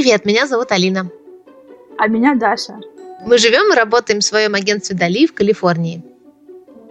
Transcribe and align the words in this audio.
Привет, 0.00 0.24
меня 0.24 0.46
зовут 0.46 0.72
Алина. 0.72 1.10
А 1.98 2.06
меня 2.06 2.34
Даша. 2.34 2.80
Мы 3.26 3.36
живем 3.36 3.70
и 3.70 3.76
работаем 3.76 4.20
в 4.20 4.24
своем 4.24 4.54
агентстве 4.54 4.96
Дали 4.96 5.26
в 5.26 5.34
Калифорнии. 5.34 6.02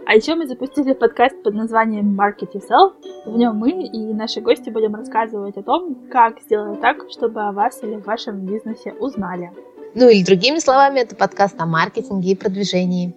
А 0.06 0.14
еще 0.14 0.36
мы 0.36 0.46
запустили 0.46 0.94
подкаст 0.94 1.42
под 1.42 1.56
названием 1.56 2.16
Market 2.16 2.54
Yourself. 2.54 2.94
В 3.26 3.36
нем 3.36 3.56
мы 3.56 3.72
и 3.72 4.14
наши 4.14 4.42
гости 4.42 4.70
будем 4.70 4.94
рассказывать 4.94 5.58
о 5.58 5.64
том, 5.64 5.98
как 6.12 6.40
сделать 6.42 6.82
так, 6.82 6.98
чтобы 7.10 7.42
о 7.42 7.52
вас 7.52 7.82
или 7.82 7.96
вашем 7.96 8.46
бизнесе 8.46 8.94
узнали. 8.94 9.50
Ну 9.96 10.08
или 10.08 10.24
другими 10.24 10.60
словами, 10.60 11.00
это 11.00 11.16
подкаст 11.16 11.56
о 11.58 11.66
маркетинге 11.66 12.34
и 12.34 12.36
продвижении. 12.36 13.16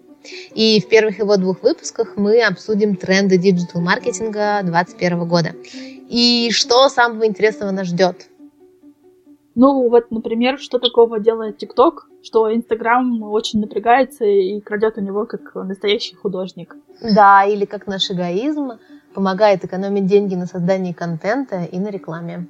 И 0.55 0.81
в 0.81 0.89
первых 0.89 1.19
его 1.19 1.37
двух 1.37 1.63
выпусках 1.63 2.17
мы 2.17 2.41
обсудим 2.41 2.97
тренды 2.97 3.37
диджитал-маркетинга 3.37 4.61
2021 4.63 5.29
года. 5.29 5.51
И 6.09 6.49
что 6.51 6.89
самого 6.89 7.27
интересного 7.27 7.73
нас 7.73 7.89
ждет. 7.89 8.29
Ну, 9.55 9.89
вот, 9.89 10.11
например, 10.11 10.59
что 10.59 10.79
такого 10.79 11.21
делает 11.21 11.59
ТикТок, 11.59 12.09
что 12.23 12.55
Инстаграм 12.55 13.23
очень 13.23 13.61
напрягается 13.61 14.25
и 14.25 14.61
крадет 14.61 14.97
у 14.97 15.03
него 15.03 15.27
как 15.27 15.55
настоящий 15.55 16.15
художник. 16.15 16.77
Да, 17.03 17.45
или 17.45 17.65
как 17.67 17.87
наш 17.87 18.11
эгоизм 18.11 18.73
помогает 19.15 19.65
экономить 19.65 20.07
деньги 20.07 20.35
на 20.35 20.47
создании 20.47 20.93
контента 20.93 21.65
и 21.65 21.79
на 21.79 21.89
рекламе. 21.89 22.49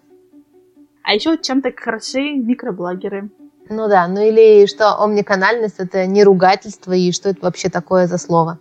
А 1.03 1.15
еще 1.15 1.37
чем-то 1.37 1.73
хороши 1.77 2.35
микроблогеры. 2.35 3.31
Ну 3.69 3.89
да, 3.89 4.07
ну 4.07 4.21
или 4.21 4.67
что 4.67 5.03
омниканальность 5.03 5.79
это 5.79 6.07
не 6.07 6.23
ругательство, 6.23 6.93
и 6.93 7.11
что 7.11 7.31
это 7.31 7.41
вообще 7.43 7.69
такое 7.69 8.07
за 8.07 8.19
слово. 8.19 8.59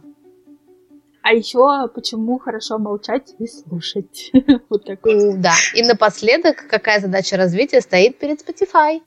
А 1.23 1.33
еще 1.33 1.87
почему 1.93 2.39
хорошо 2.39 2.79
молчать 2.79 3.35
и 3.37 3.45
слушать. 3.47 4.31
вот 4.69 4.85
такой. 4.85 5.35
Да. 5.37 5.53
И 5.75 5.83
напоследок, 5.83 6.65
какая 6.67 6.99
задача 6.99 7.37
развития 7.37 7.81
стоит 7.81 8.17
перед 8.17 8.41
Spotify? 8.41 9.01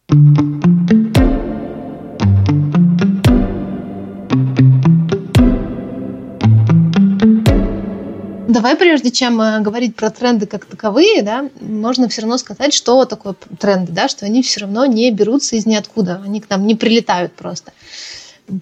Давай, 8.46 8.76
прежде 8.76 9.10
чем 9.10 9.40
э, 9.40 9.60
говорить 9.60 9.96
про 9.96 10.10
тренды 10.10 10.46
как 10.46 10.64
таковые, 10.66 11.22
да, 11.22 11.50
можно 11.60 12.08
все 12.08 12.20
равно 12.22 12.38
сказать, 12.38 12.72
что 12.72 13.04
такое 13.04 13.34
тренды, 13.58 13.90
да, 13.90 14.06
что 14.06 14.26
они 14.26 14.42
все 14.42 14.60
равно 14.60 14.86
не 14.86 15.10
берутся 15.10 15.56
из 15.56 15.66
ниоткуда, 15.66 16.22
они 16.24 16.40
к 16.40 16.48
нам 16.48 16.64
не 16.64 16.76
прилетают 16.76 17.32
просто. 17.32 17.72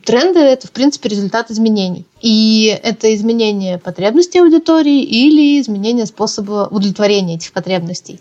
Тренды– 0.04 0.38
это, 0.40 0.68
в 0.68 0.72
принципе, 0.72 1.08
результат 1.08 1.50
изменений. 1.50 2.06
И 2.20 2.78
это 2.82 3.12
изменение 3.14 3.78
потребностей 3.78 4.38
аудитории 4.38 5.02
или 5.02 5.60
изменение 5.60 6.06
способа 6.06 6.68
удовлетворения 6.70 7.34
этих 7.34 7.52
потребностей. 7.52 8.20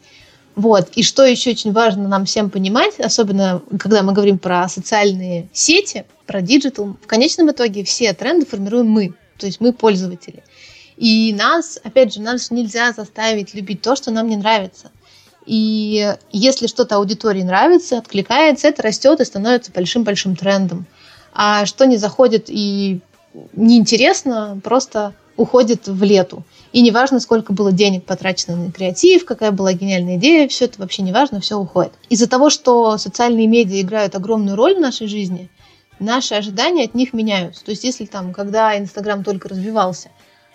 Вот. 0.55 0.89
И 0.95 1.03
что 1.03 1.23
еще 1.23 1.51
очень 1.51 1.71
важно 1.71 2.07
нам 2.07 2.25
всем 2.25 2.49
понимать, 2.49 2.99
особенно 2.99 3.61
когда 3.79 4.01
мы 4.01 4.13
говорим 4.13 4.39
про 4.39 4.67
социальные 4.67 5.49
сети, 5.53 6.05
про 6.25 6.41
digital, 6.41 6.97
в 7.01 7.07
конечном 7.07 7.51
итоге 7.51 7.83
все 7.83 8.13
тренды 8.13 8.45
формируем 8.45 8.89
мы, 8.89 9.13
то 9.37 9.45
есть 9.45 9.61
мы 9.61 9.71
пользователи. 9.71 10.43
И 10.97 11.33
нас, 11.33 11.79
опять 11.83 12.13
же, 12.13 12.21
нас 12.21 12.51
нельзя 12.51 12.91
заставить 12.91 13.53
любить 13.53 13.81
то, 13.81 13.95
что 13.95 14.11
нам 14.11 14.27
не 14.27 14.35
нравится. 14.35 14.91
И 15.45 16.15
если 16.31 16.67
что-то 16.67 16.97
аудитории 16.97 17.41
нравится, 17.41 17.97
откликается, 17.97 18.67
это 18.67 18.83
растет 18.83 19.19
и 19.19 19.25
становится 19.25 19.71
большим-большим 19.71 20.35
трендом. 20.35 20.85
А 21.33 21.65
что 21.65 21.85
не 21.85 21.97
заходит 21.97 22.45
и 22.47 22.99
неинтересно, 23.53 24.59
просто 24.63 25.13
уходит 25.37 25.87
в 25.87 26.03
лету. 26.03 26.43
И 26.71 26.81
неважно, 26.81 27.19
сколько 27.19 27.53
было 27.53 27.71
денег 27.71 28.05
потрачено 28.05 28.55
на 28.55 28.71
креатив, 28.71 29.25
какая 29.25 29.51
была 29.51 29.73
гениальная 29.73 30.17
идея, 30.17 30.47
все 30.47 30.65
это 30.65 30.79
вообще 30.79 31.01
не 31.01 31.11
важно, 31.11 31.39
все 31.39 31.57
уходит. 31.57 31.93
Из-за 32.09 32.27
того, 32.27 32.49
что 32.49 32.97
социальные 32.97 33.47
медиа 33.47 33.81
играют 33.81 34.15
огромную 34.15 34.55
роль 34.55 34.75
в 34.75 34.79
нашей 34.79 35.07
жизни, 35.07 35.49
наши 35.99 36.35
ожидания 36.35 36.83
от 36.83 36.95
них 36.95 37.13
меняются. 37.13 37.63
То 37.63 37.71
есть, 37.71 37.83
если 37.83 38.05
там, 38.05 38.33
когда 38.33 38.77
Инстаграм 38.77 39.23
только 39.23 39.49
развивался, 39.49 40.09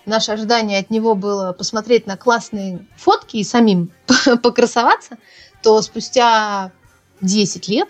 наше 0.06 0.32
ожидание 0.32 0.78
от 0.78 0.90
него 0.90 1.14
было 1.14 1.52
посмотреть 1.52 2.06
на 2.06 2.16
классные 2.16 2.86
фотки 2.96 3.38
и 3.38 3.44
самим 3.44 3.90
покрасоваться, 4.42 5.18
то 5.62 5.80
спустя 5.82 6.72
10 7.20 7.68
лет 7.68 7.88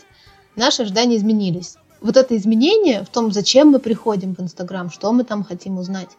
наши 0.56 0.82
ожидания 0.82 1.16
изменились. 1.16 1.76
Вот 2.00 2.16
это 2.16 2.36
изменение 2.36 3.02
в 3.04 3.08
том, 3.08 3.32
зачем 3.32 3.68
мы 3.68 3.78
приходим 3.78 4.34
в 4.34 4.40
Инстаграм, 4.40 4.90
что 4.90 5.12
мы 5.12 5.24
там 5.24 5.44
хотим 5.44 5.78
узнать, 5.78 6.10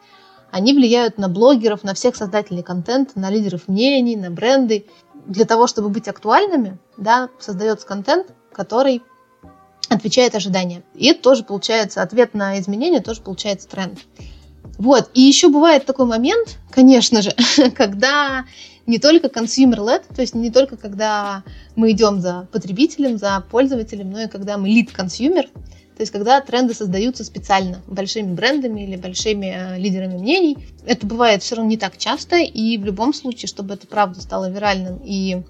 они 0.51 0.73
влияют 0.73 1.17
на 1.17 1.27
блогеров, 1.27 1.83
на 1.83 1.93
всех 1.93 2.15
создателей 2.15 2.63
контента, 2.63 3.19
на 3.19 3.29
лидеров 3.29 3.67
мнений, 3.67 4.15
на 4.15 4.31
бренды. 4.31 4.85
Для 5.25 5.45
того, 5.45 5.67
чтобы 5.67 5.89
быть 5.89 6.07
актуальными, 6.07 6.77
да, 6.97 7.29
создается 7.39 7.85
контент, 7.85 8.27
который 8.53 9.03
отвечает 9.89 10.35
ожиданиям. 10.35 10.83
И 10.95 11.07
это 11.07 11.21
тоже 11.21 11.43
получается, 11.43 12.01
ответ 12.01 12.33
на 12.33 12.59
изменения 12.59 13.01
тоже 13.01 13.21
получается 13.21 13.67
тренд. 13.67 13.99
Вот. 14.77 15.09
И 15.13 15.21
еще 15.21 15.49
бывает 15.49 15.85
такой 15.85 16.05
момент, 16.05 16.57
конечно 16.71 17.21
же, 17.21 17.35
когда 17.75 18.45
не 18.87 18.99
только 18.99 19.27
consumer-led, 19.27 20.03
то 20.15 20.21
есть 20.21 20.33
не 20.33 20.49
только 20.49 20.77
когда 20.77 21.43
мы 21.75 21.91
идем 21.91 22.21
за 22.21 22.47
потребителем, 22.51 23.17
за 23.17 23.43
пользователем, 23.51 24.09
но 24.09 24.21
и 24.21 24.27
когда 24.27 24.57
мы 24.57 24.69
lead-consumer, 24.69 25.43
то 25.97 26.01
есть 26.01 26.11
когда 26.11 26.39
тренды 26.41 26.73
создаются 26.73 27.23
специально 27.23 27.81
большими 27.87 28.33
брендами 28.33 28.81
или 28.81 28.95
большими 28.95 29.47
э, 29.47 29.79
лидерами 29.79 30.15
мнений. 30.15 30.57
Это 30.85 31.07
бывает 31.07 31.41
все 31.41 31.55
равно 31.55 31.71
не 31.71 31.77
так 31.77 31.97
часто, 31.97 32.37
и 32.37 32.77
в 32.77 32.85
любом 32.85 33.13
случае, 33.13 33.47
чтобы 33.47 33.73
это 33.73 33.87
правда 33.87 34.21
стало 34.21 34.49
виральным 34.49 35.01
и 35.03 35.41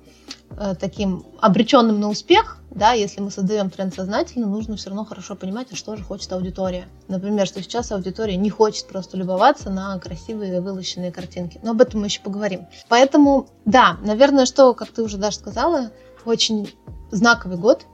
таким 0.80 1.26
обреченным 1.40 2.00
на 2.00 2.10
успех, 2.10 2.58
да, 2.72 2.92
если 2.92 3.22
мы 3.22 3.32
создаем 3.32 3.70
тренд 3.70 3.94
сознательно, 3.94 4.48
нужно 4.48 4.76
все 4.76 4.90
равно 4.90 5.06
хорошо 5.06 5.36
понимать, 5.36 5.68
а 5.72 5.76
что 5.76 5.96
же 5.96 6.04
хочет 6.04 6.32
аудитория. 6.32 6.88
Например, 7.08 7.48
что 7.48 7.62
сейчас 7.62 7.92
аудитория 7.92 8.36
не 8.36 8.50
хочет 8.50 8.88
просто 8.88 9.18
любоваться 9.18 9.70
на 9.70 9.98
красивые 10.00 10.62
вылощенные 10.62 11.12
картинки. 11.12 11.60
Но 11.64 11.72
об 11.72 11.82
этом 11.82 12.02
мы 12.02 12.08
еще 12.08 12.22
поговорим. 12.22 12.68
Поэтому, 12.90 13.48
да, 13.66 13.98
наверное, 14.04 14.46
что, 14.46 14.74
как 14.74 14.90
ты 14.90 15.02
уже 15.04 15.18
даже 15.18 15.38
сказала, 15.38 15.92
очень 16.26 16.70
знаковый 17.12 17.58
год 17.58 17.86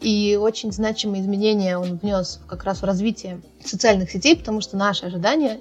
и 0.00 0.38
очень 0.40 0.72
значимые 0.72 1.22
изменения 1.22 1.78
он 1.78 1.96
внес 1.96 2.40
как 2.48 2.64
раз 2.64 2.82
в 2.82 2.84
развитие 2.84 3.40
социальных 3.64 4.10
сетей, 4.10 4.36
потому 4.36 4.60
что 4.60 4.76
наши 4.76 5.06
ожидания 5.06 5.60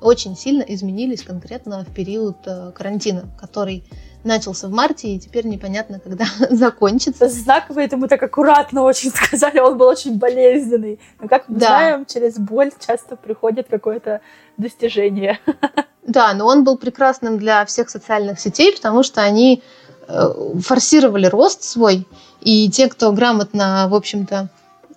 очень 0.00 0.36
сильно 0.36 0.62
изменились 0.62 1.22
конкретно 1.22 1.84
в 1.84 1.92
период 1.92 2.36
э, 2.46 2.72
карантина, 2.74 3.30
который 3.38 3.84
начался 4.24 4.68
в 4.68 4.70
марте, 4.70 5.08
и 5.08 5.18
теперь 5.18 5.46
непонятно, 5.46 5.98
когда 6.00 6.24
закончится. 6.50 7.28
Знаковый, 7.28 7.84
это 7.84 7.96
мы 7.96 8.08
так 8.08 8.22
аккуратно 8.22 8.82
очень 8.82 9.10
сказали, 9.14 9.58
он 9.58 9.76
был 9.76 9.86
очень 9.86 10.18
болезненный. 10.18 11.00
Но 11.20 11.28
как 11.28 11.48
мы 11.48 11.58
да. 11.58 11.66
знаем, 11.66 12.06
через 12.06 12.38
боль 12.38 12.72
часто 12.84 13.16
приходит 13.16 13.68
какое-то 13.68 14.20
достижение. 14.56 15.38
Да, 16.04 16.34
но 16.34 16.48
он 16.48 16.64
был 16.64 16.76
прекрасным 16.76 17.38
для 17.38 17.64
всех 17.64 17.88
социальных 17.88 18.40
сетей, 18.40 18.74
потому 18.74 19.04
что 19.04 19.22
они 19.22 19.62
э, 20.08 20.28
форсировали 20.60 21.26
рост 21.26 21.62
свой, 21.62 22.08
и 22.40 22.68
те, 22.68 22.88
кто 22.88 23.12
грамотно, 23.12 23.86
в 23.88 23.94
общем-то, 23.94 24.50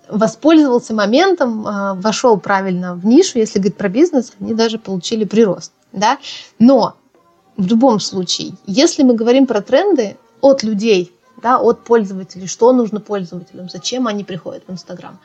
воспользовался 0.08 0.94
моментом, 0.94 1.66
а, 1.66 1.94
вошел 1.94 2.38
правильно 2.38 2.94
в 2.94 3.06
нишу, 3.06 3.38
если 3.38 3.58
говорить 3.58 3.76
про 3.76 3.88
бизнес, 3.88 4.32
они 4.40 4.54
даже 4.54 4.78
получили 4.78 5.24
прирост. 5.24 5.72
Да? 5.92 6.18
Но 6.58 6.96
в 7.56 7.66
любом 7.66 8.00
случае, 8.00 8.52
если 8.66 9.02
мы 9.02 9.14
говорим 9.14 9.46
про 9.46 9.60
тренды 9.60 10.16
от 10.40 10.62
людей, 10.62 11.12
да, 11.42 11.58
от 11.58 11.84
пользователей, 11.84 12.46
что 12.46 12.72
нужно 12.72 13.00
пользователям, 13.00 13.68
зачем 13.68 14.06
они 14.06 14.24
приходят 14.24 14.64
в 14.66 14.72
Инстаграм, 14.72 15.18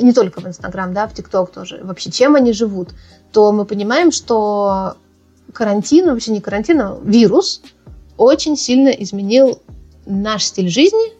не 0.00 0.12
только 0.12 0.40
в 0.40 0.46
Инстаграм, 0.46 0.92
да, 0.94 1.06
в 1.06 1.14
ТикТок 1.14 1.50
тоже, 1.50 1.80
вообще 1.82 2.10
чем 2.10 2.36
они 2.36 2.52
живут, 2.52 2.90
то 3.32 3.52
мы 3.52 3.64
понимаем, 3.64 4.12
что 4.12 4.96
карантин, 5.52 6.06
вообще 6.06 6.32
не 6.32 6.40
карантин, 6.40 6.80
а 6.80 6.98
вирус 7.02 7.62
очень 8.16 8.56
сильно 8.56 8.90
изменил 8.90 9.60
наш 10.06 10.44
стиль 10.44 10.68
жизни, 10.68 11.12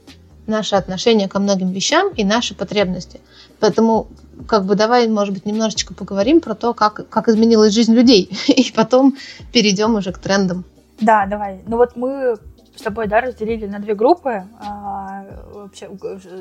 наше 0.47 0.77
отношение 0.77 1.29
ко 1.29 1.39
многим 1.39 1.71
вещам 1.71 2.11
и 2.11 2.25
наши 2.25 2.55
потребности. 2.55 3.21
Поэтому 3.59 4.09
как 4.47 4.65
бы 4.65 4.75
давай, 4.75 5.09
может 5.09 5.35
быть, 5.35 5.47
немножечко 5.47 5.95
поговорим 5.95 6.41
про 6.41 6.55
то, 6.55 6.75
как, 6.75 7.09
как 7.09 7.29
изменилась 7.29 7.75
жизнь 7.75 7.95
людей, 7.95 8.31
и 8.49 8.73
потом 8.75 9.17
перейдем 9.53 9.95
уже 9.95 10.13
к 10.13 10.19
трендам. 10.19 10.65
Да, 11.01 11.27
давай. 11.27 11.61
Ну 11.67 11.77
вот 11.77 11.97
мы 11.97 12.37
с 12.77 12.83
тобой, 12.83 13.09
да, 13.09 13.21
разделили 13.21 13.67
на 13.67 13.79
две 13.79 13.95
группы 13.95 14.45
а, 14.61 15.25
вообще 15.53 15.89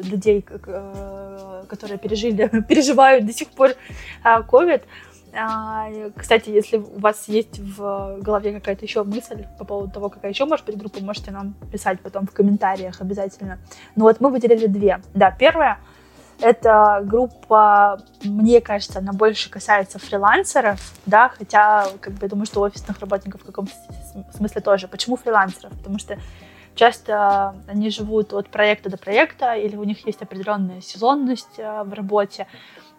людей, 0.04 0.46
э, 0.48 1.64
которые 1.68 1.98
пережили, 1.98 2.48
переживают 2.68 3.26
до 3.26 3.34
сих 3.34 3.50
пор 3.50 3.72
COVID. 4.24 4.82
А, 5.34 5.88
кстати, 6.16 6.50
если 6.50 6.78
у 6.78 7.00
вас 7.00 7.28
есть 7.28 7.60
в 7.60 8.20
голове 8.22 8.54
какая-то 8.54 8.86
еще 8.86 9.04
мысль 9.04 9.46
по 9.58 9.66
поводу 9.66 9.92
того, 9.92 10.10
какая 10.10 10.32
еще 10.32 10.46
может 10.46 10.66
быть 10.66 10.78
группа, 10.78 11.04
можете 11.04 11.32
нам 11.32 11.54
писать 11.72 12.00
потом 12.02 12.26
в 12.26 12.32
комментариях 12.32 13.02
обязательно. 13.02 13.60
Ну 13.96 14.06
вот 14.06 14.22
мы 14.22 14.30
выделили 14.32 14.68
две. 14.68 15.02
Да, 15.14 15.32
первая— 15.32 15.80
это 16.42 17.02
группа, 17.04 18.00
мне 18.24 18.62
кажется, 18.62 19.00
она 19.00 19.14
больше 19.14 19.50
касается 19.50 20.00
фрилансеров, 20.00 20.80
да, 21.06 21.30
хотя, 21.30 21.88
как 22.00 22.14
бы, 22.14 22.20
я 22.22 22.30
думаю, 22.30 22.46
что 22.46 22.62
офисных 22.62 23.00
работников 23.00 23.42
в 23.42 23.46
каком-то 23.46 23.74
смысле 24.36 24.62
тоже. 24.62 24.88
Почему 24.88 25.16
фрилансеров? 25.16 25.72
Потому 25.78 26.00
что 26.00 26.18
часто 26.76 27.56
они 27.68 27.90
живут 27.90 28.34
от 28.34 28.50
проекта 28.50 28.90
до 28.90 28.98
проекта, 28.98 29.56
или 29.56 29.76
у 29.76 29.84
них 29.84 30.06
есть 30.06 30.22
определенная 30.22 30.82
сезонность 30.82 31.58
э, 31.58 31.84
в 31.84 31.94
работе, 31.94 32.48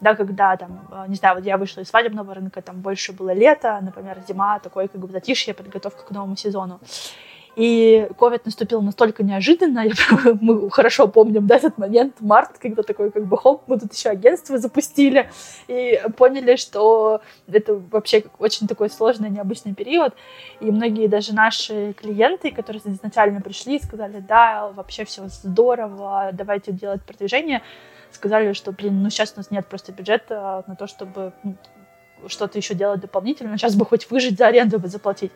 да, 0.00 0.14
когда 0.14 0.56
там, 0.56 0.80
э, 0.90 1.04
не 1.08 1.14
знаю, 1.14 1.36
вот 1.36 1.44
я 1.44 1.56
вышла 1.56 1.80
из 1.80 1.88
свадебного 1.88 2.34
рынка, 2.34 2.60
там 2.60 2.80
больше 2.80 3.12
было 3.12 3.32
лето, 3.32 3.78
например, 3.80 4.18
зима, 4.28 4.58
такой 4.58 4.88
как 4.88 5.00
бы 5.00 5.08
затишье, 5.08 5.54
подготовка 5.54 6.04
к 6.04 6.10
новому 6.10 6.36
сезону. 6.36 6.80
И 7.56 8.08
ковид 8.18 8.44
наступил 8.46 8.80
настолько 8.80 9.22
неожиданно, 9.22 9.80
я, 9.84 9.92
мы 10.40 10.70
хорошо 10.70 11.08
помним 11.08 11.46
да, 11.46 11.56
этот 11.56 11.78
момент, 11.78 12.16
март, 12.20 12.58
когда 12.58 12.82
такой 12.82 13.10
как 13.10 13.26
бы 13.26 13.36
хоп, 13.36 13.64
мы 13.66 13.78
тут 13.78 13.92
еще 13.92 14.10
агентство 14.10 14.58
запустили, 14.58 15.28
и 15.66 16.00
поняли, 16.16 16.56
что 16.56 17.20
это 17.50 17.74
вообще 17.74 18.24
очень 18.38 18.68
такой 18.68 18.88
сложный, 18.88 19.30
необычный 19.30 19.74
период, 19.74 20.14
и 20.60 20.70
многие 20.70 21.08
даже 21.08 21.34
наши 21.34 21.92
клиенты, 21.94 22.52
которые 22.52 22.82
изначально 22.84 23.40
пришли, 23.40 23.78
сказали, 23.80 24.20
да, 24.20 24.68
вообще 24.74 25.04
все 25.04 25.26
здорово, 25.28 26.30
давайте 26.32 26.72
делать 26.72 27.02
продвижение, 27.02 27.62
сказали, 28.12 28.52
что, 28.52 28.72
блин, 28.72 29.02
ну 29.02 29.10
сейчас 29.10 29.32
у 29.34 29.38
нас 29.38 29.50
нет 29.50 29.66
просто 29.66 29.92
бюджета 29.92 30.64
на 30.66 30.76
то, 30.76 30.86
чтобы 30.86 31.32
ну, 31.42 31.56
что-то 32.28 32.58
еще 32.58 32.74
делать 32.74 33.00
дополнительно, 33.00 33.56
сейчас 33.56 33.74
бы 33.74 33.84
хоть 33.84 34.10
выжить 34.10 34.38
за 34.38 34.46
аренду 34.46 34.78
бы 34.78 34.88
заплатить. 34.88 35.32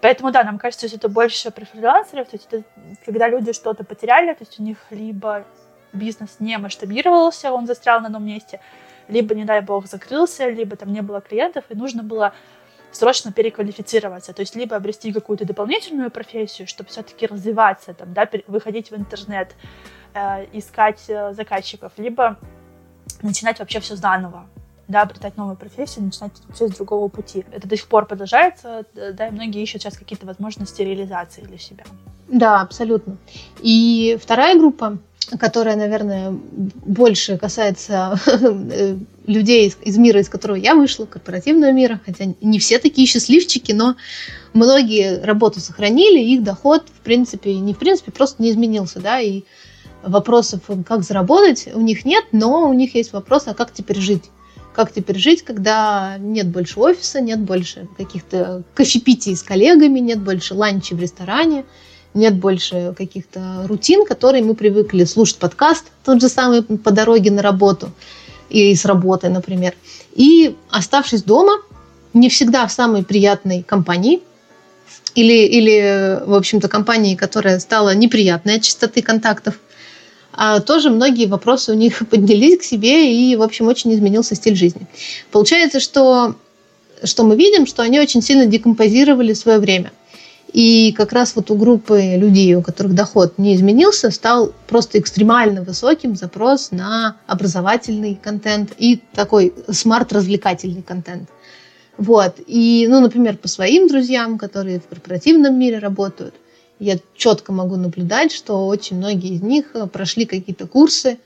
Поэтому, 0.00 0.32
да, 0.32 0.44
нам 0.44 0.58
кажется, 0.58 0.88
что 0.88 0.96
это 0.96 1.08
больше 1.08 1.50
про 1.50 1.64
фрилансеров, 1.64 2.28
то 2.28 2.36
есть 2.36 2.48
это 2.50 2.64
когда 3.04 3.28
люди 3.28 3.52
что-то 3.52 3.84
потеряли, 3.84 4.32
то 4.32 4.44
есть 4.44 4.58
у 4.58 4.62
них 4.62 4.78
либо 4.90 5.44
бизнес 5.92 6.36
не 6.38 6.56
масштабировался, 6.58 7.52
он 7.52 7.66
застрял 7.66 8.00
на 8.00 8.06
одном 8.06 8.24
месте, 8.24 8.60
либо, 9.08 9.34
не 9.34 9.44
дай 9.44 9.60
бог, 9.60 9.86
закрылся, 9.86 10.48
либо 10.48 10.76
там 10.76 10.92
не 10.92 11.02
было 11.02 11.20
клиентов, 11.20 11.64
и 11.68 11.74
нужно 11.74 12.02
было 12.02 12.32
срочно 12.92 13.32
переквалифицироваться, 13.32 14.32
то 14.32 14.40
есть 14.40 14.56
либо 14.56 14.76
обрести 14.76 15.12
какую-то 15.12 15.44
дополнительную 15.44 16.10
профессию, 16.10 16.66
чтобы 16.66 16.88
все-таки 16.88 17.26
развиваться, 17.26 17.94
там, 17.94 18.12
да, 18.12 18.28
выходить 18.46 18.90
в 18.90 18.96
интернет, 18.96 19.54
э, 20.14 20.46
искать 20.52 21.04
э, 21.08 21.32
заказчиков, 21.34 21.92
либо 21.98 22.38
начинать 23.22 23.58
вообще 23.58 23.80
все 23.80 23.96
заново, 23.96 24.46
да, 24.90 25.02
обретать 25.02 25.36
новую 25.36 25.56
профессию, 25.56 26.04
начинать 26.04 26.32
все 26.52 26.68
с 26.68 26.72
другого 26.72 27.08
пути. 27.08 27.44
Это 27.52 27.68
до 27.68 27.76
сих 27.76 27.86
пор 27.86 28.06
продолжается, 28.06 28.84
да, 28.94 29.28
и 29.28 29.30
многие 29.30 29.62
ищут 29.62 29.82
сейчас 29.82 29.96
какие-то 29.96 30.26
возможности 30.26 30.82
реализации 30.82 31.42
для 31.42 31.58
себя. 31.58 31.84
Да, 32.28 32.60
абсолютно. 32.60 33.16
И 33.60 34.18
вторая 34.20 34.58
группа, 34.58 34.98
которая, 35.38 35.76
наверное, 35.76 36.32
больше 36.32 37.38
касается 37.38 38.18
людей 39.26 39.72
из 39.82 39.96
мира, 39.96 40.20
из 40.20 40.28
которого 40.28 40.56
я 40.56 40.74
вышла, 40.74 41.06
корпоративного 41.06 41.70
мира, 41.70 42.00
хотя 42.04 42.24
не 42.40 42.58
все 42.58 42.78
такие 42.78 43.06
счастливчики, 43.06 43.72
но 43.72 43.94
многие 44.54 45.22
работу 45.22 45.60
сохранили, 45.60 46.18
их 46.18 46.42
доход, 46.42 46.88
в 46.88 47.00
принципе, 47.00 47.54
не 47.54 47.74
в 47.74 47.78
принципе, 47.78 48.10
просто 48.10 48.42
не 48.42 48.50
изменился, 48.50 49.00
да, 49.00 49.20
и 49.20 49.42
вопросов, 50.02 50.62
как 50.86 51.02
заработать, 51.02 51.68
у 51.74 51.80
них 51.80 52.04
нет, 52.04 52.24
но 52.32 52.68
у 52.68 52.72
них 52.72 52.94
есть 52.94 53.12
вопрос, 53.12 53.46
а 53.46 53.54
как 53.54 53.72
теперь 53.72 54.00
жить? 54.00 54.24
Как 54.74 54.92
теперь 54.92 55.18
жить, 55.18 55.42
когда 55.42 56.16
нет 56.18 56.48
больше 56.48 56.78
офиса, 56.80 57.20
нет 57.20 57.40
больше 57.40 57.88
каких-то 57.96 58.62
кофепитий 58.74 59.34
с 59.34 59.42
коллегами, 59.42 59.98
нет 59.98 60.20
больше 60.20 60.54
ланчей 60.54 60.96
в 60.96 61.00
ресторане, 61.00 61.64
нет 62.14 62.36
больше 62.36 62.94
каких-то 62.96 63.64
рутин, 63.66 64.04
которые 64.04 64.44
мы 64.44 64.54
привыкли 64.54 65.04
слушать 65.04 65.38
подкаст, 65.38 65.86
тот 66.04 66.20
же 66.20 66.28
самый 66.28 66.62
по 66.62 66.90
дороге 66.90 67.30
на 67.30 67.42
работу 67.42 67.90
и 68.48 68.74
с 68.74 68.84
работы, 68.84 69.28
например. 69.28 69.74
И 70.14 70.56
оставшись 70.70 71.22
дома, 71.22 71.54
не 72.14 72.28
всегда 72.28 72.66
в 72.66 72.72
самой 72.72 73.04
приятной 73.04 73.62
компании, 73.62 74.20
или, 75.14 75.46
или 75.46 76.22
в 76.24 76.34
общем-то, 76.34 76.68
компании, 76.68 77.16
которая 77.16 77.58
стала 77.58 77.94
неприятной 77.94 78.56
от 78.56 78.62
частоты 78.62 79.02
контактов– 79.02 79.58
тоже 80.66 80.90
многие 80.90 81.26
вопросы 81.26 81.72
у 81.72 81.74
них 81.74 82.08
поднялись 82.10 82.58
к 82.58 82.62
себе, 82.62 83.12
и, 83.14 83.36
в 83.36 83.42
общем, 83.42 83.68
очень 83.68 83.92
изменился 83.94 84.34
стиль 84.34 84.56
жизни. 84.56 84.86
Получается, 85.30 85.80
что, 85.80 86.36
что 87.04 87.24
мы 87.24 87.36
видим, 87.36 87.66
что 87.66 87.82
они 87.82 88.00
очень 88.00 88.22
сильно 88.22 88.46
декомпозировали 88.46 89.32
свое 89.32 89.58
время. 89.58 89.92
И 90.52 90.92
как 90.96 91.12
раз 91.12 91.36
вот 91.36 91.50
у 91.52 91.54
группы 91.54 92.16
людей, 92.16 92.54
у 92.56 92.62
которых 92.62 92.94
доход 92.94 93.38
не 93.38 93.54
изменился, 93.54 94.10
стал 94.10 94.52
просто 94.66 94.98
экстремально 94.98 95.62
высоким 95.62 96.16
запрос 96.16 96.72
на 96.72 97.18
образовательный 97.28 98.18
контент 98.20 98.72
и 98.76 99.00
такой 99.14 99.54
смарт-развлекательный 99.70 100.82
контент. 100.82 101.28
Вот. 101.98 102.36
И, 102.48 102.86
ну, 102.88 103.00
например, 103.00 103.36
по 103.36 103.46
своим 103.46 103.86
друзьям, 103.86 104.38
которые 104.38 104.80
в 104.80 104.88
корпоративном 104.88 105.56
мире 105.56 105.78
работают– 105.78 106.34
я 106.80 106.98
четко 107.14 107.52
могу 107.52 107.76
наблюдать, 107.76 108.32
что 108.32 108.66
очень 108.66 108.96
многие 108.96 109.34
из 109.34 109.42
них 109.42 109.66
э, 109.74 109.86
прошли 109.86 110.24
какие-то 110.24 110.66
курсы 110.66 111.18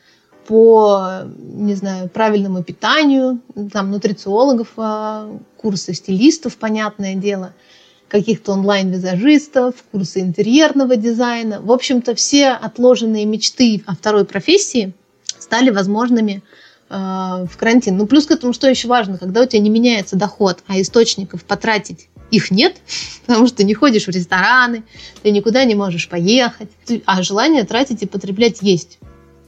по, 0.47 1.23
не 1.39 1.75
знаю, 1.75 2.11
правильному 2.11 2.62
питанию, 2.62 3.41
там, 3.73 3.93
нутрициологов, 3.93 4.73
э, 4.77 5.39
курсы 5.56 5.95
стилистов, 5.95 6.56
понятное 6.56 7.15
дело, 7.15 7.55
каких-то 8.09 8.53
онлайн-визажистов, 8.53 9.77
курсы 9.93 10.21
интерьерного 10.21 10.97
дизайна. 10.97 11.61
В 11.62 11.71
общем-то, 11.71 12.15
все 12.17 12.50
отложенные 12.50 13.25
мечты 13.25 13.83
о 13.87 13.95
второй 13.95 14.25
профессии 14.25 14.93
стали 15.39 15.71
возможными 15.71 16.43
э, 16.91 16.95
в 16.95 17.57
карантин. 17.57 17.97
Ну, 17.97 18.07
плюс 18.09 18.27
к 18.27 18.33
этому, 18.33 18.53
что 18.53 18.69
еще 18.69 18.89
важно, 18.89 19.19
когда 19.19 19.43
у 19.43 19.47
тебя 19.47 19.62
не 19.62 19.71
меняется 19.71 20.17
доход, 20.17 20.65
а 20.67 20.81
источников 20.81 21.45
потратить 21.45 22.09
их 22.31 22.50
нет, 22.50 22.76
потому 23.26 23.47
что 23.47 23.65
не 23.65 23.75
ходишь 23.75 24.06
в 24.06 24.11
рестораны, 24.11 24.82
ты 25.23 25.31
никуда 25.31 25.65
не 25.65 25.75
можешь 25.75 26.09
поехать, 26.09 26.71
а 27.06 27.23
желание 27.23 27.65
тратить 27.65 28.03
и 28.03 28.06
потреблять 28.06 28.59
есть. 28.61 28.99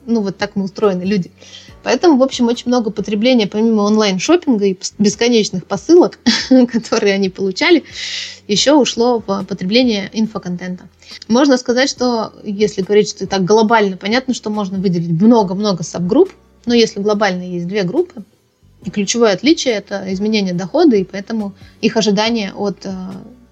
Ну, 0.06 0.20
вот 0.20 0.36
так 0.38 0.54
мы 0.54 0.64
устроены, 0.64 1.02
люди. 1.02 1.32
Поэтому, 1.82 2.18
в 2.18 2.22
общем, 2.22 2.48
очень 2.48 2.64
много 2.66 2.90
потребления, 2.90 3.46
помимо 3.46 3.82
онлайн-шопинга 3.82 4.66
и 4.66 4.78
бесконечных 4.98 5.66
посылок, 5.66 6.18
которые 6.72 7.14
они 7.14 7.28
получали, 7.28 7.84
еще 8.48 8.72
ушло 8.72 9.22
в 9.24 9.44
потребление 9.44 10.10
инфоконтента. 10.12 10.88
Можно 11.28 11.56
сказать, 11.56 11.88
что, 11.88 12.32
если 12.42 12.82
говорить, 12.82 13.10
что 13.10 13.26
так 13.26 13.44
глобально, 13.44 13.96
понятно, 13.96 14.34
что 14.34 14.50
можно 14.50 14.78
выделить 14.78 15.20
много-много 15.20 15.84
сабгрупп, 15.84 16.32
но 16.66 16.74
если 16.74 17.00
глобально 17.00 17.42
есть 17.42 17.68
две 17.68 17.84
группы, 17.84 18.24
и 18.86 18.90
ключевое 18.90 19.32
отличие– 19.32 19.74
это 19.76 20.04
изменение 20.12 20.54
дохода, 20.54 20.94
и 20.94 21.02
поэтому 21.02 21.54
их 21.80 21.96
ожидания 21.96 22.52
от 22.54 22.86
э, 22.86 22.90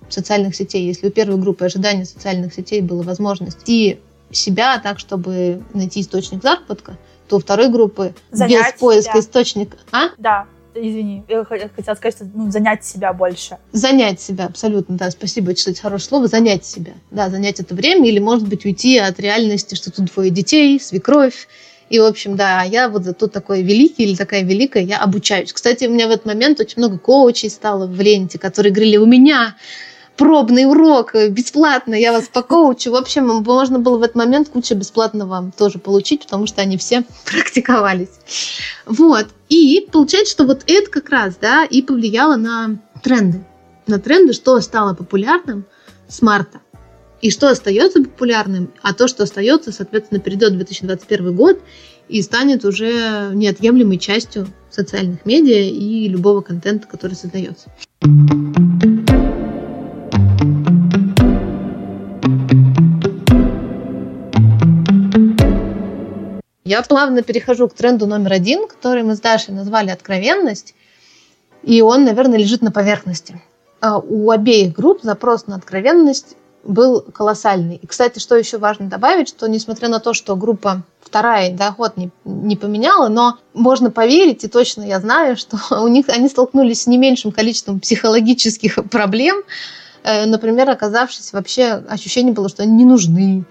социальных 0.09 0.55
сетей. 0.55 0.87
Если 0.87 1.09
у 1.09 1.11
первой 1.11 1.39
группы 1.39 1.65
ожидания 1.65 2.05
социальных 2.05 2.55
сетей 2.55 2.81
было 2.81 3.03
возможность 3.03 3.59
и 3.67 3.99
себя 4.31 4.79
так, 4.79 5.00
чтобы 5.00 5.61
найти 5.75 6.03
источник 6.03 6.41
заработка, 6.41 6.99
то 7.29 7.37
у 7.37 7.41
второй 7.41 7.69
группы 7.69 8.14
занять 8.31 8.75
без 8.75 8.81
поиска 8.81 9.11
себя. 9.11 9.21
источника... 9.21 9.76
А? 9.91 10.11
Да, 10.19 10.47
извини, 10.73 11.25
я 11.29 11.45
хотела 11.45 11.97
сказать, 11.97 12.14
что 12.14 12.31
ну, 12.33 12.53
занять 12.53 12.85
себя 12.85 13.12
больше. 13.12 13.59
Занять 13.73 14.21
себя, 14.21 14.45
абсолютно, 14.45 14.97
да, 14.97 15.11
спасибо, 15.11 15.53
кстати, 15.53 15.81
хорошее 15.81 16.09
слово, 16.11 16.29
занять 16.29 16.64
себя. 16.64 16.93
Да, 17.11 17.29
занять 17.29 17.59
это 17.59 17.75
время 17.75 18.09
или, 18.09 18.21
может 18.21 18.47
быть, 18.47 18.64
уйти 18.64 18.99
от 18.99 19.19
реальности, 19.19 19.75
что 19.75 19.91
тут 19.91 20.12
двое 20.12 20.31
детей, 20.31 20.79
свекровь, 20.79 21.49
и, 21.95 21.99
в 22.01 22.05
общем, 22.07 22.35
да, 22.35 22.65
я 22.65 22.89
вот 22.89 23.05
тут 23.17 23.33
такой 23.33 23.63
великий 23.63 24.03
или 24.03 24.17
такая 24.17 24.43
великая, 24.43 24.83
я 24.83 24.99
обучаюсь. 24.99 25.53
Кстати, 25.53 25.85
у 25.85 25.91
меня 25.93 26.09
в 26.09 26.11
этот 26.11 26.27
момент 26.27 26.59
очень 26.59 26.79
много 26.79 26.99
коучей 26.99 27.49
стало 27.49 27.87
в 27.87 28.01
ленте, 28.01 28.37
которые 28.37 28.73
говорили, 28.73 28.97
у 28.97 29.07
меня 29.07 29.55
пробный 30.17 30.65
урок, 30.65 31.15
бесплатно, 31.31 31.95
я 31.95 32.11
вас 32.11 32.27
покоучу. 32.27 32.91
В 32.91 32.97
общем, 32.97 33.27
можно 33.29 33.79
было 33.79 33.99
в 33.99 34.03
этот 34.03 34.17
момент 34.17 34.49
кучу 34.49 34.75
бесплатного 34.75 35.53
тоже 35.57 35.79
получить, 35.79 36.25
потому 36.25 36.49
что 36.49 36.63
они 36.63 36.79
все 36.79 37.05
практиковались. 37.27 38.19
Вот. 38.87 39.29
И 39.49 39.87
получается, 39.93 40.33
что 40.33 40.47
вот 40.47 40.65
это 40.67 40.91
как 40.91 41.11
раз, 41.11 41.37
да, 41.41 41.65
и 41.65 41.81
повлияло 41.81 42.35
на 42.35 42.77
тренды. 43.05 43.45
На 43.87 44.01
тренды, 44.01 44.33
что 44.33 44.61
стало 44.61 44.95
популярным 44.95 45.65
с 46.09 46.23
марта. 46.23 46.61
И 47.25 47.31
что 47.31 47.49
остается 47.49 48.02
популярным, 48.02 48.71
а 48.83 48.93
то, 48.93 49.09
что 49.09 49.23
остается, 49.23 49.73
соответственно, 49.73 50.21
перейдет 50.21 50.52
2021 50.59 51.35
год 51.35 51.59
и 52.07 52.21
станет 52.21 52.66
уже 52.66 53.31
неотъемлемой 53.33 53.97
частью 53.97 54.49
социальных 54.69 55.25
медиа 55.25 55.62
и 55.62 56.07
любого 56.07 56.43
контента, 56.43 56.87
который 56.87 57.14
создается. 57.14 57.73
Я 66.66 66.83
плавно 66.83 67.23
перехожу 67.23 67.69
к 67.69 67.75
тренду 67.75 68.07
номер 68.07 68.35
один, 68.35 68.69
который 68.69 69.02
мы 69.02 69.16
с 69.16 69.21
Дашей 69.21 69.54
назвали 69.54 69.88
«Откровенность», 69.88 70.75
и 71.62 71.81
он, 71.81 72.04
наверное, 72.04 72.38
лежит 72.38 72.61
на 72.61 72.71
поверхности. 72.71 73.40
А 73.81 73.99
у 73.99 74.31
обеих 74.31 74.75
групп 74.75 75.00
запрос 75.02 75.47
на 75.47 75.57
откровенность 75.57 76.37
был 76.64 77.02
колоссальный. 77.02 77.76
И, 77.76 77.87
кстати, 77.87 78.18
что 78.18 78.37
еще 78.37 78.59
важно 78.59 78.88
добавить, 78.88 79.28
что 79.28 79.47
несмотря 79.49 79.88
на 79.88 80.00
то, 80.00 80.14
что 80.14 80.37
группа 80.37 80.83
вторая 81.00 81.54
доход 81.54 81.97
не, 81.97 82.11
не 82.25 82.56
поменяла, 82.56 83.09
но 83.09 83.38
можно 83.52 83.90
поверить, 83.90 84.44
и 84.44 84.49
точно 84.49 84.83
я 84.83 85.00
знаю, 85.00 85.37
что 85.38 85.59
у 85.83 85.88
них 85.88 86.09
они 86.09 86.28
столкнулись 86.28 86.83
с 86.83 86.87
не 86.87 86.99
меньшим 86.99 87.33
количеством 87.33 87.80
психологических 87.80 88.78
проблем, 88.90 89.42
э, 90.02 90.26
например, 90.26 90.71
оказавшись 90.71 91.33
вообще, 91.33 91.85
ощущение 91.88 92.33
было, 92.33 92.49
что 92.49 92.62
они 92.62 92.73
не 92.73 92.85
нужны 92.85 93.44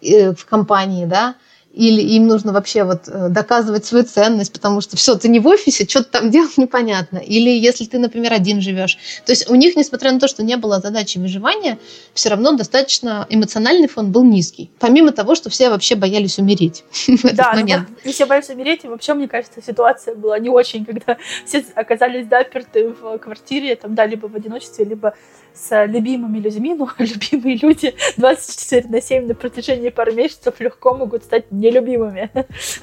э, 0.00 0.32
в 0.32 0.44
компании, 0.46 1.06
да, 1.06 1.34
или 1.72 2.02
им 2.02 2.26
нужно 2.26 2.52
вообще 2.52 2.84
вот 2.84 3.08
э, 3.08 3.28
доказывать 3.30 3.86
свою 3.86 4.04
ценность, 4.04 4.52
потому 4.52 4.82
что 4.82 4.96
все, 4.96 5.14
ты 5.14 5.28
не 5.28 5.40
в 5.40 5.46
офисе, 5.46 5.86
что 5.88 6.04
ты 6.04 6.10
там 6.10 6.30
делать 6.30 6.58
непонятно. 6.58 7.18
Или 7.18 7.50
если 7.50 7.86
ты, 7.86 7.98
например, 7.98 8.32
один 8.32 8.60
живешь. 8.60 8.98
То 9.24 9.32
есть 9.32 9.48
у 9.48 9.54
них, 9.54 9.74
несмотря 9.74 10.12
на 10.12 10.20
то, 10.20 10.28
что 10.28 10.42
не 10.42 10.56
было 10.56 10.80
задачи 10.80 11.18
выживания, 11.18 11.78
все 12.12 12.28
равно 12.28 12.52
достаточно 12.52 13.26
эмоциональный 13.30 13.88
фон 13.88 14.12
был 14.12 14.22
низкий. 14.22 14.70
Помимо 14.78 15.12
того, 15.12 15.34
что 15.34 15.48
все 15.48 15.70
вообще 15.70 15.94
боялись 15.94 16.38
умереть 16.38 16.84
в 17.06 17.24
этот 17.24 17.36
да, 17.36 17.52
ну 17.54 17.60
момент. 17.60 17.88
Вот, 18.04 18.14
все 18.14 18.26
боялись 18.26 18.50
умереть, 18.50 18.84
и 18.84 18.88
вообще, 18.88 19.14
мне 19.14 19.28
кажется, 19.28 19.62
ситуация 19.66 20.14
была 20.14 20.38
не 20.38 20.50
очень, 20.50 20.84
когда 20.84 21.16
все 21.46 21.64
оказались 21.74 22.28
заперты 22.28 22.88
в 22.88 23.18
квартире, 23.18 23.76
там, 23.76 23.94
да, 23.94 24.04
либо 24.04 24.26
в 24.26 24.36
одиночестве, 24.36 24.84
либо 24.84 25.14
с 25.54 25.86
любимыми 25.86 26.38
людьми, 26.38 26.74
ну, 26.74 26.88
любимые 26.98 27.56
люди 27.56 27.94
24 28.16 28.88
на 28.88 29.00
7 29.00 29.26
на 29.26 29.34
протяжении 29.34 29.90
пары 29.90 30.12
месяцев 30.12 30.54
легко 30.60 30.94
могут 30.94 31.24
стать 31.24 31.50
нелюбимыми. 31.50 32.30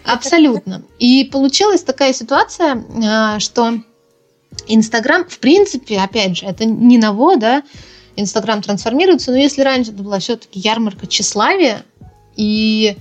Абсолютно. 0.03 0.83
И 0.99 1.25
получилась 1.31 1.83
такая 1.83 2.13
ситуация, 2.13 2.83
а, 3.03 3.39
что 3.39 3.79
Инстаграм, 4.67 5.25
в 5.25 5.39
принципе, 5.39 5.99
опять 5.99 6.37
же, 6.37 6.45
это 6.45 6.65
не 6.65 6.97
ново, 6.97 7.37
да, 7.37 7.63
Инстаграм 8.15 8.61
трансформируется, 8.61 9.31
но 9.31 9.37
если 9.37 9.61
раньше 9.61 9.91
это 9.91 10.03
была 10.03 10.19
все-таки 10.19 10.59
ярмарка 10.59 11.07
тщеславия, 11.07 11.83
и 12.35 12.97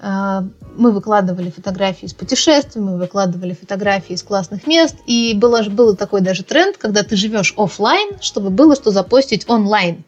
а, 0.00 0.44
мы 0.76 0.92
выкладывали 0.92 1.50
фотографии 1.50 2.06
из 2.06 2.14
путешествий, 2.14 2.80
мы 2.80 2.98
выкладывали 2.98 3.54
фотографии 3.54 4.14
из 4.14 4.22
классных 4.22 4.66
мест, 4.66 4.96
и 5.06 5.34
было, 5.34 5.62
был 5.62 5.96
такой 5.96 6.20
даже 6.20 6.42
тренд, 6.42 6.76
когда 6.76 7.02
ты 7.02 7.16
живешь 7.16 7.54
офлайн, 7.56 8.18
чтобы 8.20 8.50
было 8.50 8.74
что 8.74 8.90
запостить 8.90 9.48
онлайн. 9.48 10.04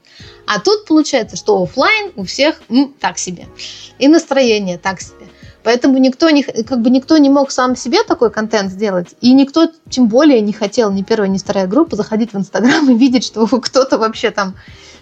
А 0.47 0.61
тут 0.61 0.87
получается, 0.87 1.37
что 1.37 1.63
офлайн 1.63 2.13
у 2.17 2.25
всех 2.25 2.61
м, 2.69 2.95
так 3.01 3.19
себе, 3.19 3.47
и 3.99 4.09
настроение 4.09 4.79
так 4.79 5.01
себе. 5.01 5.27
Поэтому 5.65 5.97
никто 5.97 6.29
не, 6.29 6.43
как 6.43 6.83
бы 6.83 6.91
никто 6.91 7.17
не 7.17 7.31
мог 7.31 7.51
сам 7.51 7.75
себе 7.75 8.03
такой 8.03 8.31
контент 8.31 8.71
сделать, 8.71 9.15
и 9.23 9.33
никто 9.33 9.71
тем 9.89 10.09
более 10.09 10.43
не 10.43 10.53
хотел, 10.53 10.93
ни 10.93 11.03
первая, 11.03 11.29
ни 11.29 11.39
вторая 11.39 11.67
группа, 11.67 11.97
заходить 11.97 12.33
в 12.33 12.37
Инстаграм 12.37 12.89
и 12.91 12.95
видеть, 12.95 13.25
что 13.25 13.47
кто-то 13.61 13.99
вообще 13.99 14.31
там 14.31 14.55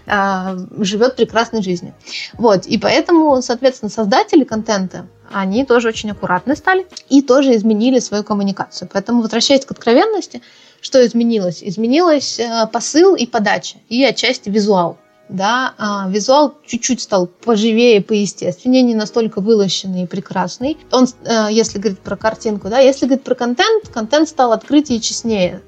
э, 0.07 0.59
живет 0.79 1.17
прекрасной 1.17 1.63
жизнью. 1.63 1.95
Вот, 2.35 2.67
и 2.67 2.79
поэтому, 2.79 3.41
соответственно, 3.43 3.91
создатели 3.91 4.45
контента, 4.45 5.07
они 5.33 5.65
тоже 5.65 5.89
очень 5.89 6.11
аккуратны 6.11 6.57
стали 6.57 6.87
и 7.09 7.23
тоже 7.23 7.55
изменили 7.57 7.99
свою 7.99 8.23
коммуникацию. 8.23 8.89
Поэтому, 8.93 9.23
возвращаясь 9.23 9.65
к 9.65 9.71
откровенности, 9.71 10.43
что 10.81 11.05
изменилось? 11.07 11.63
Изменилось 11.63 12.39
э, 12.39 12.67
посыл 12.73 13.15
и 13.15 13.27
подача, 13.27 13.79
и 13.89 14.05
отчасти 14.05 14.49
визуал. 14.49 14.99
Да, 15.29 15.73
а, 15.79 16.09
визуал 16.11 16.55
чуть-чуть 16.67 17.01
стал 17.01 17.27
поживее, 17.27 18.03
поестественнее, 18.03 18.83
не 18.83 18.95
настолько 18.95 19.41
вылощенный 19.41 20.03
и 20.03 20.07
прекрасный. 20.07 20.77
Он, 20.91 21.07
э, 21.25 21.49
если 21.51 21.79
говорить 21.79 22.01
про 22.01 22.17
картинку, 22.17 22.69
да, 22.69 22.81
если 22.81 23.07
говорить 23.07 23.25
про 23.25 23.35
контент, 23.35 23.89
контент 23.89 24.29
стал 24.29 24.53
открытие 24.53 24.99
и 24.99 25.01
честнее. 25.01 25.63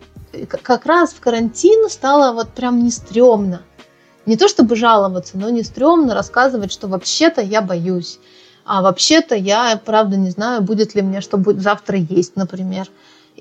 Как 0.62 0.84
раз 0.84 1.12
в 1.14 1.20
карантин 1.20 1.88
стало 1.88 2.34
вот 2.34 2.50
прям 2.50 2.82
не 2.82 2.90
стрёмно 2.90 3.62
не 4.26 4.36
то 4.36 4.48
чтобы 4.48 4.76
жаловаться, 4.76 5.36
но 5.38 5.50
не 5.50 5.62
стрёмно 5.62 6.14
рассказывать, 6.14 6.72
что 6.72 6.88
вообще-то 6.88 7.40
я 7.40 7.60
боюсь. 7.60 8.18
А 8.64 8.80
вообще-то 8.82 9.34
я, 9.34 9.80
правда, 9.84 10.16
не 10.16 10.30
знаю, 10.30 10.62
будет 10.62 10.94
ли 10.94 11.02
мне 11.02 11.20
что 11.20 11.36
будет 11.36 11.60
завтра 11.60 11.98
есть, 11.98 12.36
например. 12.36 12.88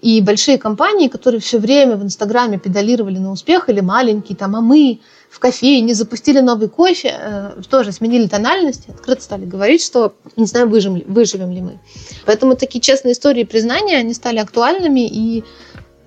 И 0.02 0.22
большие 0.22 0.58
компании, 0.58 1.08
которые 1.08 1.40
все 1.40 1.60
время 1.60 1.96
в 1.96 2.04
Инстаграме 2.04 2.58
педалировали 2.58 3.20
на 3.20 3.32
успех, 3.32 3.70
или 3.70 3.80
маленькие, 3.80 4.36
там, 4.36 4.56
а 4.56 4.62
мы 4.62 5.00
в 5.30 5.40
кофейне 5.40 5.94
запустили 5.94 6.42
новый 6.42 6.68
кофе, 6.68 7.16
э, 7.18 7.52
тоже 7.70 7.92
сменили 7.92 8.28
тональность, 8.28 8.90
открыто 8.90 9.22
стали 9.22 9.46
говорить, 9.46 9.84
что 9.84 10.13
не 10.36 10.46
знаю, 10.46 10.68
выживем, 10.68 11.04
выживем 11.08 11.52
ли 11.52 11.62
мы. 11.62 11.80
Поэтому 12.25 12.56
такие 12.56 12.82
честные 12.82 13.13
истории 13.13 13.44
признания, 13.44 13.98
они 13.98 14.13
стали 14.13 14.40
актуальными, 14.40 15.08
и 15.08 15.44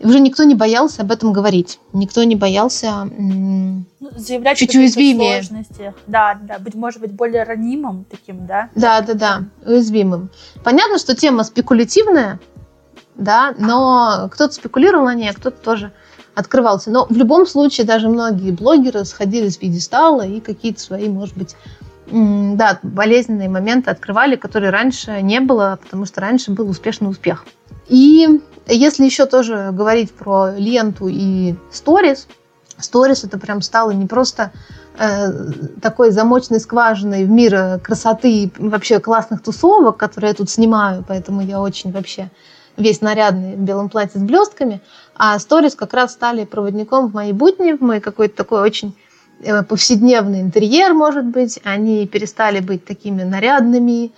уже 0.01 0.21
никто 0.21 0.45
не 0.45 0.55
боялся 0.55 1.03
об 1.03 1.13
этом 1.13 1.33
говорить. 1.33 1.79
Никто 1.93 2.23
не 2.25 2.37
боялся 2.37 3.05
ну, 3.05 3.85
заявлять 4.17 4.59
чуть 4.59 4.75
уязвимее. 4.75 5.43
Да, 6.07 6.39
да, 6.41 6.59
быть, 6.59 6.75
может 6.75 7.01
быть, 7.01 7.13
более 7.13 7.45
ранимым 7.45 8.05
таким, 8.11 8.47
да? 8.47 8.71
Да, 8.75 9.01
да, 9.01 9.15
да, 9.15 9.45
уязвимым. 9.65 10.31
Понятно, 10.63 10.99
что 10.99 11.15
тема 11.17 11.45
спекулятивная, 11.45 12.41
да, 13.15 13.55
но 13.59 14.29
кто-то 14.31 14.53
спекулировал 14.53 15.07
на 15.07 15.15
ней, 15.15 15.31
а 15.31 15.35
кто-то 15.35 15.57
тоже 15.63 15.93
открывался. 16.35 16.91
Но 16.91 17.07
в 17.09 17.17
любом 17.17 17.47
случае 17.47 17.87
даже 17.87 18.09
многие 18.09 18.51
блогеры 18.51 19.05
сходили 19.05 19.49
с 19.49 19.57
пьедестала 19.57 20.27
и 20.27 20.41
какие-то 20.41 20.81
свои, 20.81 21.09
может 21.09 21.37
быть, 21.37 21.57
да, 22.11 22.79
болезненные 22.83 23.49
моменты 23.49 23.91
открывали, 23.91 24.37
которые 24.37 24.71
раньше 24.71 25.23
не 25.23 25.41
было, 25.41 25.79
потому 25.83 26.05
что 26.05 26.21
раньше 26.21 26.53
был 26.53 26.69
успешный 26.69 27.09
успех. 27.09 27.47
И 27.89 28.41
если 28.75 29.05
еще 29.05 29.27
тоже 29.27 29.71
говорить 29.73 30.13
про 30.13 30.51
ленту 30.57 31.09
и 31.09 31.55
сторис, 31.71 32.27
сторис 32.79 33.25
это 33.25 33.39
прям 33.39 33.63
стало 33.63 33.93
не 33.93 34.07
просто 34.07 34.53
э, 34.99 35.31
такой 35.81 36.11
замочной 36.11 36.61
скважиной 36.61 37.25
в 37.25 37.31
мир 37.31 37.81
красоты 37.81 38.31
и 38.31 38.53
вообще 38.59 38.99
классных 38.99 39.43
тусовок, 39.43 39.97
которые 39.97 40.31
я 40.31 40.35
тут 40.35 40.51
снимаю, 40.51 41.05
поэтому 41.07 41.43
я 41.43 41.61
очень 41.61 41.93
вообще 41.93 42.31
весь 42.77 43.01
нарядный 43.01 43.55
в 43.57 43.61
белом 43.61 43.89
платье 43.89 44.21
с 44.21 44.23
блестками, 44.23 44.81
а 45.15 45.39
сторис 45.39 45.75
как 45.75 45.95
раз 45.95 46.13
стали 46.13 46.45
проводником 46.45 47.09
в 47.09 47.15
моей 47.15 47.33
будни, 47.33 47.73
в 47.73 47.81
мой 47.81 48.01
какой-то 48.01 48.37
такой 48.37 48.61
очень 48.61 48.97
э, 49.43 49.63
повседневный 49.63 50.41
интерьер, 50.41 50.93
может 50.93 51.25
быть. 51.25 51.59
Они 51.65 52.07
перестали 52.07 52.61
быть 52.61 52.85
такими 52.85 53.23
нарядными, 53.23 54.13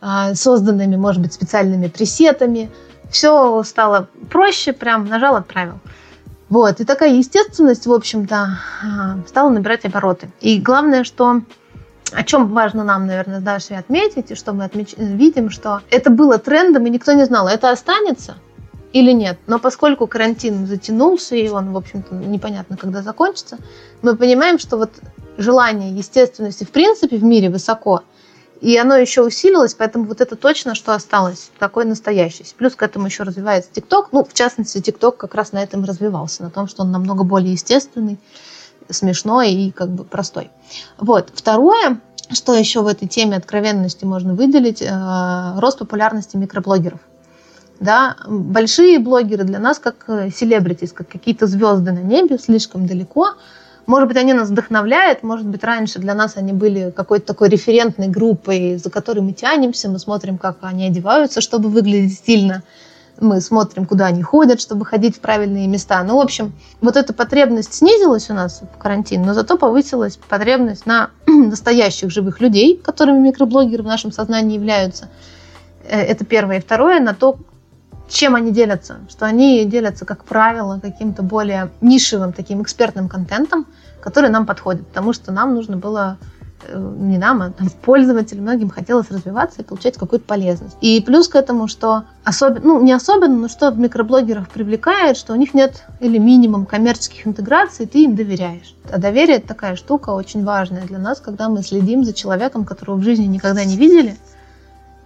э, 0.00 0.34
созданными, 0.34 0.96
может 0.96 1.22
быть, 1.22 1.32
специальными 1.32 1.88
пресетами, 1.88 2.70
все 3.14 3.62
стало 3.62 4.08
проще, 4.28 4.72
прям 4.72 5.06
нажал, 5.06 5.36
отправил. 5.36 5.78
Вот, 6.48 6.80
и 6.80 6.84
такая 6.84 7.14
естественность, 7.14 7.86
в 7.86 7.92
общем-то, 7.92 8.58
а, 8.82 9.18
стала 9.28 9.50
набирать 9.50 9.84
обороты. 9.84 10.28
И 10.40 10.60
главное, 10.60 11.04
что 11.04 11.40
о 12.12 12.22
чем 12.24 12.48
важно 12.48 12.82
нам, 12.82 13.06
наверное, 13.06 13.40
дальше 13.40 13.74
отметить, 13.74 14.32
и 14.32 14.34
что 14.34 14.52
мы 14.52 14.64
отмеч... 14.64 14.94
видим, 14.96 15.50
что 15.50 15.80
это 15.90 16.10
было 16.10 16.38
трендом, 16.38 16.86
и 16.86 16.90
никто 16.90 17.12
не 17.12 17.24
знал, 17.24 17.46
это 17.46 17.70
останется 17.70 18.36
или 18.92 19.12
нет. 19.12 19.38
Но 19.46 19.58
поскольку 19.58 20.06
карантин 20.08 20.66
затянулся, 20.66 21.36
и 21.36 21.48
он, 21.48 21.72
в 21.72 21.76
общем-то, 21.76 22.14
непонятно, 22.16 22.76
когда 22.76 23.00
закончится, 23.02 23.58
мы 24.02 24.16
понимаем, 24.16 24.58
что 24.58 24.76
вот 24.76 24.90
желание 25.38 25.96
естественности 25.96 26.64
в 26.64 26.70
принципе 26.70 27.16
в 27.16 27.24
мире 27.24 27.48
высоко– 27.48 28.02
и 28.64 28.78
оно 28.78 28.96
еще 28.96 29.22
усилилось, 29.22 29.74
поэтому 29.74 30.06
вот 30.06 30.22
это 30.22 30.36
точно, 30.36 30.74
что 30.74 30.94
осталось, 30.94 31.50
такой 31.58 31.84
настоящий. 31.84 32.46
Плюс 32.56 32.74
к 32.74 32.82
этому 32.82 33.04
еще 33.04 33.22
развивается 33.22 33.70
ТикТок. 33.70 34.08
Ну, 34.12 34.24
в 34.24 34.32
частности, 34.32 34.80
ТикТок 34.80 35.18
как 35.18 35.34
раз 35.34 35.52
на 35.52 35.62
этом 35.62 35.84
развивался, 35.84 36.42
на 36.42 36.50
том, 36.50 36.66
что 36.66 36.82
он 36.82 36.90
намного 36.90 37.24
более 37.24 37.52
естественный, 37.52 38.18
смешной 38.88 39.52
и 39.52 39.70
как 39.70 39.90
бы 39.90 40.04
простой. 40.04 40.50
Вот. 40.96 41.30
Второе, 41.34 42.00
что 42.30 42.54
еще 42.54 42.80
в 42.80 42.86
этой 42.86 43.06
теме 43.06 43.36
откровенности 43.36 44.06
можно 44.06 44.32
выделить, 44.32 44.80
э, 44.80 45.58
рост 45.58 45.78
популярности 45.78 46.38
микроблогеров. 46.38 47.00
Да, 47.80 48.16
большие 48.26 48.98
блогеры 48.98 49.44
для 49.44 49.58
нас 49.58 49.78
как 49.78 50.06
селебритис, 50.34 50.94
как 50.94 51.08
какие-то 51.08 51.46
звезды 51.46 51.92
на 51.92 51.98
небе, 51.98 52.38
слишком 52.38 52.86
далеко, 52.86 53.34
может 53.86 54.08
быть, 54.08 54.16
они 54.16 54.32
нас 54.32 54.48
вдохновляют, 54.48 55.22
может 55.22 55.46
быть, 55.46 55.62
раньше 55.64 55.98
для 55.98 56.14
нас 56.14 56.36
они 56.36 56.52
были 56.52 56.90
какой-то 56.90 57.26
такой 57.26 57.48
референтной 57.48 58.08
группой, 58.08 58.76
за 58.76 58.90
которой 58.90 59.20
мы 59.20 59.32
тянемся, 59.32 59.88
мы 59.88 59.98
смотрим, 59.98 60.38
как 60.38 60.58
они 60.62 60.86
одеваются, 60.86 61.40
чтобы 61.40 61.68
выглядеть 61.68 62.14
стильно, 62.14 62.62
мы 63.20 63.40
смотрим, 63.40 63.86
куда 63.86 64.06
они 64.06 64.22
ходят, 64.22 64.60
чтобы 64.60 64.84
ходить 64.84 65.16
в 65.16 65.20
правильные 65.20 65.68
места. 65.68 66.02
Ну, 66.02 66.16
в 66.16 66.20
общем, 66.20 66.52
вот 66.80 66.96
эта 66.96 67.12
потребность 67.12 67.74
снизилась 67.74 68.30
у 68.30 68.34
нас 68.34 68.62
в 68.62 68.78
карантин, 68.78 69.22
но 69.22 69.34
зато 69.34 69.56
повысилась 69.56 70.18
потребность 70.28 70.86
на 70.86 71.10
настоящих 71.26 72.10
живых 72.10 72.40
людей, 72.40 72.80
которыми 72.82 73.18
микроблогеры 73.18 73.82
в 73.82 73.86
нашем 73.86 74.10
сознании 74.12 74.56
являются. 74.56 75.08
Э, 75.84 76.00
это 76.00 76.24
первое. 76.24 76.58
И 76.58 76.60
второе, 76.60 77.00
на 77.00 77.14
то, 77.14 77.38
чем 78.08 78.34
они 78.34 78.52
делятся? 78.52 78.98
Что 79.08 79.26
они 79.26 79.64
делятся, 79.64 80.04
как 80.04 80.24
правило, 80.24 80.78
каким-то 80.80 81.22
более 81.22 81.70
нишевым 81.80 82.32
таким 82.32 82.62
экспертным 82.62 83.08
контентом, 83.08 83.66
который 84.00 84.30
нам 84.30 84.46
подходит, 84.46 84.86
потому 84.86 85.12
что 85.12 85.32
нам 85.32 85.54
нужно 85.54 85.78
было 85.78 86.18
э, 86.68 86.94
не 86.98 87.16
нам, 87.16 87.40
а 87.40 87.50
там, 87.50 87.70
пользователям, 87.70 88.44
многим 88.44 88.68
хотелось 88.68 89.10
развиваться 89.10 89.62
и 89.62 89.64
получать 89.64 89.96
какую-то 89.96 90.26
полезность. 90.26 90.76
И 90.82 91.00
плюс 91.00 91.28
к 91.28 91.36
этому, 91.36 91.68
что 91.68 92.04
особенно, 92.22 92.66
ну 92.66 92.82
не 92.82 92.92
особенно, 92.92 93.34
но 93.34 93.48
что 93.48 93.70
в 93.70 93.78
микроблогерах 93.78 94.50
привлекает, 94.50 95.16
что 95.16 95.32
у 95.32 95.36
них 95.36 95.54
нет 95.54 95.84
или 96.00 96.18
минимум 96.18 96.66
коммерческих 96.66 97.26
интеграций, 97.26 97.86
ты 97.86 98.04
им 98.04 98.14
доверяешь. 98.14 98.74
А 98.92 98.98
доверие 98.98 99.38
это 99.38 99.48
такая 99.48 99.74
штука 99.74 100.10
очень 100.10 100.44
важная 100.44 100.86
для 100.86 100.98
нас, 100.98 101.20
когда 101.20 101.48
мы 101.48 101.62
следим 101.62 102.04
за 102.04 102.12
человеком, 102.12 102.66
которого 102.66 102.96
в 102.96 103.02
жизни 103.02 103.24
никогда 103.24 103.64
не 103.64 103.76
видели, 103.76 104.16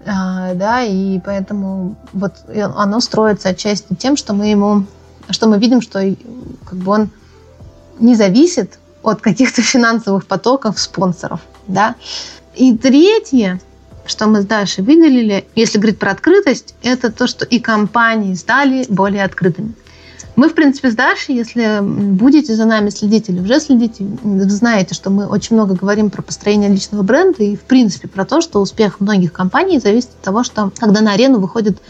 да, 0.04 0.82
и 0.82 1.20
поэтому 1.20 1.96
вот 2.12 2.34
оно 2.54 3.00
строится 3.00 3.50
отчасти 3.50 3.94
тем, 3.94 4.16
что 4.16 4.32
мы 4.32 4.46
ему, 4.46 4.84
что 5.30 5.48
мы 5.48 5.58
видим, 5.58 5.80
что 5.80 6.00
как 6.64 6.78
бы 6.78 6.92
он 6.92 7.10
не 7.98 8.14
зависит 8.14 8.78
от 9.02 9.20
каких-то 9.20 9.62
финансовых 9.62 10.26
потоков 10.26 10.78
спонсоров. 10.78 11.40
Да? 11.66 11.94
И 12.54 12.76
третье, 12.76 13.60
что 14.06 14.26
мы 14.26 14.42
с 14.42 14.46
Дашей 14.46 14.84
выделили, 14.84 15.46
если 15.54 15.78
говорить 15.78 15.98
про 15.98 16.12
открытость, 16.12 16.74
это 16.82 17.12
то, 17.12 17.26
что 17.26 17.44
и 17.44 17.58
компании 17.58 18.34
стали 18.34 18.86
более 18.88 19.24
открытыми. 19.24 19.74
Мы, 20.38 20.48
в 20.48 20.54
принципе, 20.54 20.88
с 20.88 20.94
Дашей, 20.94 21.34
если 21.34 21.80
будете 21.80 22.54
за 22.54 22.64
нами 22.64 22.90
следить 22.90 23.28
или 23.28 23.40
уже 23.40 23.58
следите, 23.58 24.06
знаете, 24.22 24.94
что 24.94 25.10
мы 25.10 25.26
очень 25.26 25.56
много 25.56 25.74
говорим 25.74 26.10
про 26.10 26.22
построение 26.22 26.70
личного 26.70 27.02
бренда 27.02 27.42
и, 27.42 27.56
в 27.56 27.62
принципе, 27.62 28.06
про 28.06 28.24
то, 28.24 28.40
что 28.40 28.60
успех 28.60 29.00
многих 29.00 29.32
компаний 29.32 29.80
зависит 29.80 30.10
от 30.10 30.20
того, 30.20 30.44
что 30.44 30.70
когда 30.78 31.00
на 31.00 31.14
арену 31.14 31.40
выходит 31.40 31.82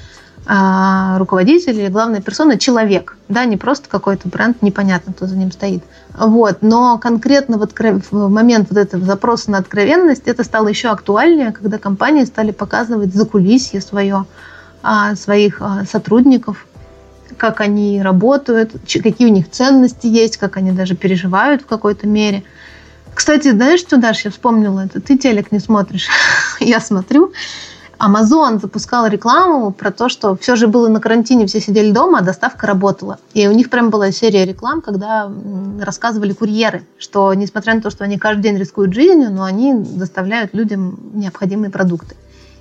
а, 0.46 1.18
руководитель 1.18 1.78
или 1.78 1.88
главная 1.88 2.22
персона 2.22 2.58
человек, 2.58 3.18
да, 3.28 3.44
не 3.44 3.58
просто 3.58 3.86
какой-то 3.86 4.30
бренд, 4.30 4.62
непонятно, 4.62 5.12
кто 5.12 5.26
за 5.26 5.36
ним 5.36 5.52
стоит. 5.52 5.84
Вот. 6.18 6.62
Но 6.62 6.96
конкретно 6.96 7.58
вот 7.58 7.74
в 7.78 8.28
момент 8.30 8.68
вот 8.70 8.78
этого 8.78 9.04
запроса 9.04 9.50
на 9.50 9.58
откровенность 9.58 10.22
это 10.24 10.42
стало 10.42 10.68
еще 10.68 10.88
актуальнее, 10.88 11.52
когда 11.52 11.76
компании 11.76 12.24
стали 12.24 12.52
показывать 12.52 13.14
закулисье 13.14 13.82
свое, 13.82 14.24
а, 14.82 15.16
своих 15.16 15.60
а, 15.60 15.84
сотрудников, 15.84 16.64
как 17.36 17.60
они 17.60 18.02
работают, 18.02 18.72
какие 19.02 19.28
у 19.28 19.32
них 19.32 19.50
ценности 19.50 20.06
есть, 20.06 20.36
как 20.36 20.56
они 20.56 20.72
даже 20.72 20.96
переживают 20.96 21.62
в 21.62 21.66
какой-то 21.66 22.06
мере. 22.06 22.44
Кстати, 23.14 23.50
знаешь, 23.50 23.80
что, 23.80 23.96
Даш, 23.96 24.24
я 24.24 24.30
вспомнила 24.30 24.80
это? 24.80 25.00
Ты 25.00 25.18
телек 25.18 25.50
не 25.50 25.58
смотришь. 25.58 26.08
я 26.60 26.80
смотрю. 26.80 27.32
Amazon 27.98 28.60
запускал 28.60 29.06
рекламу 29.08 29.72
про 29.72 29.90
то, 29.90 30.08
что 30.08 30.36
все 30.36 30.54
же 30.54 30.68
было 30.68 30.88
на 30.88 31.00
карантине, 31.00 31.46
все 31.46 31.60
сидели 31.60 31.90
дома, 31.90 32.18
а 32.18 32.22
доставка 32.22 32.66
работала. 32.66 33.18
И 33.34 33.48
у 33.48 33.52
них 33.52 33.70
прям 33.70 33.90
была 33.90 34.12
серия 34.12 34.44
реклам, 34.44 34.80
когда 34.80 35.30
рассказывали 35.80 36.32
курьеры, 36.32 36.86
что 36.96 37.34
несмотря 37.34 37.74
на 37.74 37.80
то, 37.80 37.90
что 37.90 38.04
они 38.04 38.18
каждый 38.18 38.42
день 38.42 38.56
рискуют 38.56 38.94
жизнью, 38.94 39.32
но 39.32 39.42
они 39.42 39.74
доставляют 39.74 40.54
людям 40.54 40.98
необходимые 41.12 41.70
продукты. 41.70 42.14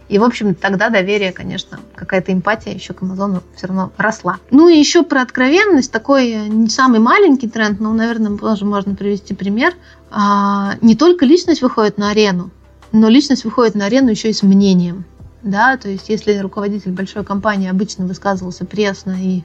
И, 0.10 0.20
в 0.20 0.24
общем, 0.24 0.56
тогда 0.56 0.90
доверие, 0.90 1.34
конечно, 1.34 1.80
какая-то 1.96 2.32
эмпатия 2.32 2.74
еще 2.74 2.94
к 2.94 3.02
Амазону 3.02 3.44
все 3.56 3.68
равно 3.68 3.92
росла. 3.98 4.38
Ну 4.52 4.70
и 4.70 4.78
еще 4.78 5.04
про 5.04 5.22
откровенность, 5.22 5.92
такой 5.92 6.32
э, 6.32 6.48
не 6.48 6.70
самый 6.70 7.00
маленький 7.00 7.50
тренд, 7.50 7.80
но, 7.80 7.94
наверное, 7.94 8.38
тоже 8.38 8.66
можно 8.66 8.96
привести 8.96 9.34
пример. 9.34 9.74
А, 10.10 10.76
не 10.82 10.96
только 10.96 11.26
личность 11.26 11.62
выходит 11.62 11.98
на 11.98 12.12
арену, 12.12 12.52
но 12.94 13.10
личность 13.10 13.44
выходит 13.44 13.76
на 13.76 13.86
арену 13.86 14.10
еще 14.10 14.30
и 14.30 14.34
с 14.34 14.44
мнением. 14.44 15.04
Да, 15.44 15.78
то 15.78 15.90
есть 15.90 16.10
если 16.10 16.38
руководитель 16.38 16.92
большой 16.92 17.24
компании 17.24 17.70
обычно 17.70 18.06
высказывался 18.06 18.66
пресно 18.66 19.16
и 19.22 19.44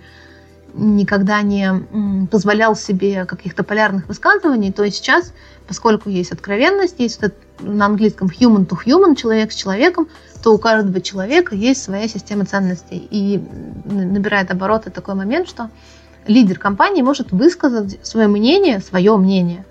никогда 0.75 1.43
не 1.43 2.27
позволял 2.31 2.75
себе 2.77 3.25
каких-то 3.25 3.63
полярных 3.63 4.09
высказываний, 4.09 4.73
то 4.73 4.89
сейчас, 4.91 5.33
поскольку 5.67 6.09
есть 6.09 6.33
откровенность, 6.33 6.97
есть 6.99 7.19
этот, 7.19 7.35
на 7.61 7.87
английском 7.87 8.29
human 8.29 8.67
to 8.67 8.77
human, 8.85 9.15
человек 9.17 9.53
с 9.53 9.55
человеком, 9.55 10.09
то 10.43 10.53
у 10.55 10.59
каждого 10.59 11.01
человека 11.01 11.55
есть 11.55 11.83
своя 11.83 12.09
система 12.09 12.45
ценностей. 12.45 13.07
И 13.11 13.43
набирает 13.85 14.51
обороты 14.51 14.91
такой 14.91 15.15
момент, 15.15 15.49
что 15.49 15.71
лидер 16.27 16.59
компании 16.59 17.03
может 17.03 17.33
высказать 17.33 17.99
свое 18.03 18.29
мнение, 18.29 18.81
свое 18.81 19.17
мнение 19.17 19.65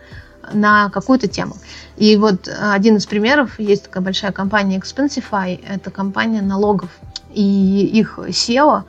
на 0.54 0.90
какую-то 0.90 1.28
тему. 1.28 1.56
И 1.98 2.18
вот 2.18 2.50
один 2.60 2.98
из 2.98 3.06
примеров, 3.06 3.60
есть 3.60 3.84
такая 3.84 4.04
большая 4.04 4.32
компания 4.32 4.78
Expensify, 4.78 5.60
это 5.68 5.92
компания 5.92 6.42
налогов. 6.42 6.90
И 7.34 7.90
их 7.94 8.20
SEO 8.20 8.84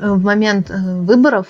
в 0.00 0.22
момент 0.22 0.70
э, 0.70 0.74
выборов 1.00 1.46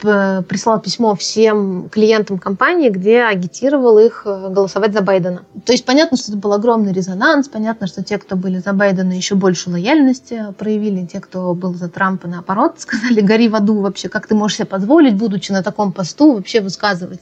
прислал 0.00 0.80
письмо 0.80 1.14
всем 1.14 1.88
клиентам 1.88 2.38
компании, 2.38 2.90
где 2.90 3.22
агитировал 3.22 3.98
их 3.98 4.22
э, 4.26 4.48
голосовать 4.50 4.92
за 4.92 5.00
Байдена. 5.00 5.44
То 5.64 5.72
есть 5.72 5.84
понятно, 5.84 6.16
что 6.16 6.32
это 6.32 6.38
был 6.38 6.52
огромный 6.52 6.92
резонанс, 6.92 7.48
понятно, 7.48 7.86
что 7.86 8.02
те, 8.02 8.18
кто 8.18 8.36
были 8.36 8.58
за 8.58 8.72
Байдена, 8.72 9.12
еще 9.12 9.34
больше 9.34 9.70
лояльности 9.70 10.46
проявили, 10.58 11.06
те, 11.06 11.20
кто 11.20 11.54
был 11.54 11.74
за 11.74 11.88
Трампа, 11.88 12.28
наоборот, 12.28 12.74
сказали, 12.78 13.20
гори 13.20 13.48
в 13.48 13.54
аду 13.54 13.80
вообще, 13.80 14.08
как 14.08 14.26
ты 14.26 14.34
можешь 14.34 14.58
себе 14.58 14.66
позволить, 14.66 15.14
будучи 15.14 15.52
на 15.52 15.62
таком 15.62 15.92
посту, 15.92 16.34
вообще 16.34 16.60
высказывать, 16.60 17.20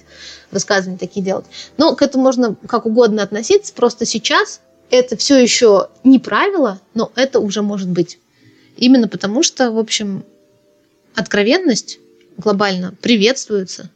высказывания 0.50 0.98
такие 0.98 1.24
делать. 1.24 1.46
Но 1.76 1.94
к 1.94 2.02
этому 2.02 2.24
можно 2.24 2.56
как 2.66 2.86
угодно 2.86 3.22
относиться, 3.22 3.72
просто 3.74 4.06
сейчас 4.06 4.60
это 4.90 5.16
все 5.16 5.38
еще 5.40 5.88
не 6.04 6.18
правило, 6.18 6.80
но 6.94 7.10
это 7.14 7.40
уже 7.40 7.62
может 7.62 7.88
быть. 7.88 8.18
Именно 8.76 9.08
потому 9.08 9.42
что, 9.42 9.70
в 9.70 9.78
общем, 9.78 10.24
откровенность 11.14 11.98
глобально 12.36 12.94
приветствуются, 13.00 13.90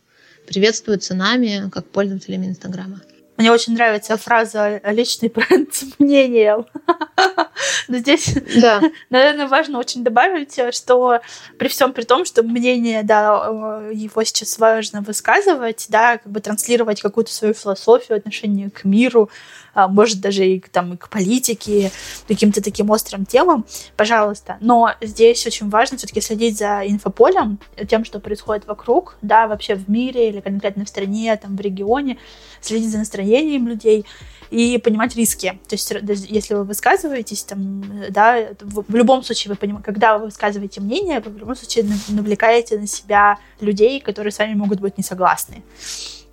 приветствуются 0.46 1.14
нами, 1.14 1.70
как 1.70 1.86
пользователями 1.86 2.46
Инстаграма. 2.46 3.00
Мне 3.40 3.52
очень 3.52 3.72
нравится 3.72 4.18
фраза 4.18 4.82
«личный 4.84 5.30
бренд 5.30 5.70
мнением». 5.98 6.66
Но 7.88 7.96
здесь, 7.96 8.34
да. 8.60 8.82
наверное, 9.10 9.48
важно 9.48 9.78
очень 9.78 10.04
добавить, 10.04 10.58
что 10.74 11.20
при 11.58 11.68
всем 11.68 11.94
при 11.94 12.02
том, 12.02 12.26
что 12.26 12.42
мнение, 12.42 13.02
да, 13.02 13.82
его 13.92 14.24
сейчас 14.24 14.58
важно 14.58 15.00
высказывать, 15.00 15.86
да, 15.88 16.18
как 16.18 16.30
бы 16.30 16.40
транслировать 16.40 17.00
какую-то 17.00 17.32
свою 17.32 17.54
философию, 17.54 18.18
отношение 18.18 18.68
к 18.68 18.84
миру, 18.84 19.30
а, 19.69 19.69
может 19.74 20.20
даже 20.20 20.46
и, 20.46 20.60
там, 20.60 20.94
и 20.94 20.96
к 20.96 21.08
политике, 21.08 21.90
каким-то 22.28 22.62
таким 22.62 22.90
острым 22.90 23.26
темам, 23.26 23.64
пожалуйста. 23.96 24.56
Но 24.60 24.92
здесь 25.00 25.46
очень 25.46 25.68
важно 25.68 25.96
все-таки 25.96 26.20
следить 26.20 26.58
за 26.58 26.82
инфополем, 26.86 27.58
тем, 27.88 28.04
что 28.04 28.20
происходит 28.20 28.66
вокруг, 28.66 29.16
да, 29.22 29.46
вообще 29.46 29.74
в 29.74 29.88
мире 29.88 30.28
или 30.28 30.40
конкретно 30.40 30.84
в 30.84 30.88
стране, 30.88 31.36
там, 31.36 31.56
в 31.56 31.60
регионе, 31.60 32.18
следить 32.60 32.90
за 32.90 32.98
настроением 32.98 33.68
людей 33.68 34.04
и 34.50 34.78
понимать 34.78 35.14
риски. 35.16 35.58
То 35.68 35.74
есть, 35.74 35.92
если 36.28 36.54
вы 36.54 36.64
высказываетесь, 36.64 37.44
там, 37.44 37.84
да, 38.10 38.48
в, 38.60 38.94
любом 38.94 39.22
случае, 39.22 39.50
вы 39.50 39.56
понимаете, 39.56 39.86
когда 39.86 40.18
вы 40.18 40.26
высказываете 40.26 40.80
мнение, 40.80 41.20
вы 41.20 41.30
в 41.30 41.38
любом 41.38 41.54
случае 41.54 41.86
навлекаете 42.08 42.78
на 42.78 42.86
себя 42.86 43.38
людей, 43.60 44.00
которые 44.00 44.32
с 44.32 44.38
вами 44.38 44.54
могут 44.54 44.80
быть 44.80 44.98
не 44.98 45.04
согласны. 45.04 45.62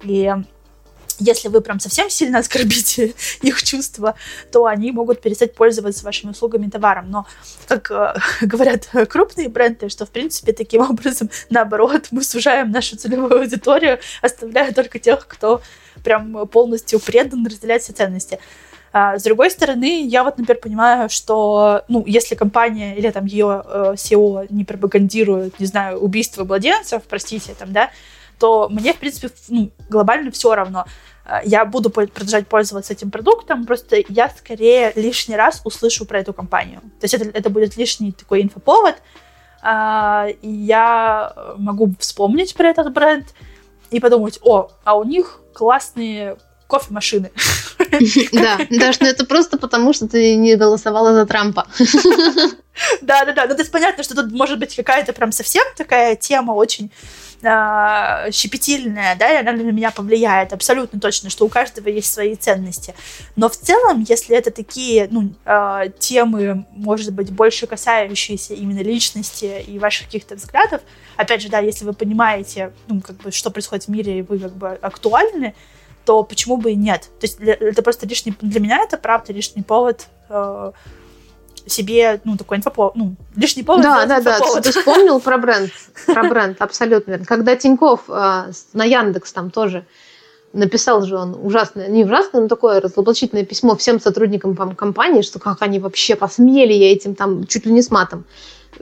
И 0.04 0.32
если 1.20 1.48
вы 1.48 1.62
прям 1.62 1.80
совсем 1.80 2.10
сильно 2.10 2.40
оскорбите 2.40 3.14
их 3.42 3.64
чувства, 3.64 4.16
то 4.52 4.66
они 4.66 4.92
могут 4.92 5.22
перестать 5.22 5.54
пользоваться 5.56 6.06
вашими 6.06 6.32
услугами 6.32 6.68
и 6.68 6.70
товаром. 6.70 7.10
Но, 7.10 7.26
как 7.68 7.92
э, 7.92 8.16
говорят 8.46 8.90
крупные 9.10 9.50
бренды, 9.50 9.90
что, 9.90 10.06
в 10.06 10.10
принципе, 10.10 10.54
таким 10.54 10.82
образом, 10.90 11.30
наоборот, 11.50 12.08
мы 12.12 12.24
сужаем 12.24 12.72
нашу 12.72 12.98
целевую 12.98 13.40
аудиторию, 13.40 14.00
оставляя 14.22 14.72
только 14.74 15.00
тех, 15.00 15.28
кто 15.28 15.62
прям 16.04 16.48
полностью 16.48 17.00
предан, 17.00 17.46
разделяет 17.46 17.82
все 17.82 17.94
ценности. 17.94 18.40
А, 18.94 19.20
с 19.20 19.24
другой 19.24 19.52
стороны, 19.52 20.08
я 20.08 20.24
вот, 20.24 20.38
например, 20.38 20.62
понимаю, 20.62 21.10
что, 21.10 21.84
ну, 21.88 22.04
если 22.08 22.36
компания 22.36 22.96
или 22.96 23.10
там 23.12 23.26
ее 23.26 23.64
э, 23.66 23.94
SEO 23.96 24.48
не 24.50 24.64
пропагандирует, 24.64 25.60
не 25.60 25.66
знаю, 25.66 26.00
убийство 26.00 26.46
младенцев, 26.46 27.04
простите, 27.08 27.54
там, 27.54 27.74
да, 27.74 27.92
то 28.40 28.70
мне, 28.70 28.94
в 28.94 28.98
принципе, 28.98 29.30
ну, 29.50 29.72
глобально 29.90 30.32
все 30.32 30.54
равно. 30.56 30.86
Э, 31.26 31.40
я 31.44 31.66
буду 31.66 31.90
продолжать 31.90 32.48
пользоваться 32.48 32.94
этим 32.94 33.12
продуктом, 33.12 33.66
просто 33.66 34.04
я 34.10 34.30
скорее 34.30 34.94
лишний 34.96 35.36
раз 35.36 35.62
услышу 35.64 36.06
про 36.06 36.20
эту 36.20 36.34
компанию. 36.34 36.82
То 37.00 37.06
есть 37.06 37.14
это, 37.14 37.30
это 37.30 37.50
будет 37.50 37.78
лишний 37.78 38.12
такой 38.12 38.42
инфоповод, 38.42 38.96
а, 39.62 40.28
и 40.42 40.50
я 40.50 41.34
могу 41.58 41.94
вспомнить 42.00 42.56
про 42.56 42.70
этот 42.70 42.94
бренд 42.94 43.28
и 43.90 44.00
подумать, 44.00 44.40
о, 44.44 44.70
а 44.84 44.98
у 44.98 45.04
них 45.04 45.42
классные 45.54 46.38
кофемашины. 46.68 47.32
Да, 48.34 48.60
даже 48.70 49.00
это 49.02 49.26
просто 49.26 49.58
потому, 49.58 49.94
что 49.94 50.08
ты 50.08 50.36
не 50.36 50.56
голосовала 50.56 51.14
за 51.14 51.26
Трампа. 51.26 51.68
Да, 53.02 53.26
да, 53.26 53.34
да. 53.34 53.48
Ну, 53.48 53.56
то 53.56 53.62
есть 53.62 53.72
понятно, 53.72 54.04
что 54.04 54.14
тут 54.14 54.32
может 54.32 54.60
быть 54.60 54.76
какая-то 54.76 55.12
прям 55.12 55.32
совсем 55.32 55.64
такая 55.76 56.16
тема 56.16 56.52
очень 56.52 56.92
э, 57.42 58.32
щепетильная, 58.32 59.16
да, 59.16 59.40
она 59.40 59.52
на 59.54 59.62
меня 59.62 59.92
повлияет 59.92 60.54
абсолютно 60.54 61.00
точно, 61.00 61.30
что 61.30 61.46
у 61.46 61.50
каждого 61.50 61.90
есть 61.90 62.12
свои 62.12 62.36
ценности. 62.36 62.94
Но 63.36 63.50
в 63.50 63.58
целом, 63.58 64.06
если 64.08 64.36
это 64.36 64.52
такие 64.52 65.08
ну, 65.12 65.34
э, 65.46 65.90
темы, 66.00 66.66
может 66.72 67.14
быть, 67.14 67.32
больше 67.32 67.68
касающиеся 67.68 68.54
именно 68.54 68.82
личности 68.82 69.64
и 69.68 69.80
ваших 69.80 70.08
каких-то 70.08 70.36
взглядов, 70.36 70.82
опять 71.16 71.42
же, 71.42 71.50
да, 71.50 71.60
если 71.60 71.86
вы 71.86 71.94
понимаете, 71.94 72.74
ну, 72.88 73.02
как 73.02 73.18
бы, 73.18 73.32
что 73.32 73.50
происходит 73.50 73.86
в 73.86 73.90
мире, 73.90 74.20
и 74.20 74.22
вы 74.22 74.40
как 74.40 74.54
бы 74.56 74.70
актуальны, 74.70 75.54
то 76.06 76.24
почему 76.24 76.58
бы 76.58 76.72
и 76.72 76.76
нет? 76.76 77.10
То 77.20 77.26
есть 77.26 77.38
для, 77.38 77.54
это 77.54 77.82
просто 77.82 78.08
лишний, 78.08 78.34
для 78.42 78.62
меня 78.62 78.80
это 78.82 78.98
правда 78.98 79.34
лишний 79.34 79.62
повод 79.62 80.08
э, 80.30 80.72
себе, 81.68 82.22
ну, 82.24 82.38
такой 82.38 82.58
инфоповод, 82.58 82.96
ну, 82.96 83.16
лишний 83.36 83.64
повод. 83.64 83.84
Да, 83.84 84.06
да, 84.06 84.22
да, 84.22 84.40
ты, 84.40 84.62
ты 84.62 84.72
вспомнил 84.72 85.20
про 85.20 85.38
бренд, 85.38 85.72
про 86.06 86.24
бренд, 86.24 86.62
абсолютно 86.62 87.12
верно. 87.12 87.26
Когда 87.26 87.56
Тиньков 87.56 88.04
э, 88.10 88.52
на 88.74 88.84
Яндекс 88.84 89.34
там 89.34 89.52
тоже 89.52 89.86
написал 90.54 91.04
же 91.04 91.18
он 91.18 91.38
ужасное, 91.42 91.88
не 91.88 92.04
ужасное, 92.04 92.42
но 92.42 92.48
такое 92.48 92.82
разоблачительное 92.82 93.46
письмо 93.46 93.76
всем 93.76 94.00
сотрудникам 94.00 94.56
компании, 94.56 95.22
что 95.22 95.40
как 95.40 95.62
они 95.62 95.80
вообще 95.80 96.16
посмели 96.16 96.74
я 96.74 96.92
этим 96.92 97.16
там 97.16 97.46
чуть 97.46 97.66
ли 97.66 97.72
не 97.72 97.82
с 97.82 97.92
матом. 97.92 98.26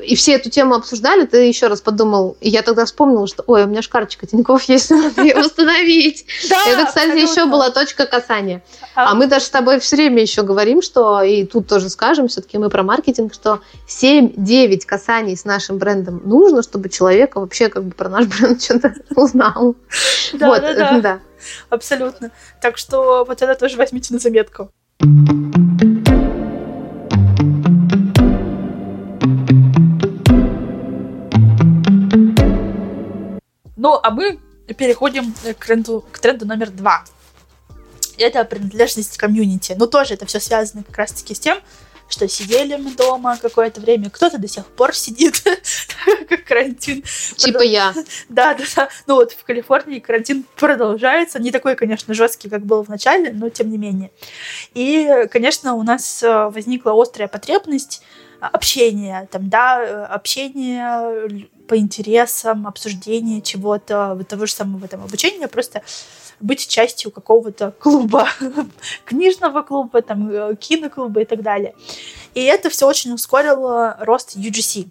И 0.01 0.15
все 0.15 0.33
эту 0.33 0.49
тему 0.49 0.75
обсуждали, 0.75 1.25
ты 1.25 1.45
еще 1.45 1.67
раз 1.67 1.81
подумал, 1.81 2.37
и 2.41 2.49
я 2.49 2.61
тогда 2.61 2.85
вспомнила, 2.85 3.27
что, 3.27 3.43
ой, 3.47 3.63
у 3.63 3.67
меня 3.67 3.81
же 3.81 3.89
карточка 3.89 4.27
Тинькофф 4.27 4.63
есть, 4.63 4.89
надо 4.91 5.21
ее 5.21 5.35
восстановить. 5.35 6.25
Это, 6.67 6.85
кстати, 6.85 7.17
еще 7.17 7.45
была 7.45 7.69
точка 7.69 8.05
касания. 8.05 8.63
А, 8.95 9.11
а 9.11 9.15
мы 9.15 9.27
даже 9.27 9.45
с 9.45 9.49
тобой 9.49 9.79
все 9.79 9.95
время 9.95 10.21
еще 10.21 10.43
говорим, 10.43 10.81
что, 10.81 11.21
и 11.21 11.45
тут 11.45 11.67
тоже 11.67 11.89
скажем, 11.89 12.27
все-таки 12.27 12.57
мы 12.57 12.69
про 12.69 12.83
маркетинг, 12.83 13.33
что 13.33 13.61
7-9 13.87 14.85
касаний 14.85 15.35
с 15.35 15.45
нашим 15.45 15.77
брендом 15.77 16.21
нужно, 16.25 16.63
чтобы 16.63 16.89
человек 16.89 17.35
вообще 17.35 17.69
как 17.69 17.83
бы 17.83 17.91
про 17.91 18.09
наш 18.09 18.25
бренд 18.39 18.61
что-то 18.61 18.93
узнал. 19.15 19.75
Да, 20.33 20.47
вот, 20.47 20.61
да, 20.61 20.99
да. 20.99 21.19
Абсолютно. 21.69 22.31
Так 22.61 22.77
что 22.77 23.25
вот 23.25 23.41
это 23.41 23.55
тоже 23.55 23.77
возьмите 23.77 24.13
на 24.13 24.19
заметку. 24.19 24.71
Ну, 33.85 33.99
а 34.01 34.09
мы 34.09 34.39
переходим 34.79 35.31
к 35.59 35.63
тренду, 35.63 36.03
к 36.11 36.17
тренду 36.17 36.47
номер 36.47 36.71
два. 36.71 37.05
Это 38.17 38.43
принадлежность 38.43 39.15
комьюнити. 39.15 39.75
Ну, 39.77 39.85
тоже 39.85 40.15
это 40.15 40.25
все 40.25 40.39
связано 40.39 40.81
как 40.83 40.97
раз-таки 40.97 41.35
с 41.35 41.39
тем, 41.39 41.59
что 42.09 42.27
сидели 42.27 42.77
мы 42.77 42.95
дома 42.95 43.37
какое-то 43.39 43.81
время, 43.81 44.09
кто-то 44.09 44.39
до 44.39 44.47
сих 44.47 44.65
пор 44.65 44.95
сидит, 44.95 45.43
как 46.29 46.45
карантин. 46.45 47.03
Типа 47.37 47.61
я. 47.61 47.93
Да, 48.27 48.55
да, 48.55 48.63
да. 48.75 48.89
Ну 49.05 49.17
вот 49.17 49.33
в 49.33 49.43
Калифорнии 49.43 49.99
карантин 49.99 50.45
продолжается, 50.55 51.37
не 51.37 51.51
такой, 51.51 51.75
конечно, 51.75 52.15
жесткий, 52.15 52.49
как 52.49 52.65
был 52.65 52.81
в 52.81 52.89
начале, 52.89 53.31
но 53.33 53.49
тем 53.49 53.69
не 53.69 53.77
менее. 53.77 54.09
И, 54.73 55.27
конечно, 55.29 55.75
у 55.75 55.83
нас 55.83 56.23
э, 56.23 56.49
возникла 56.49 56.99
острая 56.99 57.27
потребность 57.27 58.01
общения, 58.39 59.27
там, 59.31 59.47
да, 59.47 59.79
э, 59.79 60.05
общение 60.05 61.47
по 61.67 61.77
интересам, 61.77 62.67
обсуждение 62.67 63.41
чего-то, 63.41 64.13
вот 64.15 64.27
того 64.27 64.45
же 64.45 64.53
самого 64.53 64.87
там 64.87 65.03
обучения, 65.03 65.47
просто 65.47 65.81
быть 66.39 66.67
частью 66.67 67.11
какого-то 67.11 67.71
клуба, 67.79 68.27
книжного 69.05 69.61
клуба, 69.61 70.01
там, 70.01 70.29
э, 70.29 70.55
киноклуба 70.55 71.21
и 71.21 71.25
так 71.25 71.41
далее. 71.41 71.73
И 72.33 72.43
это 72.43 72.69
все 72.69 72.87
очень 72.87 73.11
ускорило 73.13 73.97
рост 73.99 74.35
UGC. 74.35 74.87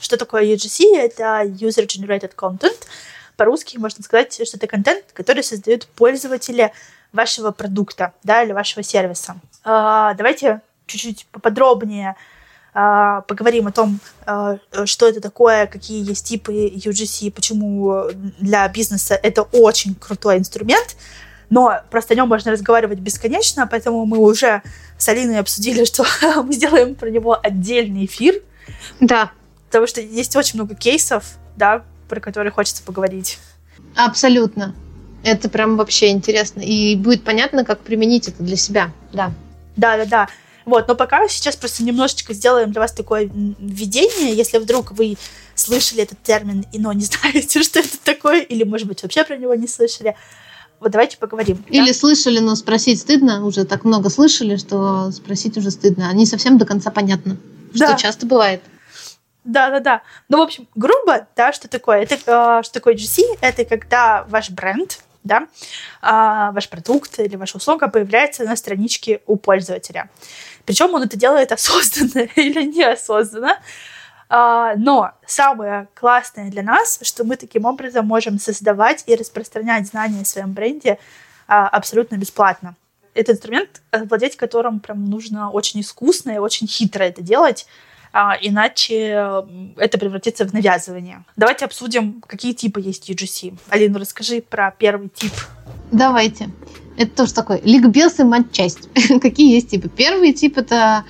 Что 0.00 0.16
такое 0.16 0.44
UGC? 0.44 0.96
Это 0.96 1.42
User 1.44 1.86
Generated 1.86 2.34
Content. 2.34 2.76
По-русски 3.36 3.76
можно 3.76 4.02
сказать, 4.02 4.34
что 4.34 4.56
это 4.56 4.66
контент, 4.66 5.04
который 5.12 5.42
создают 5.42 5.86
пользователи 5.88 6.72
вашего 7.12 7.50
продукта, 7.50 8.12
да, 8.22 8.42
или 8.42 8.52
вашего 8.52 8.82
сервиса. 8.82 9.36
А, 9.64 10.14
давайте 10.14 10.62
чуть-чуть 10.86 11.26
поподробнее 11.32 12.10
а, 12.10 12.35
поговорим 13.26 13.66
о 13.68 13.72
том, 13.72 14.00
а, 14.26 14.58
что 14.84 15.08
это 15.08 15.20
такое, 15.22 15.66
какие 15.66 16.06
есть 16.06 16.26
типы 16.26 16.52
UGC, 16.68 17.30
почему 17.30 18.04
для 18.38 18.68
бизнеса 18.68 19.14
это 19.14 19.42
очень 19.42 19.94
крутой 19.94 20.36
инструмент, 20.36 20.96
но 21.48 21.80
просто 21.90 22.12
о 22.12 22.16
нем 22.16 22.28
можно 22.28 22.52
разговаривать 22.52 22.98
бесконечно, 22.98 23.66
поэтому 23.66 24.04
мы 24.04 24.18
уже 24.18 24.62
с 24.98 25.08
Алиной 25.08 25.38
обсудили, 25.38 25.84
что 25.86 26.04
мы 26.42 26.52
сделаем 26.52 26.94
про 26.94 27.10
него 27.10 27.38
отдельный 27.42 28.04
эфир. 28.04 28.42
Да. 29.00 29.30
Потому 29.68 29.86
что 29.86 30.00
есть 30.00 30.36
очень 30.36 30.58
много 30.58 30.74
кейсов, 30.74 31.24
да, 31.56 31.82
про 32.08 32.20
которые 32.20 32.52
хочется 32.52 32.82
поговорить. 32.82 33.38
Абсолютно. 33.94 34.74
Это 35.22 35.48
прям 35.48 35.76
вообще 35.76 36.10
интересно. 36.10 36.60
И 36.60 36.94
будет 36.96 37.24
понятно, 37.24 37.64
как 37.64 37.80
применить 37.80 38.28
это 38.28 38.42
для 38.42 38.56
себя. 38.56 38.92
Да. 39.12 39.32
Да, 39.76 39.96
да, 39.96 40.04
да. 40.04 40.28
Вот, 40.66 40.88
но 40.88 40.96
пока 40.96 41.28
сейчас 41.28 41.54
просто 41.54 41.84
немножечко 41.84 42.34
сделаем 42.34 42.72
для 42.72 42.80
вас 42.80 42.92
такое 42.92 43.30
введение, 43.32 44.34
если 44.34 44.58
вдруг 44.58 44.90
вы 44.90 45.16
слышали 45.54 46.02
этот 46.02 46.20
термин, 46.22 46.66
и 46.72 46.80
но 46.80 46.92
не 46.92 47.04
знаете, 47.04 47.62
что 47.62 47.78
это 47.78 47.96
такое, 48.02 48.40
или, 48.40 48.64
может 48.64 48.88
быть, 48.88 49.02
вообще 49.02 49.24
про 49.24 49.36
него 49.36 49.54
не 49.54 49.68
слышали. 49.68 50.16
Вот 50.80 50.90
давайте 50.90 51.16
поговорим. 51.18 51.64
Или 51.68 51.86
да? 51.86 51.94
слышали, 51.94 52.40
но 52.40 52.54
спросить 52.56 53.00
стыдно. 53.00 53.46
Уже 53.46 53.64
так 53.64 53.84
много 53.84 54.10
слышали, 54.10 54.56
что 54.56 55.10
спросить 55.12 55.56
уже 55.56 55.70
стыдно. 55.70 56.12
Не 56.12 56.26
совсем 56.26 56.58
до 56.58 56.66
конца 56.66 56.90
понятно. 56.90 57.38
Да. 57.72 57.86
Что 57.86 58.02
часто 58.02 58.26
бывает. 58.26 58.60
Да, 59.44 59.70
да, 59.70 59.80
да. 59.80 60.02
Ну, 60.28 60.38
в 60.38 60.42
общем, 60.42 60.66
грубо, 60.74 61.28
да, 61.36 61.52
что 61.52 61.68
такое? 61.68 62.02
Это 62.02 62.16
э, 62.16 62.62
что 62.64 62.74
такое 62.74 62.94
GC? 62.94 63.22
Это 63.40 63.64
когда 63.64 64.26
ваш 64.28 64.50
бренд, 64.50 64.98
да, 65.26 65.48
э, 66.02 66.52
ваш 66.52 66.68
продукт 66.68 67.18
или 67.18 67.36
ваша 67.36 67.58
услуга 67.58 67.88
появляется 67.88 68.44
на 68.44 68.56
страничке 68.56 69.20
у 69.26 69.36
пользователя. 69.36 70.08
Причем 70.64 70.94
он 70.94 71.02
это 71.02 71.16
делает 71.16 71.52
осознанно 71.52 72.28
или 72.36 72.62
неосознанно. 72.62 73.58
А, 74.28 74.74
но 74.76 75.12
самое 75.24 75.88
классное 75.94 76.50
для 76.50 76.62
нас, 76.62 76.98
что 77.02 77.24
мы 77.24 77.36
таким 77.36 77.64
образом 77.64 78.06
можем 78.06 78.38
создавать 78.38 79.04
и 79.06 79.14
распространять 79.14 79.86
знания 79.86 80.22
о 80.22 80.24
своем 80.24 80.52
бренде 80.52 80.98
а, 81.46 81.68
абсолютно 81.68 82.16
бесплатно. 82.16 82.74
Это 83.14 83.32
инструмент, 83.32 83.80
владеть 83.92 84.36
которым 84.36 84.80
прям 84.80 85.04
нужно 85.08 85.50
очень 85.50 85.80
искусно 85.80 86.32
и 86.32 86.38
очень 86.38 86.66
хитро 86.66 87.04
это 87.04 87.22
делать, 87.22 87.66
а, 88.18 88.34
иначе 88.40 89.44
это 89.76 89.98
превратится 89.98 90.46
в 90.46 90.54
навязывание. 90.54 91.22
Давайте 91.36 91.66
обсудим, 91.66 92.22
какие 92.26 92.54
типы 92.54 92.80
есть 92.80 93.10
UGC. 93.10 93.58
Алина, 93.68 93.98
расскажи 93.98 94.40
про 94.40 94.70
первый 94.70 95.10
тип. 95.10 95.32
Давайте. 95.92 96.48
Это 96.96 97.14
тоже 97.14 97.34
такой 97.34 97.60
ликбез 97.62 98.18
и 98.18 98.24
матчасть. 98.24 98.88
Какие 99.20 99.56
есть 99.56 99.68
типы? 99.68 99.90
Первый 99.90 100.32
тип 100.32 100.56
это 100.56 101.04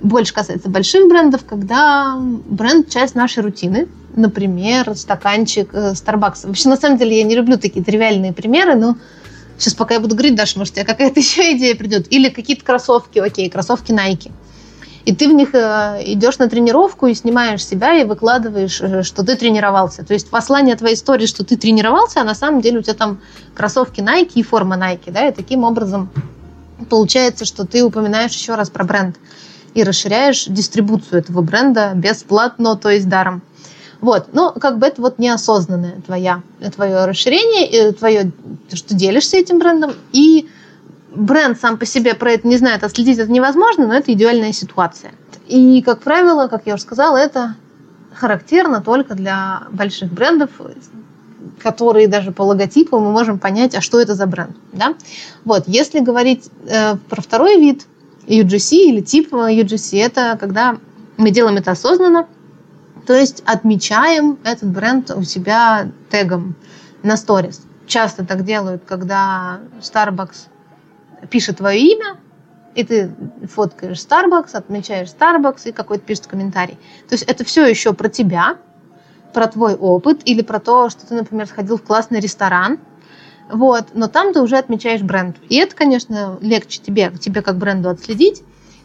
больше 0.00 0.32
касается 0.32 0.68
больших 0.68 1.08
брендов, 1.08 1.44
когда 1.44 2.16
бренд 2.20 2.88
часть 2.88 3.16
нашей 3.16 3.42
рутины. 3.42 3.88
Например, 4.14 4.94
стаканчик 4.96 5.74
э, 5.74 5.94
Starbucks. 5.94 6.46
Вообще, 6.46 6.68
на 6.68 6.76
самом 6.76 6.98
деле, 6.98 7.18
я 7.18 7.24
не 7.24 7.34
люблю 7.34 7.58
такие 7.58 7.84
тривиальные 7.84 8.32
примеры, 8.32 8.76
но 8.76 8.96
сейчас 9.58 9.74
пока 9.74 9.94
я 9.94 10.00
буду 10.00 10.14
говорить, 10.14 10.36
Даша, 10.36 10.56
может, 10.56 10.74
у 10.74 10.76
тебя 10.76 10.86
какая-то 10.86 11.18
еще 11.18 11.56
идея 11.56 11.74
придет. 11.74 12.12
Или 12.12 12.28
какие-то 12.28 12.64
кроссовки, 12.64 13.18
окей, 13.18 13.50
кроссовки 13.50 13.90
Nike 13.90 14.30
и 15.04 15.14
ты 15.14 15.28
в 15.28 15.32
них 15.32 15.54
э, 15.54 16.02
идешь 16.04 16.38
на 16.38 16.48
тренировку 16.48 17.06
и 17.06 17.14
снимаешь 17.14 17.64
себя 17.64 18.00
и 18.00 18.04
выкладываешь, 18.04 18.80
э, 18.80 19.02
что 19.02 19.22
ты 19.22 19.36
тренировался. 19.36 20.04
То 20.04 20.14
есть 20.14 20.30
послание 20.30 20.76
твоей 20.76 20.94
истории, 20.94 21.26
что 21.26 21.44
ты 21.44 21.56
тренировался, 21.56 22.20
а 22.20 22.24
на 22.24 22.34
самом 22.34 22.62
деле 22.62 22.78
у 22.78 22.82
тебя 22.82 22.94
там 22.94 23.20
кроссовки 23.54 24.00
Nike 24.00 24.32
и 24.36 24.42
форма 24.42 24.76
Nike, 24.76 25.12
да, 25.12 25.28
и 25.28 25.32
таким 25.32 25.64
образом 25.64 26.10
получается, 26.88 27.44
что 27.44 27.66
ты 27.66 27.84
упоминаешь 27.84 28.32
еще 28.32 28.54
раз 28.54 28.70
про 28.70 28.84
бренд 28.84 29.16
и 29.74 29.82
расширяешь 29.82 30.46
дистрибуцию 30.46 31.20
этого 31.20 31.42
бренда 31.42 31.92
бесплатно, 31.94 32.76
то 32.76 32.88
есть 32.88 33.08
даром. 33.08 33.42
Вот, 34.00 34.28
ну, 34.32 34.52
как 34.52 34.78
бы 34.78 34.86
это 34.86 35.00
вот 35.00 35.18
неосознанное 35.18 36.00
твоя, 36.04 36.42
твое 36.74 37.04
расширение, 37.06 37.92
твое, 37.92 38.30
что 38.72 38.94
делишься 38.94 39.36
этим 39.36 39.58
брендом, 39.58 39.92
и 40.12 40.48
бренд 41.14 41.60
сам 41.60 41.78
по 41.78 41.86
себе 41.86 42.14
про 42.14 42.32
это 42.32 42.46
не 42.46 42.56
знает, 42.56 42.82
а 42.84 42.88
следить 42.88 43.18
это 43.18 43.30
невозможно, 43.30 43.86
но 43.86 43.94
это 43.94 44.12
идеальная 44.12 44.52
ситуация. 44.52 45.12
И, 45.46 45.82
как 45.82 46.00
правило, 46.00 46.48
как 46.48 46.66
я 46.66 46.74
уже 46.74 46.82
сказала, 46.82 47.16
это 47.16 47.56
характерно 48.14 48.80
только 48.80 49.14
для 49.14 49.64
больших 49.70 50.12
брендов, 50.12 50.50
которые 51.62 52.08
даже 52.08 52.32
по 52.32 52.42
логотипу 52.42 52.98
мы 52.98 53.10
можем 53.10 53.38
понять, 53.38 53.74
а 53.74 53.80
что 53.80 54.00
это 54.00 54.14
за 54.14 54.26
бренд. 54.26 54.56
Да? 54.72 54.94
Вот, 55.44 55.64
если 55.66 56.00
говорить 56.00 56.50
э, 56.66 56.96
про 56.96 57.20
второй 57.20 57.58
вид 57.60 57.86
UGC 58.26 58.76
или 58.76 59.00
тип 59.00 59.32
UGC, 59.32 60.00
это 60.00 60.36
когда 60.40 60.78
мы 61.16 61.30
делаем 61.30 61.56
это 61.56 61.72
осознанно, 61.72 62.26
то 63.06 63.14
есть 63.14 63.42
отмечаем 63.44 64.38
этот 64.44 64.70
бренд 64.70 65.10
у 65.10 65.22
себя 65.22 65.88
тегом 66.10 66.54
на 67.02 67.16
сторис. 67.16 67.60
Часто 67.86 68.24
так 68.24 68.44
делают, 68.44 68.82
когда 68.86 69.60
Starbucks 69.82 70.48
пишет 71.30 71.58
твое 71.58 71.80
имя, 71.80 72.16
и 72.74 72.84
ты 72.84 73.14
фоткаешь 73.48 73.98
Starbucks, 73.98 74.50
отмечаешь 74.54 75.08
Starbucks 75.08 75.68
и 75.68 75.72
какой-то 75.72 76.04
пишет 76.04 76.26
комментарий. 76.26 76.74
То 77.08 77.14
есть 77.14 77.24
это 77.24 77.44
все 77.44 77.66
еще 77.66 77.92
про 77.92 78.08
тебя, 78.08 78.56
про 79.32 79.46
твой 79.46 79.74
опыт 79.74 80.22
или 80.24 80.42
про 80.42 80.60
то, 80.60 80.90
что 80.90 81.06
ты, 81.06 81.14
например, 81.14 81.46
сходил 81.46 81.76
в 81.76 81.82
классный 81.82 82.20
ресторан, 82.20 82.78
вот, 83.50 83.88
но 83.94 84.08
там 84.08 84.32
ты 84.32 84.40
уже 84.40 84.56
отмечаешь 84.56 85.02
бренд. 85.02 85.36
И 85.48 85.56
это, 85.56 85.76
конечно, 85.76 86.38
легче 86.40 86.80
тебе, 86.80 87.12
тебе 87.20 87.42
как 87.42 87.58
бренду 87.58 87.90
отследить, 87.90 88.42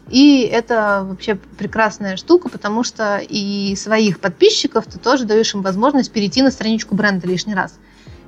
и 0.08 0.42
это 0.42 1.06
вообще 1.08 1.36
прекрасная 1.36 2.16
штука, 2.16 2.48
потому 2.48 2.82
что 2.82 3.20
и 3.26 3.74
своих 3.76 4.18
подписчиков 4.18 4.86
ты 4.86 4.98
тоже 4.98 5.24
даешь 5.24 5.54
им 5.54 5.62
возможность 5.62 6.12
перейти 6.12 6.42
на 6.42 6.50
страничку 6.50 6.94
бренда 6.94 7.26
лишний 7.28 7.54
раз. 7.54 7.78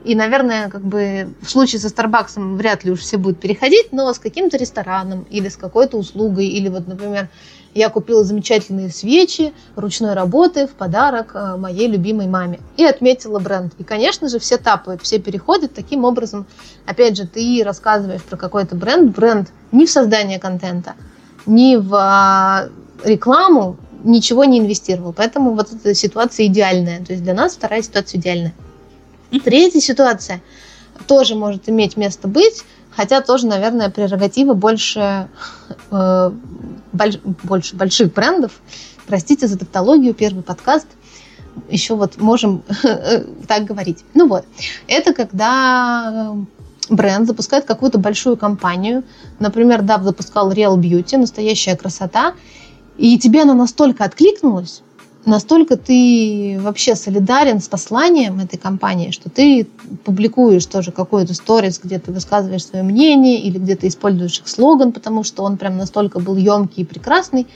И, 0.04 0.14
наверное, 0.14 0.68
как 0.68 0.82
бы 0.82 1.28
в 1.40 1.50
случае 1.50 1.80
со 1.80 1.88
Старбаксом 1.88 2.56
вряд 2.56 2.84
ли 2.84 2.90
уж 2.90 3.00
все 3.00 3.16
будут 3.16 3.38
переходить, 3.38 3.92
но 3.92 4.12
с 4.12 4.18
каким-то 4.18 4.56
рестораном 4.56 5.26
или 5.30 5.48
с 5.48 5.56
какой-то 5.56 5.96
услугой, 5.96 6.46
или 6.46 6.68
вот, 6.68 6.88
например, 6.88 7.28
я 7.74 7.88
купила 7.88 8.22
замечательные 8.22 8.90
свечи 8.90 9.52
ручной 9.76 10.14
работы 10.14 10.66
в 10.66 10.72
подарок 10.72 11.32
э, 11.34 11.56
моей 11.56 11.88
любимой 11.88 12.26
маме 12.26 12.60
и 12.76 12.84
отметила 12.84 13.38
бренд. 13.38 13.72
И, 13.78 13.84
конечно 13.84 14.28
же, 14.28 14.38
все 14.38 14.58
тапают, 14.58 15.02
все 15.02 15.18
переходят. 15.18 15.72
Таким 15.72 16.04
образом, 16.04 16.46
опять 16.84 17.16
же, 17.16 17.26
ты 17.26 17.62
рассказываешь 17.64 18.22
про 18.22 18.36
какой-то 18.36 18.74
бренд. 18.74 19.14
Бренд 19.14 19.50
не 19.70 19.86
в 19.86 19.90
создание 19.90 20.38
контента, 20.38 20.94
не 21.46 21.78
в 21.78 21.94
а, 21.94 22.68
рекламу, 23.04 23.78
ничего 24.04 24.44
не 24.44 24.58
инвестировал. 24.58 25.12
Поэтому 25.12 25.54
вот 25.54 25.72
эта 25.72 25.94
ситуация 25.94 26.46
идеальная. 26.46 27.04
То 27.04 27.12
есть 27.12 27.22
для 27.22 27.34
нас 27.34 27.54
вторая 27.54 27.82
ситуация 27.82 28.18
идеальная. 28.20 28.52
Третья 29.40 29.80
ситуация 29.80 30.42
тоже 31.06 31.34
может 31.34 31.68
иметь 31.68 31.96
место 31.96 32.28
быть, 32.28 32.64
хотя 32.90 33.20
тоже, 33.20 33.46
наверное, 33.46 33.90
прерогатива 33.90 34.54
больше, 34.54 35.28
э, 35.90 36.30
больш, 36.92 37.18
больше 37.42 37.76
больших 37.76 38.12
брендов. 38.12 38.52
Простите 39.06 39.46
за 39.46 39.58
тавтологию, 39.58 40.14
первый 40.14 40.42
подкаст. 40.42 40.86
Еще 41.68 41.94
вот 41.96 42.18
можем 42.18 42.62
так 43.48 43.64
говорить. 43.64 44.04
Ну 44.14 44.28
вот, 44.28 44.44
это 44.86 45.12
когда 45.12 46.34
бренд 46.88 47.26
запускает 47.26 47.64
какую-то 47.64 47.98
большую 47.98 48.36
компанию, 48.36 49.04
например, 49.38 49.80
DAV 49.82 50.04
запускал 50.04 50.52
Real 50.52 50.76
Beauty, 50.76 51.16
настоящая 51.16 51.76
красота, 51.76 52.34
и 52.96 53.18
тебе 53.18 53.42
она 53.42 53.54
настолько 53.54 54.04
откликнулась, 54.04 54.82
настолько 55.24 55.76
ты 55.76 56.58
вообще 56.61 56.94
солидарен 56.94 57.61
с 57.61 57.68
посланием 57.68 58.40
этой 58.40 58.58
компании, 58.58 59.11
что 59.11 59.30
ты 59.30 59.66
публикуешь 60.04 60.66
тоже 60.66 60.92
какой-то 60.92 61.35
сторис, 61.35 61.80
где 61.82 61.98
ты 61.98 62.12
высказываешь 62.12 62.66
свое 62.66 62.82
мнение 62.82 63.40
или 63.40 63.58
где 63.58 63.76
ты 63.76 63.88
используешь 63.88 64.40
их 64.40 64.48
слоган, 64.48 64.92
потому 64.92 65.24
что 65.24 65.44
он 65.44 65.56
прям 65.56 65.76
настолько 65.76 66.18
был 66.18 66.37
емкий 66.37 66.82
и 66.82 66.87
прекрасный. 66.87 67.46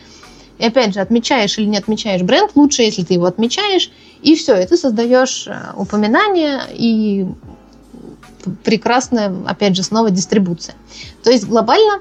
И 0.59 0.65
опять 0.65 0.95
же, 0.95 1.01
отмечаешь 1.01 1.59
или 1.59 1.67
не 1.67 1.77
отмечаешь 1.77 2.23
бренд, 2.23 2.53
лучше, 2.55 2.83
если 2.83 3.03
ты 3.03 3.15
его 3.15 3.27
отмечаешь, 3.27 3.91
и 4.23 4.35
все, 4.37 4.57
и 4.57 4.67
ты 4.67 4.77
создаешь 4.77 5.47
э, 5.47 5.73
упоминание 5.77 6.63
и 6.73 7.27
прекрасная, 8.65 9.35
опять 9.47 9.77
же, 9.77 9.83
снова 9.83 10.11
дистрибуция. 10.11 10.75
То 11.23 11.31
есть 11.31 11.47
глобально 11.47 12.01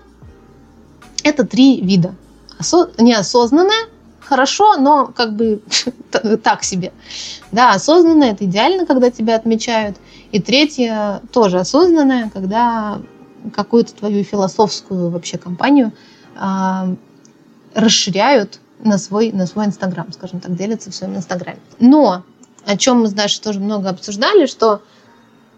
это 1.23 1.45
три 1.45 1.82
вида. 1.82 2.15
Осо- 2.60 2.91
неосознанное, 2.97 3.89
хорошо, 4.25 4.77
но 4.77 5.07
как 5.07 5.35
бы 5.35 5.61
так 6.43 6.63
себе. 6.63 6.91
Да, 7.51 7.73
осознанное 7.73 8.31
это 8.31 8.45
идеально, 8.45 8.85
когда 8.85 9.11
тебя 9.11 9.35
отмечают. 9.35 9.97
И 10.31 10.41
третье 10.41 11.21
тоже 11.31 11.59
осознанное, 11.59 12.29
когда 12.29 12.99
какую-то 13.53 13.93
твою 13.93 14.23
философскую 14.23 15.09
вообще 15.09 15.38
компанию 15.38 15.91
а, 16.35 16.95
расширяют 17.73 18.59
на 18.79 18.97
свой, 18.97 19.31
на 19.31 19.45
свой 19.45 19.65
Инстаграм, 19.65 20.11
скажем 20.11 20.39
так, 20.39 20.55
делятся 20.55 20.91
в 20.91 20.95
своем 20.95 21.15
Инстаграме. 21.15 21.59
Но 21.79 22.23
о 22.65 22.77
чем 22.77 23.01
мы 23.01 23.07
с 23.07 23.39
тоже 23.39 23.59
много 23.59 23.89
обсуждали, 23.89 24.47
что 24.47 24.81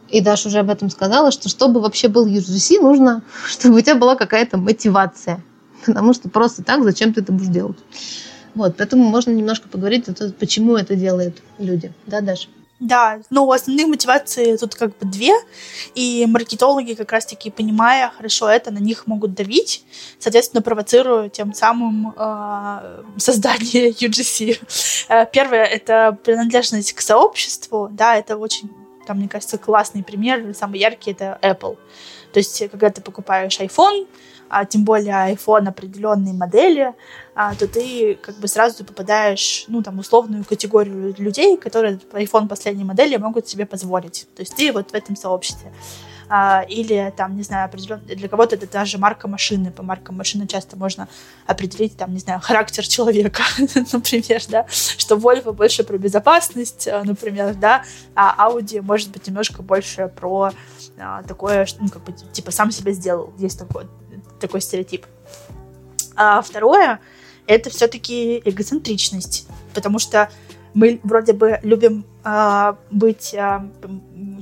и 0.10 0.22
Даша 0.22 0.48
уже 0.48 0.60
об 0.60 0.70
этом 0.70 0.90
сказала, 0.90 1.32
что 1.32 1.50
чтобы 1.50 1.82
вообще 1.82 2.08
был 2.08 2.26
UGC, 2.28 2.82
нужно, 2.82 3.24
чтобы 3.48 3.78
у 3.78 3.82
тебя 3.82 3.96
была 3.96 4.16
какая-то 4.16 4.58
мотивация. 4.58 5.44
Потому 5.86 6.14
что 6.14 6.30
просто 6.30 6.64
так 6.64 6.84
зачем 6.84 7.14
ты 7.14 7.22
это 7.22 7.32
будешь 7.32 7.50
делать? 7.50 7.78
Вот, 8.58 8.76
поэтому 8.76 9.04
можно 9.04 9.30
немножко 9.30 9.70
поговорить 9.70 10.10
о 10.10 10.16
том, 10.16 10.32
почему 10.32 10.78
это 10.78 10.96
делают 10.96 11.44
люди. 11.60 11.94
Да, 12.08 12.22
Даша? 12.22 12.48
Да, 12.80 13.20
но 13.30 13.50
основные 13.52 13.86
мотивации 13.86 14.58
тут 14.58 14.74
как 14.74 14.98
бы 14.98 15.06
две, 15.06 15.34
и 15.94 16.26
маркетологи 16.28 16.94
как 16.94 17.12
раз-таки, 17.12 17.52
понимая 17.52 18.10
хорошо 18.10 18.50
это, 18.50 18.72
на 18.72 18.80
них 18.80 19.06
могут 19.06 19.36
давить, 19.36 19.84
соответственно, 20.18 20.64
провоцируя 20.64 21.30
тем 21.30 21.54
самым 21.54 22.16
э, 22.18 23.04
создание 23.18 23.92
UGC. 23.92 24.60
Э, 25.10 25.26
первое— 25.32 25.66
это 25.66 26.18
принадлежность 26.24 26.94
к 26.94 27.02
сообществу, 27.02 27.90
да, 27.92 28.16
это 28.16 28.38
очень 28.38 28.72
там, 29.06 29.20
мне 29.20 29.30
кажется, 29.30 29.60
классный 29.60 30.04
пример, 30.04 30.54
самый 30.54 30.80
яркий, 30.80 31.12
это 31.12 31.40
Apple. 31.42 31.78
То 32.34 32.40
есть, 32.40 32.70
когда 32.72 32.90
ты 32.90 33.02
покупаешь 33.02 33.60
iPhone, 33.60 34.08
а 34.50 34.66
тем 34.66 34.84
более 34.84 35.34
iPhone 35.34 35.68
определенной 35.68 36.34
модели, 36.34 36.94
а, 37.36 37.56
то 37.56 37.68
ты 37.68 38.16
как 38.22 38.36
бы 38.38 38.48
сразу 38.48 38.84
попадаешь, 38.84 39.66
ну, 39.68 39.84
там, 39.84 40.00
условную 40.00 40.44
категорию 40.44 41.14
людей, 41.18 41.58
которые 41.58 42.00
iPhone 42.14 42.48
последней 42.48 42.84
модели 42.84 43.18
могут 43.18 43.48
себе 43.48 43.66
позволить. 43.66 44.28
То 44.36 44.42
есть 44.42 44.56
ты 44.56 44.72
вот 44.72 44.92
в 44.92 44.94
этом 44.94 45.16
сообществе. 45.16 45.72
А, 46.30 46.66
или 46.68 47.14
там, 47.16 47.38
не 47.38 47.44
знаю, 47.44 47.66
определенно 47.66 48.02
для 48.04 48.28
кого-то 48.28 48.56
это 48.56 48.68
даже 48.68 48.98
марка 48.98 49.28
машины. 49.28 49.72
По 49.72 49.84
маркам 49.84 50.18
машины 50.18 50.46
часто 50.48 50.76
можно 50.76 51.08
определить, 51.46 51.96
там, 51.96 52.14
не 52.14 52.20
знаю, 52.20 52.42
характер 52.42 52.86
человека, 52.86 53.44
например, 53.58 54.42
да, 54.50 54.66
что 54.70 55.16
Volvo 55.16 55.54
больше 55.54 55.84
про 55.84 55.98
безопасность, 55.98 56.88
а, 56.88 57.04
например, 57.04 57.56
да, 57.56 57.84
а 58.14 58.50
Audi 58.50 58.82
может 58.82 59.12
быть 59.12 59.28
немножко 59.28 59.62
больше 59.62 60.12
про 60.14 60.52
а, 60.98 61.24
такое, 61.24 61.66
ну, 61.80 61.88
как 61.90 62.04
бы, 62.04 62.12
типа, 62.12 62.52
сам 62.52 62.72
себя 62.72 62.92
сделал. 62.92 63.34
Есть 63.38 63.60
такой, 63.60 63.88
такой 64.40 64.62
стереотип. 64.62 65.06
А 66.16 66.42
второе, 66.42 67.00
это 67.46 67.70
все-таки 67.70 68.42
эгоцентричность, 68.44 69.48
потому 69.74 70.00
что 70.00 70.30
мы 70.74 71.00
вроде 71.04 71.34
бы 71.34 71.60
любим 71.64 72.06
э, 72.24 72.74
быть 72.92 73.34
э, 73.34 73.62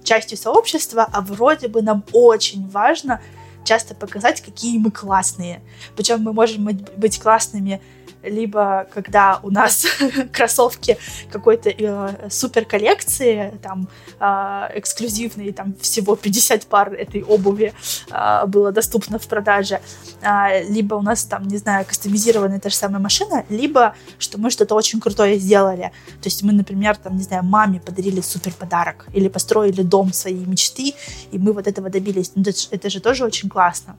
частью 0.03 0.38
сообщества, 0.38 1.08
а 1.12 1.21
вроде 1.21 1.67
бы 1.67 1.81
нам 1.81 2.03
очень 2.12 2.67
важно 2.69 3.21
часто 3.63 3.95
показать, 3.95 4.41
какие 4.41 4.77
мы 4.77 4.91
классные. 4.91 5.62
Причем 5.95 6.21
мы 6.21 6.34
можем 6.34 6.65
быть 6.65 7.19
классными 7.19 7.81
либо 8.25 8.88
когда 8.93 9.39
у 9.43 9.51
нас 9.51 9.85
кроссовки 10.31 10.97
какой-то 11.31 11.69
э, 11.69 12.29
супер 12.29 12.65
коллекции, 12.65 13.53
там, 13.61 13.88
э, 14.19 14.25
эксклюзивные, 14.75 15.53
там, 15.53 15.73
всего 15.81 16.15
50 16.15 16.65
пар 16.67 16.93
этой 16.93 17.23
обуви 17.23 17.73
э, 18.11 18.45
было 18.47 18.71
доступно 18.71 19.19
в 19.19 19.27
продаже, 19.27 19.81
э, 20.21 20.63
либо 20.69 20.95
у 20.95 21.01
нас 21.01 21.23
там, 21.25 21.47
не 21.47 21.57
знаю, 21.57 21.85
кастомизированная 21.85 22.59
та 22.59 22.69
же 22.69 22.75
самая 22.75 22.99
машина, 22.99 23.45
либо 23.49 23.95
что 24.19 24.38
мы 24.39 24.49
что-то 24.49 24.75
очень 24.75 24.99
крутое 24.99 25.38
сделали. 25.39 25.91
То 26.21 26.27
есть 26.27 26.43
мы, 26.43 26.53
например, 26.53 26.97
там, 26.97 27.17
не 27.17 27.23
знаю, 27.23 27.43
маме 27.43 27.79
подарили 27.79 28.21
супер 28.21 28.53
подарок, 28.53 29.05
или 29.13 29.27
построили 29.27 29.81
дом 29.81 30.13
своей 30.13 30.45
мечты, 30.45 30.93
и 31.31 31.38
мы 31.38 31.53
вот 31.53 31.67
этого 31.67 31.89
добились. 31.89 32.31
Ну, 32.35 32.41
это, 32.41 32.51
это 32.71 32.89
же 32.89 32.99
тоже 32.99 33.25
очень 33.25 33.49
классно. 33.49 33.95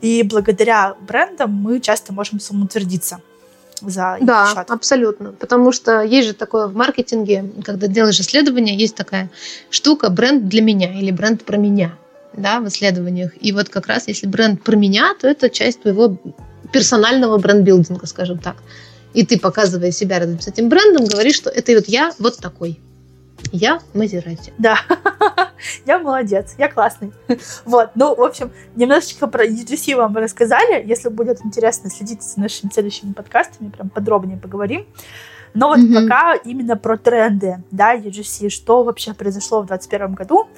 И 0.00 0.22
благодаря 0.22 0.94
брендам 1.00 1.52
мы 1.52 1.80
часто 1.80 2.12
можем 2.12 2.40
самоутвердиться 2.40 3.20
за 3.80 4.18
Да, 4.20 4.52
счет. 4.54 4.70
абсолютно. 4.70 5.32
Потому 5.32 5.72
что 5.72 6.02
есть 6.02 6.28
же 6.28 6.34
такое 6.34 6.66
в 6.66 6.74
маркетинге, 6.74 7.44
когда 7.64 7.86
делаешь 7.86 8.20
исследование, 8.20 8.76
есть 8.76 8.94
такая 8.94 9.30
штука 9.70 10.10
бренд 10.10 10.48
для 10.48 10.62
меня 10.62 10.92
или 10.98 11.10
бренд 11.10 11.44
про 11.44 11.56
меня 11.56 11.94
да, 12.32 12.60
в 12.60 12.68
исследованиях. 12.68 13.32
И 13.40 13.52
вот 13.52 13.68
как 13.68 13.86
раз 13.86 14.08
если 14.08 14.26
бренд 14.26 14.62
про 14.62 14.76
меня, 14.76 15.14
то 15.20 15.26
это 15.28 15.50
часть 15.50 15.82
твоего 15.82 16.18
персонального 16.72 17.38
бренд-билдинга, 17.38 18.06
скажем 18.06 18.38
так. 18.38 18.56
И 19.14 19.24
ты, 19.24 19.38
показывая 19.38 19.92
себя 19.92 20.18
рядом 20.18 20.40
с 20.40 20.48
этим 20.48 20.68
брендом, 20.68 21.06
говоришь, 21.06 21.36
что 21.36 21.48
это 21.48 21.72
вот 21.72 21.88
я 21.88 22.12
вот 22.18 22.36
такой. 22.36 22.78
Я 23.52 23.80
Мазерати. 23.94 24.52
Да, 24.58 24.78
я 25.86 25.98
молодец, 25.98 26.54
я 26.58 26.68
классный. 26.68 27.12
Вот, 27.64 27.90
ну, 27.94 28.14
в 28.14 28.22
общем, 28.22 28.50
немножечко 28.74 29.26
про 29.26 29.46
UGC 29.46 29.96
вам 29.96 30.16
рассказали. 30.16 30.84
Если 30.86 31.08
будет 31.08 31.44
интересно, 31.44 31.90
следите 31.90 32.22
за 32.22 32.40
нашими 32.40 32.70
следующими 32.70 33.12
подкастами, 33.12 33.70
прям 33.70 33.90
подробнее 33.90 34.38
поговорим. 34.38 34.86
Но 35.54 35.68
вот 35.68 35.78
mm-hmm. 35.78 36.02
пока 36.02 36.34
именно 36.34 36.76
про 36.76 36.98
тренды, 36.98 37.62
да, 37.70 37.96
UGC, 37.96 38.50
что 38.50 38.82
вообще 38.82 39.14
произошло 39.14 39.62
в 39.62 39.66
2021 39.66 40.14
году, 40.14 40.48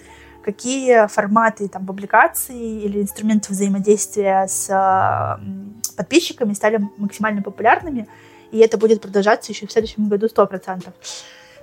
какие 0.42 1.06
форматы 1.06 1.68
там 1.68 1.86
публикаций 1.86 2.58
или 2.58 3.02
инструментов 3.02 3.50
взаимодействия 3.50 4.46
с 4.48 4.68
э, 4.68 5.94
подписчиками 5.96 6.52
стали 6.54 6.80
максимально 6.96 7.42
популярными, 7.42 8.08
и 8.50 8.58
это 8.58 8.76
будет 8.78 9.00
продолжаться 9.00 9.52
еще 9.52 9.66
в 9.66 9.72
следующем 9.72 10.08
году 10.08 10.26
100%. 10.26 10.92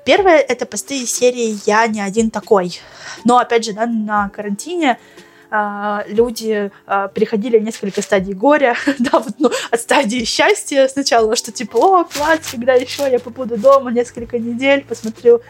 Первое— 0.05 0.37
это 0.47 0.67
посты 0.67 1.01
из 1.01 1.11
серии 1.11 1.57
«Я 1.65 1.87
не 1.87 1.99
один 1.99 2.29
такой». 2.29 2.79
Но, 3.25 3.39
опять 3.39 3.65
же, 3.65 3.73
да, 3.73 3.85
на 3.85 4.29
карантине 4.29 4.97
Uh, 5.51 6.03
люди 6.07 6.71
uh, 6.87 7.13
переходили 7.13 7.59
несколько 7.59 8.01
стадий 8.01 8.33
горя, 8.33 8.75
да, 8.99 9.19
вот, 9.19 9.35
ну, 9.37 9.51
от 9.69 9.79
стадии 9.79 10.25
счастья 10.25 10.87
сначала, 10.87 11.35
что 11.35 11.51
типа, 11.51 11.77
о, 11.77 12.03
класс, 12.03 12.39
когда 12.51 12.73
еще 12.73 13.09
я 13.09 13.19
побуду 13.19 13.55
дома 13.55 13.91
несколько 13.91 14.39
недель, 14.39 14.83
посмотрю 14.83 15.41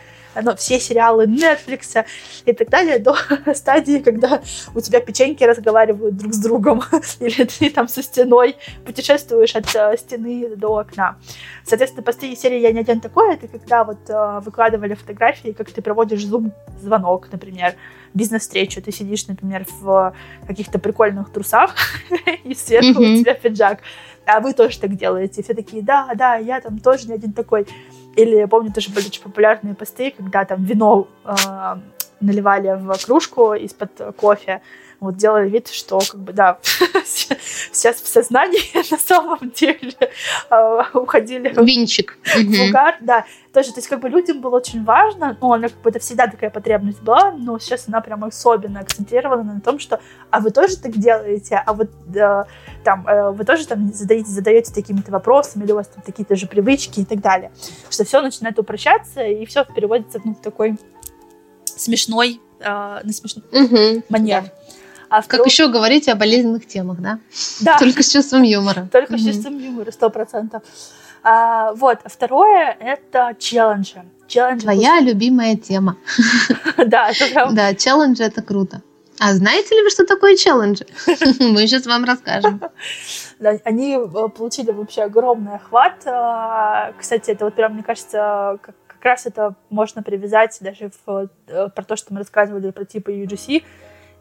ну, 0.41 0.55
все 0.55 0.79
сериалы 0.79 1.25
Netflix 1.25 2.05
и 2.45 2.53
так 2.53 2.69
далее, 2.69 2.99
до 2.99 3.15
стадии, 3.53 3.99
когда 3.99 4.41
у 4.73 4.81
тебя 4.81 4.99
печеньки 4.99 5.43
разговаривают 5.43 6.17
друг 6.17 6.33
с 6.33 6.39
другом, 6.39 6.83
или 7.19 7.43
ты 7.45 7.69
там 7.69 7.87
со 7.87 8.03
стеной 8.03 8.55
путешествуешь 8.85 9.55
от 9.55 9.65
uh, 9.65 9.97
стены 9.97 10.55
до 10.55 10.79
окна. 10.79 11.17
Соответственно, 11.65 12.03
посты 12.03 12.35
серии 12.35 12.59
«Я 12.59 12.71
не 12.71 12.79
один 12.79 12.99
такой»— 12.99 13.33
это 13.35 13.47
когда 13.47 13.83
вот 13.83 14.09
uh, 14.09 14.41
выкладывали 14.41 14.93
фотографии, 14.93 15.51
как 15.51 15.71
ты 15.71 15.81
проводишь 15.81 16.25
зум-звонок, 16.25 17.27
например, 17.31 17.75
бизнес-встречу, 18.13 18.81
ты 18.81 18.91
сидишь, 18.91 19.27
например, 19.27 19.65
в 19.81 20.15
каких-то 20.47 20.79
прикольных 20.79 21.31
трусах, 21.31 21.75
и 22.43 22.53
сверху 22.53 23.01
у 23.01 23.17
тебя 23.17 23.33
пиджак, 23.33 23.79
а 24.25 24.39
вы 24.39 24.53
тоже 24.53 24.79
так 24.79 24.95
делаете. 24.95 25.43
Все 25.43 25.53
такие, 25.53 25.83
да, 25.83 26.09
да, 26.15 26.35
я 26.35 26.59
там 26.61 26.79
тоже 26.79 27.07
не 27.07 27.13
один 27.13 27.33
такой. 27.33 27.67
Или 28.15 28.35
я 28.35 28.47
помню, 28.47 28.71
тоже 28.71 28.89
были 28.91 29.07
очень 29.07 29.21
популярные 29.21 29.75
посты, 29.75 30.13
когда 30.15 30.45
там 30.45 30.63
вино 30.63 31.07
э, 31.25 31.33
наливали 32.21 32.77
в 32.79 33.05
кружку 33.05 33.53
из-под 33.53 34.15
кофе, 34.15 34.61
вот 34.99 35.17
делали 35.17 35.49
вид, 35.49 35.67
что 35.67 35.99
как 35.99 36.19
бы, 36.19 36.33
да, 36.33 36.59
сейчас 37.05 38.01
в 38.01 38.07
сознании 38.07 38.61
на 38.91 38.97
самом 38.97 39.51
деле 39.51 39.93
а, 40.49 40.87
уходили 40.93 41.53
Винчик. 41.63 42.17
в 42.23 42.69
угар, 42.69 42.97
да. 43.01 43.25
Тоже, 43.53 43.71
то 43.71 43.77
есть 43.77 43.87
как 43.87 44.01
бы 44.01 44.09
людям 44.09 44.41
было 44.41 44.57
очень 44.57 44.83
важно, 44.83 45.37
ну, 45.39 45.53
она 45.53 45.69
как 45.69 45.81
бы 45.81 45.89
это 45.89 45.99
всегда 45.99 46.27
такая 46.27 46.49
потребность 46.49 47.01
была, 47.01 47.31
но 47.31 47.57
сейчас 47.57 47.87
она 47.87 48.01
прям 48.01 48.23
особенно 48.25 48.81
акцентирована 48.81 49.43
на 49.43 49.61
том, 49.61 49.79
что 49.79 50.01
а 50.29 50.41
вы 50.41 50.51
тоже 50.51 50.77
так 50.77 50.91
делаете, 50.97 51.61
а 51.65 51.73
вот 51.73 51.89
э, 52.13 52.43
там 52.83 53.07
э, 53.07 53.31
вы 53.31 53.45
тоже 53.45 53.65
там 53.65 53.93
задаете, 53.93 54.29
задаете 54.29 54.73
такими-то 54.73 55.11
вопросами, 55.11 55.63
или 55.63 55.71
у 55.71 55.75
вас 55.75 55.87
там 55.87 56.03
какие-то 56.05 56.35
же 56.35 56.47
привычки 56.47 56.99
и 56.99 57.05
так 57.05 57.21
далее. 57.21 57.51
Что 57.89 58.03
все 58.03 58.21
начинает 58.21 58.59
упрощаться, 58.59 59.23
и 59.25 59.45
все 59.45 59.63
переводится 59.63 60.19
ну, 60.23 60.33
в 60.33 60.41
такой 60.41 60.77
смешной, 61.65 62.41
э, 62.59 62.65
на 62.65 63.13
смешной 63.13 63.45
угу, 63.51 64.03
манер. 64.09 64.43
Да. 64.43 64.51
А 65.09 65.21
второй... 65.21 65.43
Как 65.43 65.51
еще 65.51 65.67
говорить 65.67 66.07
о 66.07 66.15
болезненных 66.15 66.67
темах, 66.67 66.99
да? 66.99 67.19
Да. 67.61 67.77
Только 67.79 68.03
с 68.03 68.11
чувством 68.11 68.43
юмора. 68.43 68.87
Только 68.91 69.13
угу. 69.13 69.19
с 69.19 69.25
чувством 69.25 69.57
юмора, 69.57 69.91
сто 69.91 70.09
процентов. 70.09 70.63
А, 71.23 71.73
вот, 71.73 71.99
второе— 72.05 72.77
это 72.79 73.35
челленджи. 73.39 74.03
челленджи 74.27 74.61
Твоя 74.61 74.97
пусть... 74.97 75.07
любимая 75.07 75.55
тема. 75.55 75.97
Да, 76.77 77.09
это 77.09 77.25
прям... 77.31 77.55
Да, 77.55 77.73
челленджи— 77.73 78.23
это 78.25 78.41
круто. 78.41 78.81
А 79.19 79.33
знаете 79.33 79.75
ли 79.75 79.81
вы, 79.81 79.89
что 79.89 80.05
такое 80.05 80.35
челленджи? 80.35 80.85
Мы 81.39 81.67
сейчас 81.67 81.85
вам 81.85 82.03
расскажем. 82.03 82.61
Да, 83.39 83.53
они 83.63 83.95
э, 83.95 84.29
получили 84.29 84.71
вообще 84.71 85.03
огромный 85.03 85.55
охват. 85.55 86.05
А, 86.05 86.93
кстати, 86.99 87.31
это 87.31 87.45
вот 87.45 87.55
прям, 87.55 87.73
мне 87.73 87.83
кажется, 87.83 88.59
как, 88.61 88.75
как 88.87 89.03
раз 89.03 89.25
это 89.25 89.55
можно 89.69 90.03
привязать 90.03 90.57
даже 90.59 90.91
в, 91.05 91.29
э, 91.47 91.69
про 91.69 91.83
то, 91.83 91.95
что 91.95 92.13
мы 92.13 92.19
рассказывали 92.19 92.71
про 92.71 92.83
типы 92.83 93.13
UGC, 93.13 93.63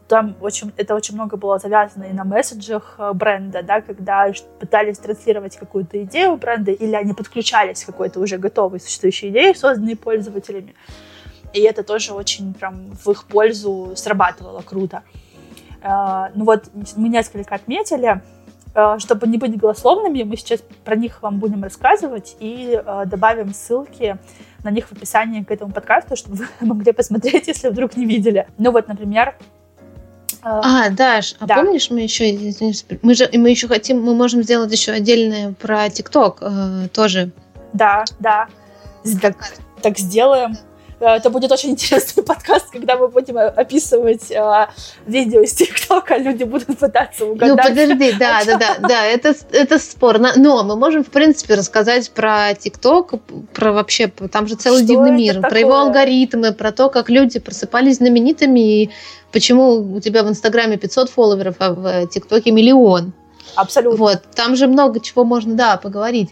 там 0.08 0.36
очень, 0.40 0.72
это 0.76 0.94
очень 0.94 1.14
много 1.14 1.36
было 1.36 1.58
завязано 1.58 2.04
и 2.04 2.12
на 2.12 2.24
месседжах 2.24 2.96
э, 2.98 3.12
бренда, 3.12 3.62
да, 3.62 3.80
когда 3.80 4.30
пытались 4.60 4.98
транслировать 4.98 5.56
какую-то 5.56 6.02
идею 6.04 6.36
бренда, 6.36 6.72
или 6.72 6.94
они 6.94 7.14
подключались 7.14 7.84
к 7.84 7.86
какой-то 7.86 8.20
уже 8.20 8.36
готовой 8.36 8.80
существующей 8.80 9.30
идее, 9.30 9.54
созданной 9.54 9.96
пользователями. 9.96 10.74
И 11.52 11.60
это 11.60 11.82
тоже 11.84 12.12
очень 12.12 12.52
прям 12.52 12.90
в 12.92 13.10
их 13.10 13.24
пользу 13.24 13.92
срабатывало 13.96 14.60
круто. 14.60 15.02
Э, 15.82 16.30
ну 16.34 16.44
вот 16.44 16.64
мы 16.96 17.08
несколько 17.08 17.54
отметили, 17.54 18.20
э, 18.74 18.98
чтобы 18.98 19.26
не 19.26 19.38
быть 19.38 19.56
голословными, 19.56 20.22
мы 20.22 20.36
сейчас 20.36 20.62
про 20.84 20.96
них 20.96 21.22
вам 21.22 21.38
будем 21.38 21.62
рассказывать 21.62 22.36
и 22.40 22.78
добавим 23.06 23.54
ссылки 23.54 24.18
на 24.64 24.70
них 24.70 24.88
в 24.88 24.92
описании 24.92 25.42
к 25.42 25.50
этому 25.50 25.72
подкасту, 25.72 26.14
чтобы 26.16 26.36
вы 26.36 26.46
могли 26.66 26.92
посмотреть, 26.92 27.48
если 27.48 27.68
вдруг 27.68 27.96
не 27.96 28.04
видели. 28.04 28.48
Ну 28.58 28.70
вот, 28.70 28.88
например, 28.88 29.34
а, 30.44 30.90
Даш, 30.90 31.36
а 31.40 31.46
да. 31.46 31.56
помнишь, 31.56 31.90
мы 31.90 32.00
еще, 32.00 32.32
мы 33.02 33.14
же, 33.14 33.30
мы 33.32 33.50
еще 33.50 33.66
хотим, 33.66 34.02
мы 34.02 34.14
можем 34.14 34.42
сделать 34.42 34.70
еще 34.70 34.92
отдельное 34.92 35.52
про 35.52 35.88
ТикТок 35.88 36.38
э, 36.42 36.88
тоже. 36.92 37.30
Да, 37.72 38.04
да. 38.18 38.46
Так, 39.22 39.36
так 39.82 39.98
сделаем. 39.98 40.56
Э, 41.04 41.16
это 41.16 41.30
будет 41.30 41.52
очень 41.52 41.70
интересный 41.70 42.22
подкаст, 42.24 42.70
когда 42.70 42.96
мы 42.96 43.08
будем 43.08 43.36
описывать 43.36 44.30
э, 44.30 44.66
видео 45.06 45.42
из 45.42 45.52
ТикТока, 45.52 46.16
люди 46.16 46.44
будут 46.44 46.78
пытаться 46.78 47.26
угадать. 47.26 47.68
Ну, 47.68 47.74
подожди, 47.74 48.12
да, 48.18 48.42
да, 48.44 48.56
да, 48.56 48.76
да, 48.80 49.04
это, 49.04 49.34
это 49.52 49.78
спорно. 49.78 50.32
Но 50.36 50.62
мы 50.64 50.76
можем, 50.76 51.04
в 51.04 51.10
принципе, 51.10 51.54
рассказать 51.54 52.10
про 52.10 52.54
ТикТок, 52.54 53.14
про 53.52 53.72
вообще, 53.72 54.08
там 54.08 54.46
же 54.46 54.54
целый 54.56 54.78
Что 54.78 54.88
дивный 54.88 55.10
мир, 55.10 55.34
такое? 55.34 55.50
про 55.50 55.58
его 55.58 55.76
алгоритмы, 55.76 56.52
про 56.52 56.72
то, 56.72 56.88
как 56.88 57.10
люди 57.10 57.38
просыпались 57.38 57.96
знаменитыми 57.96 58.82
и 58.82 58.90
Почему 59.34 59.96
у 59.96 60.00
тебя 60.00 60.22
в 60.22 60.28
Инстаграме 60.28 60.76
500 60.76 61.10
фолловеров, 61.10 61.56
а 61.58 61.72
в 61.72 62.06
ТикТоке 62.06 62.52
миллион? 62.52 63.12
Абсолютно. 63.56 63.98
Вот, 63.98 64.22
там 64.32 64.54
же 64.54 64.68
много 64.68 65.00
чего 65.00 65.24
можно, 65.24 65.54
да, 65.54 65.76
поговорить. 65.76 66.30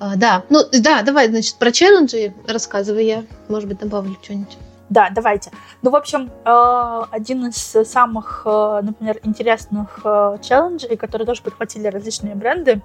А, 0.00 0.16
да, 0.16 0.44
ну 0.48 0.60
да, 0.72 1.02
давай, 1.02 1.28
значит, 1.28 1.56
про 1.56 1.70
челленджи 1.70 2.32
рассказывай 2.48 3.04
я, 3.04 3.24
может 3.48 3.68
быть, 3.68 3.78
добавлю 3.78 4.16
что-нибудь. 4.22 4.56
Да, 4.88 5.10
давайте. 5.10 5.50
Ну, 5.82 5.90
в 5.90 5.96
общем, 5.96 6.30
э, 6.44 7.02
один 7.10 7.46
из 7.46 7.56
самых, 7.86 8.42
э, 8.46 8.80
например, 8.82 9.20
интересных 9.22 10.00
э, 10.02 10.38
челленджей, 10.42 10.96
которые 10.96 11.26
тоже 11.26 11.42
подхватили 11.42 11.86
различные 11.86 12.34
бренды, 12.34 12.80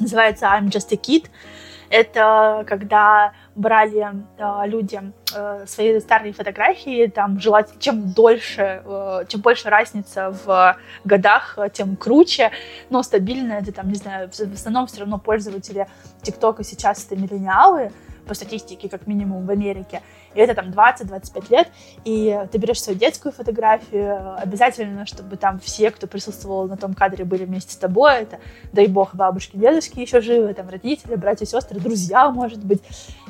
называется 0.00 0.46
I'm 0.46 0.66
Just 0.66 0.92
a 0.92 0.96
Kid. 0.96 1.26
Это 1.90 2.64
когда 2.68 3.32
брали 3.56 4.06
э, 4.38 4.68
люди 4.68 5.00
э, 5.34 5.66
свои 5.66 5.98
старые 5.98 6.32
фотографии, 6.32 7.06
там 7.06 7.40
желать, 7.40 7.70
чем 7.78 8.12
дольше, 8.12 8.82
э, 8.84 9.24
чем 9.28 9.40
больше 9.40 9.70
разница 9.70 10.30
в 10.44 10.76
годах, 11.04 11.58
тем 11.72 11.96
круче, 11.96 12.52
но 12.90 13.02
стабильно 13.02 13.54
это 13.54 13.72
там, 13.72 13.88
не 13.88 13.96
знаю, 13.96 14.30
в, 14.30 14.34
в 14.34 14.54
основном 14.54 14.86
все 14.86 15.00
равно 15.00 15.18
пользователи 15.18 15.88
ТикТока 16.22 16.62
сейчас 16.62 17.04
это 17.06 17.16
миллениалы, 17.16 17.92
по 18.26 18.34
статистике, 18.34 18.88
как 18.88 19.06
минимум 19.06 19.46
в 19.46 19.50
Америке, 19.50 20.02
и 20.34 20.40
это 20.40 20.54
там 20.54 20.70
20-25 20.70 21.50
лет, 21.50 21.68
и 22.04 22.40
ты 22.50 22.58
берешь 22.58 22.82
свою 22.82 22.98
детскую 22.98 23.32
фотографию, 23.32 24.36
обязательно, 24.38 25.06
чтобы 25.06 25.36
там 25.36 25.58
все, 25.60 25.90
кто 25.90 26.06
присутствовал 26.06 26.68
на 26.68 26.76
том 26.76 26.94
кадре, 26.94 27.24
были 27.24 27.44
вместе 27.44 27.72
с 27.72 27.76
тобой, 27.76 28.22
это, 28.22 28.38
дай 28.72 28.86
бог, 28.86 29.14
бабушки, 29.14 29.56
дедушки 29.56 30.00
еще 30.00 30.20
живы, 30.20 30.52
там 30.54 30.68
родители, 30.68 31.14
братья, 31.14 31.46
сестры, 31.46 31.80
друзья, 31.80 32.30
может 32.30 32.62
быть, 32.62 32.82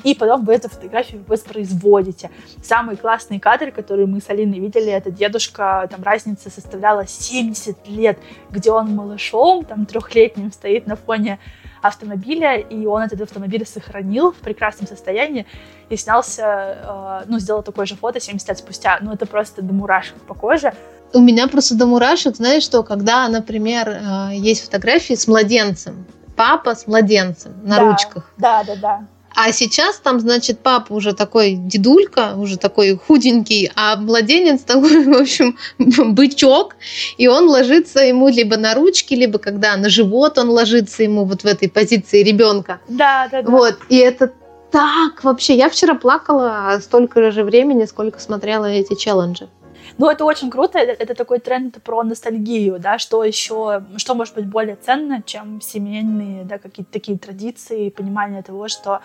и 0.03 0.15
потом 0.15 0.45
вы 0.45 0.53
эту 0.53 0.69
фотографию 0.69 1.23
воспроизводите. 1.27 2.29
Самый 2.63 2.97
классный 2.97 3.39
кадр, 3.39 3.71
который 3.71 4.05
мы 4.05 4.21
с 4.21 4.29
Алиной 4.29 4.59
видели, 4.59 4.91
это 4.91 5.11
дедушка, 5.11 5.87
там 5.89 6.03
разница 6.03 6.49
составляла 6.49 7.07
70 7.07 7.87
лет, 7.87 8.19
где 8.49 8.71
он 8.71 8.95
малышом, 8.95 9.65
там 9.65 9.85
трехлетним 9.85 10.51
стоит 10.51 10.87
на 10.87 10.95
фоне 10.95 11.39
автомобиля, 11.81 12.57
и 12.57 12.85
он 12.85 13.03
этот 13.03 13.21
автомобиль 13.21 13.65
сохранил 13.65 14.31
в 14.31 14.37
прекрасном 14.37 14.87
состоянии 14.87 15.45
и 15.89 15.97
снялся, 15.97 17.23
э, 17.23 17.25
ну, 17.27 17.39
сделал 17.39 17.63
такое 17.63 17.85
же 17.85 17.95
фото 17.95 18.19
70 18.19 18.47
лет 18.49 18.57
спустя. 18.57 18.97
Ну, 19.01 19.13
это 19.13 19.25
просто 19.25 19.61
до 19.61 19.73
мурашек 19.73 20.15
по 20.27 20.33
коже. 20.33 20.73
У 21.13 21.19
меня 21.19 21.47
просто 21.47 21.75
до 21.75 21.85
мурашек, 21.85 22.35
знаешь 22.35 22.63
что, 22.63 22.83
когда, 22.83 23.27
например, 23.29 23.89
э, 23.89 24.29
есть 24.33 24.65
фотографии 24.65 25.13
с 25.13 25.27
младенцем, 25.27 26.05
папа 26.35 26.75
с 26.75 26.87
младенцем 26.87 27.53
на 27.63 27.77
да, 27.77 27.81
ручках. 27.81 28.31
Да, 28.37 28.63
да, 28.63 28.75
да. 28.75 29.05
А 29.39 29.51
сейчас 29.51 29.97
там, 29.99 30.19
значит, 30.19 30.61
папа 30.63 30.93
уже 30.93 31.13
такой 31.13 31.53
дедулька, 31.53 32.33
уже 32.37 32.57
такой 32.57 32.97
худенький, 32.97 33.71
а 33.75 33.95
младенец 33.95 34.63
такой, 34.63 35.05
в 35.05 35.15
общем, 35.15 35.59
бычок, 35.77 36.75
и 37.17 37.27
он 37.27 37.47
ложится 37.47 37.99
ему 37.99 38.29
либо 38.29 38.57
на 38.57 38.73
ручки, 38.73 39.13
либо 39.13 39.37
когда 39.37 39.77
на 39.77 39.89
живот 39.89 40.39
он 40.39 40.49
ложится 40.49 41.03
ему 41.03 41.23
вот 41.23 41.43
в 41.43 41.45
этой 41.45 41.69
позиции 41.69 42.23
ребенка. 42.23 42.79
Да, 42.87 43.27
да, 43.31 43.43
да. 43.43 43.51
Вот, 43.51 43.77
и 43.89 43.97
это 43.97 44.33
так 44.71 45.23
вообще. 45.23 45.55
Я 45.55 45.69
вчера 45.69 45.93
плакала 45.93 46.79
столько 46.81 47.29
же 47.29 47.43
времени, 47.43 47.85
сколько 47.85 48.19
смотрела 48.19 48.65
эти 48.65 48.95
челленджи. 48.95 49.49
Ну, 49.97 50.09
это 50.09 50.25
очень 50.25 50.51
круто, 50.51 50.77
это, 50.77 50.91
это 51.03 51.15
такой 51.15 51.39
тренд 51.39 51.81
про 51.81 52.03
ностальгию, 52.03 52.79
да, 52.79 52.99
что 52.99 53.23
еще, 53.23 53.83
что 53.97 54.15
может 54.15 54.35
быть 54.35 54.45
более 54.45 54.75
ценно, 54.75 55.23
чем 55.23 55.59
семейные, 55.59 56.43
да, 56.43 56.59
какие-то 56.59 56.91
такие 56.91 57.17
традиции, 57.17 57.89
понимание 57.89 58.43
того, 58.43 58.67
что 58.67 59.01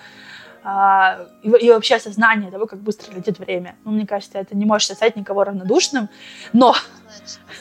а, 0.65 1.27
и, 1.43 1.49
и 1.49 1.71
вообще 1.71 1.97
осознание 1.97 2.51
того, 2.51 2.67
как 2.67 2.81
быстро 2.81 3.13
летит 3.15 3.39
время. 3.39 3.75
Ну, 3.85 3.93
мне 3.93 4.07
кажется, 4.07 4.39
это 4.39 4.57
не 4.57 4.65
может 4.65 4.91
оставить 4.91 5.17
никого 5.17 5.45
равнодушным, 5.45 6.09
но 6.53 6.77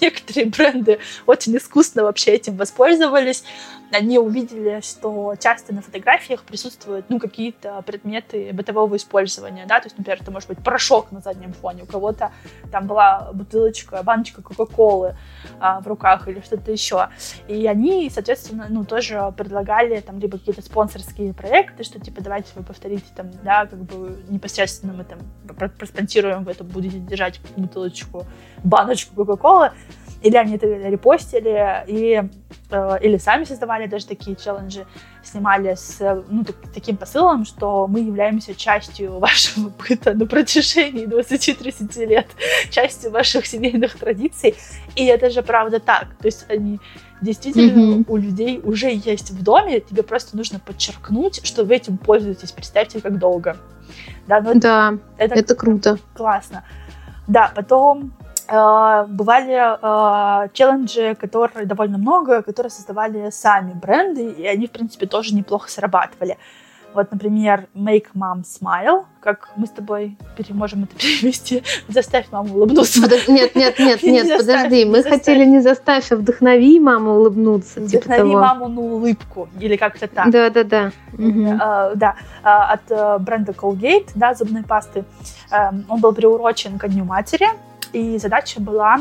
некоторые 0.00 0.46
бренды 0.46 0.98
очень 1.26 1.56
искусно 1.56 2.02
вообще 2.02 2.32
этим 2.32 2.56
воспользовались. 2.56 3.44
Они 3.92 4.18
увидели, 4.18 4.80
что 4.82 5.34
часто 5.38 5.74
на 5.74 5.82
фотографиях 5.82 6.42
присутствуют 6.44 7.06
ну, 7.08 7.18
какие-то 7.18 7.82
предметы 7.82 8.50
бытового 8.52 8.96
использования. 8.96 9.66
Да? 9.66 9.80
То 9.80 9.86
есть, 9.86 9.98
например, 9.98 10.18
это 10.22 10.30
может 10.30 10.48
быть 10.48 10.62
порошок 10.64 11.12
на 11.12 11.20
заднем 11.20 11.52
фоне, 11.52 11.82
у 11.82 11.86
кого-то 11.86 12.32
там 12.70 12.86
была 12.86 13.30
бутылочка, 13.32 14.02
баночка 14.02 14.42
Кока-Колы 14.42 15.16
а, 15.60 15.80
в 15.80 15.86
руках 15.86 16.26
или 16.28 16.40
что-то 16.40 16.72
еще. 16.72 17.08
И 17.48 17.66
они, 17.66 18.08
соответственно, 18.10 18.66
ну, 18.70 18.84
тоже 18.84 19.32
предлагали 19.36 20.00
там 20.00 20.18
либо 20.18 20.38
какие-то 20.38 20.62
спонсорские 20.62 21.34
проекты, 21.34 21.84
что 21.84 22.00
типа 22.00 22.22
давайте 22.22 22.48
вы 22.54 22.62
повторите 22.62 23.04
там, 23.14 23.30
да, 23.42 23.66
как 23.66 23.78
бы 23.78 24.22
непосредственно 24.28 24.92
мы 24.92 25.04
там 25.04 25.18
проспонсируем, 25.78 26.44
вы 26.44 26.52
это 26.52 26.64
будете 26.64 26.98
держать 26.98 27.40
бутылочку, 27.56 28.26
баночку 28.64 29.14
Кока-Колы, 29.14 29.72
или 30.22 30.36
они 30.36 30.56
это 30.56 30.66
репостили, 30.66 31.84
и, 31.86 32.22
э, 32.70 32.98
или 33.02 33.16
сами 33.16 33.44
создавали 33.44 33.86
даже 33.86 34.06
такие 34.06 34.36
челленджи, 34.36 34.86
снимали 35.22 35.74
с 35.74 35.98
ну, 36.28 36.44
так, 36.44 36.56
таким 36.72 36.96
посылом, 36.96 37.44
что 37.44 37.86
мы 37.86 38.00
являемся 38.00 38.54
частью 38.54 39.18
вашего 39.18 39.70
быта 39.70 40.14
на 40.14 40.26
протяжении 40.26 41.06
20-30 41.06 42.06
лет, 42.06 42.26
частью 42.70 43.10
ваших 43.10 43.46
семейных 43.46 43.98
традиций. 43.98 44.54
И 44.94 45.04
это 45.04 45.30
же 45.30 45.42
правда 45.42 45.80
так. 45.80 46.14
То 46.20 46.26
есть 46.26 46.46
они 46.48 46.78
действительно 47.20 47.96
mm-hmm. 47.96 48.04
у 48.08 48.16
людей 48.16 48.60
уже 48.62 48.90
есть 48.92 49.30
в 49.30 49.42
доме, 49.42 49.80
тебе 49.80 50.02
просто 50.02 50.36
нужно 50.36 50.58
подчеркнуть, 50.58 51.44
что 51.44 51.64
вы 51.64 51.76
этим 51.76 51.96
пользуетесь. 51.96 52.52
Представьте, 52.52 53.00
как 53.00 53.18
долго. 53.18 53.56
Да, 54.26 54.40
но 54.40 54.54
да 54.54 54.94
это, 55.18 55.34
это 55.34 55.54
круто. 55.54 55.98
Классно. 56.14 56.64
Да, 57.26 57.52
потом 57.54 58.12
бывали 58.52 60.44
э, 60.44 60.48
челленджи, 60.52 61.14
которые 61.14 61.66
довольно 61.66 61.96
много, 61.96 62.42
которые 62.42 62.70
создавали 62.70 63.30
сами 63.30 63.72
бренды, 63.72 64.30
и 64.30 64.46
они, 64.46 64.66
в 64.66 64.70
принципе, 64.70 65.06
тоже 65.06 65.34
неплохо 65.34 65.70
срабатывали. 65.70 66.36
Вот, 66.94 67.10
например, 67.10 67.68
Make 67.74 68.08
Mom 68.14 68.42
Smile, 68.42 69.04
как 69.20 69.50
мы 69.56 69.66
с 69.66 69.70
тобой 69.70 70.18
можем 70.50 70.84
это 70.84 70.94
перевести, 70.98 71.62
заставь 71.88 72.26
маму 72.30 72.54
улыбнуться. 72.54 73.00
Подож... 73.00 73.28
Нет, 73.28 73.54
нет, 73.54 73.78
нет, 73.78 74.02
нет, 74.02 74.24
не 74.26 74.36
подожди, 74.36 74.84
мы 74.84 74.96
заставь. 74.96 75.12
хотели 75.12 75.44
не 75.46 75.60
заставь, 75.60 76.12
а 76.12 76.16
вдохнови 76.16 76.78
маму 76.78 77.12
улыбнуться. 77.12 77.80
Вдохнови 77.80 78.30
типа 78.30 78.40
маму 78.40 78.68
на 78.68 78.80
улыбку, 78.80 79.48
или 79.58 79.76
как-то 79.76 80.08
так. 80.08 80.30
Да, 80.30 80.50
да, 80.50 80.64
да. 80.64 80.92
Uh, 81.12 81.92
да, 81.94 82.16
uh, 82.44 82.72
от 82.72 82.90
uh, 82.90 83.18
бренда 83.18 83.52
Colgate, 83.52 84.10
да, 84.14 84.34
зубной 84.34 84.62
пасты. 84.62 85.04
Эм, 85.50 85.84
он 85.88 86.00
был 86.00 86.12
приурочен 86.12 86.78
ко 86.78 86.88
Дню 86.88 87.04
матери, 87.04 87.48
и 87.92 88.18
задача 88.18 88.60
была 88.60 88.98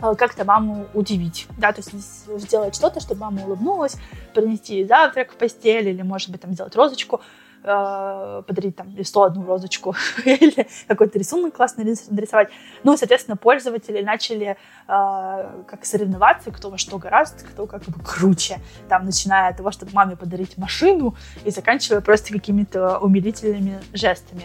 э, 0.00 0.14
как-то 0.16 0.44
маму 0.44 0.86
удивить, 0.94 1.46
да, 1.58 1.72
то 1.72 1.80
есть 1.80 1.92
сделать 2.40 2.74
что-то, 2.74 3.00
чтобы 3.00 3.20
мама 3.20 3.44
улыбнулась, 3.44 3.96
принести 4.34 4.84
завтрак 4.84 5.32
в 5.32 5.36
постель 5.36 5.88
или, 5.88 6.02
может 6.02 6.30
быть, 6.30 6.40
там 6.40 6.52
сделать 6.52 6.74
розочку, 6.76 7.20
э, 7.62 8.42
подарить 8.46 8.76
там 8.76 8.88
или 8.90 9.24
одну 9.24 9.44
розочку 9.46 9.94
или 10.24 10.66
какой-то 10.86 11.18
рисунок 11.18 11.54
классный 11.54 11.84
нарисовать. 11.84 12.50
Ну, 12.84 12.96
соответственно, 12.96 13.36
пользователи 13.36 14.02
начали 14.02 14.46
э, 14.48 14.56
как 14.86 15.84
соревноваться, 15.84 16.50
кто 16.52 16.70
во 16.70 16.78
что 16.78 16.98
гораздо, 16.98 17.44
кто 17.44 17.66
как 17.66 17.82
бы 17.84 18.00
круче. 18.02 18.60
Там, 18.88 19.04
начиная 19.04 19.50
от 19.50 19.56
того, 19.56 19.70
чтобы 19.70 19.92
маме 19.92 20.16
подарить 20.16 20.56
машину 20.58 21.16
и 21.44 21.50
заканчивая 21.50 22.00
просто 22.00 22.32
какими-то 22.32 22.98
умилительными 22.98 23.80
жестами. 23.92 24.44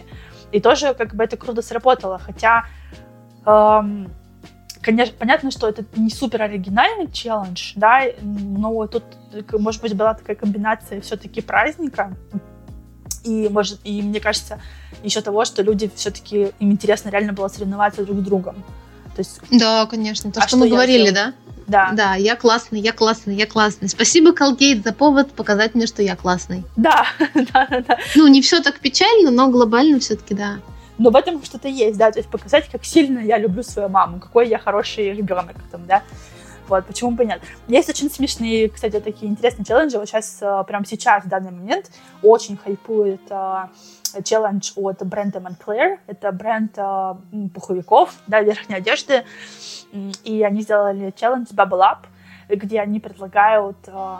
И 0.52 0.60
тоже 0.60 0.94
как 0.94 1.14
бы 1.14 1.22
это 1.22 1.36
круто 1.36 1.62
сработало, 1.62 2.18
хотя 2.18 2.64
Конечно, 3.44 5.14
понятно, 5.18 5.50
что 5.50 5.68
это 5.68 5.84
не 5.94 6.08
супер 6.08 6.40
оригинальный 6.42 7.10
челлендж, 7.12 7.72
да, 7.76 8.02
но 8.22 8.86
тут, 8.86 9.02
может 9.52 9.82
быть, 9.82 9.94
была 9.94 10.14
такая 10.14 10.36
комбинация 10.36 11.02
все-таки 11.02 11.42
праздника, 11.42 12.16
и, 13.22 13.48
может, 13.50 13.78
и 13.84 14.00
мне 14.00 14.20
кажется, 14.20 14.58
еще 15.02 15.20
того, 15.20 15.44
что 15.44 15.62
люди 15.62 15.90
все-таки, 15.94 16.52
им 16.58 16.72
интересно 16.72 17.10
реально 17.10 17.34
было 17.34 17.48
соревноваться 17.48 18.06
друг 18.06 18.20
с 18.20 18.22
другом. 18.22 18.54
То 19.14 19.20
есть, 19.20 19.40
да, 19.50 19.84
конечно, 19.84 20.32
то, 20.32 20.40
а 20.40 20.42
что, 20.44 20.50
что 20.50 20.58
мы 20.58 20.68
говорили, 20.70 21.10
да? 21.10 21.34
Да. 21.66 21.90
Да, 21.92 22.14
я 22.14 22.34
классный, 22.34 22.80
я 22.80 22.92
классный, 22.92 23.36
я 23.36 23.46
классный. 23.46 23.88
Спасибо, 23.88 24.32
Колгейт, 24.32 24.82
за 24.82 24.92
повод 24.92 25.30
показать 25.32 25.74
мне, 25.74 25.86
что 25.86 26.02
я 26.02 26.16
классный. 26.16 26.64
Да, 26.76 27.06
да, 27.34 27.66
да, 27.70 27.80
да. 27.86 27.98
Ну, 28.14 28.26
не 28.28 28.40
все 28.40 28.60
так 28.62 28.80
печально, 28.80 29.30
но 29.30 29.48
глобально 29.48 30.00
все-таки 30.00 30.34
да 30.34 30.56
но 31.00 31.08
в 31.10 31.16
этом 31.16 31.42
что-то 31.42 31.66
есть, 31.66 31.96
да, 31.96 32.12
то 32.12 32.18
есть 32.18 32.30
показать, 32.30 32.68
как 32.68 32.84
сильно 32.84 33.20
я 33.20 33.38
люблю 33.38 33.62
свою 33.62 33.88
маму, 33.88 34.20
какой 34.20 34.48
я 34.48 34.58
хороший 34.58 35.12
ребенок, 35.14 35.56
там, 35.72 35.86
да, 35.86 36.02
вот, 36.68 36.84
почему 36.84 37.12
бы. 37.12 37.26
Есть 37.68 37.88
очень 37.88 38.10
смешные, 38.10 38.68
кстати, 38.68 39.00
такие 39.00 39.32
интересные 39.32 39.64
челленджи, 39.64 39.98
вот 39.98 40.08
сейчас, 40.08 40.38
э, 40.42 40.64
прямо 40.66 40.84
сейчас, 40.84 41.24
в 41.24 41.28
данный 41.28 41.52
момент, 41.52 41.90
очень 42.22 42.58
хайпует 42.58 43.22
uh, 43.30 43.68
челлендж 44.22 44.72
от 44.76 45.02
бренда 45.06 45.38
Moncler, 45.38 45.98
это 46.06 46.32
бренд 46.32 46.76
uh, 46.76 47.16
пуховиков, 47.54 48.14
да, 48.26 48.42
верхней 48.42 48.76
одежды, 48.76 49.24
и 50.22 50.42
они 50.42 50.60
сделали 50.60 51.14
челлендж 51.16 51.46
Bubble 51.54 51.80
Up, 51.80 51.98
где 52.56 52.80
они 52.80 53.00
предлагают 53.00 53.76
э, 53.86 54.16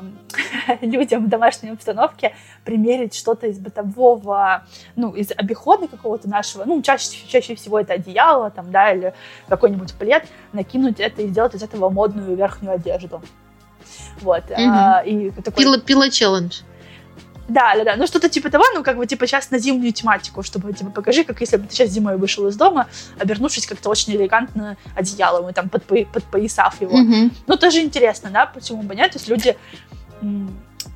людям 0.82 1.26
в 1.26 1.28
домашней 1.28 1.70
обстановке 1.70 2.34
примерить 2.64 3.14
что-то 3.14 3.46
из 3.46 3.58
бытового, 3.58 4.64
ну, 4.96 5.12
из 5.12 5.30
обихода 5.36 5.88
какого-то 5.88 6.28
нашего, 6.28 6.64
ну, 6.64 6.82
чаще, 6.82 7.26
чаще 7.26 7.54
всего 7.54 7.80
это 7.80 7.94
одеяло, 7.94 8.50
там, 8.50 8.70
да, 8.70 8.92
или 8.92 9.14
какой-нибудь 9.48 9.94
плед, 9.94 10.26
накинуть 10.52 11.00
это 11.00 11.22
и 11.22 11.28
сделать 11.28 11.54
из 11.54 11.62
этого 11.62 11.88
модную 11.90 12.36
верхнюю 12.36 12.74
одежду. 12.74 13.22
Вот. 14.20 14.44
Угу. 14.44 14.56
А, 14.58 15.02
и 15.04 15.30
такой... 15.30 15.64
Пила, 15.64 15.78
пила 15.78 16.10
челлендж. 16.10 16.60
Да, 17.50 17.74
да, 17.76 17.84
да. 17.84 17.96
Ну, 17.96 18.06
что-то 18.06 18.28
типа 18.28 18.50
того, 18.50 18.64
ну, 18.74 18.82
как 18.82 18.96
бы, 18.96 19.06
типа, 19.06 19.26
сейчас 19.26 19.50
на 19.50 19.58
зимнюю 19.58 19.92
тематику, 19.92 20.42
чтобы, 20.42 20.72
типа, 20.72 20.90
покажи, 20.90 21.24
как 21.24 21.40
если 21.40 21.56
бы 21.56 21.66
ты 21.66 21.74
сейчас 21.74 21.90
зимой 21.90 22.16
вышел 22.16 22.46
из 22.46 22.56
дома, 22.56 22.86
обернувшись 23.18 23.66
как-то 23.66 23.90
очень 23.90 24.14
элегантно 24.14 24.76
одеялом 24.94 25.48
и 25.48 25.52
там 25.52 25.68
под, 25.68 25.84
подпоясав 25.84 26.80
его. 26.80 26.98
Mm-hmm. 26.98 27.32
Ну, 27.46 27.56
тоже 27.56 27.80
интересно, 27.80 28.30
да, 28.32 28.46
почему 28.46 28.82
бы 28.82 28.94
нет? 28.94 29.12
То 29.12 29.18
есть 29.18 29.28
люди 29.28 29.56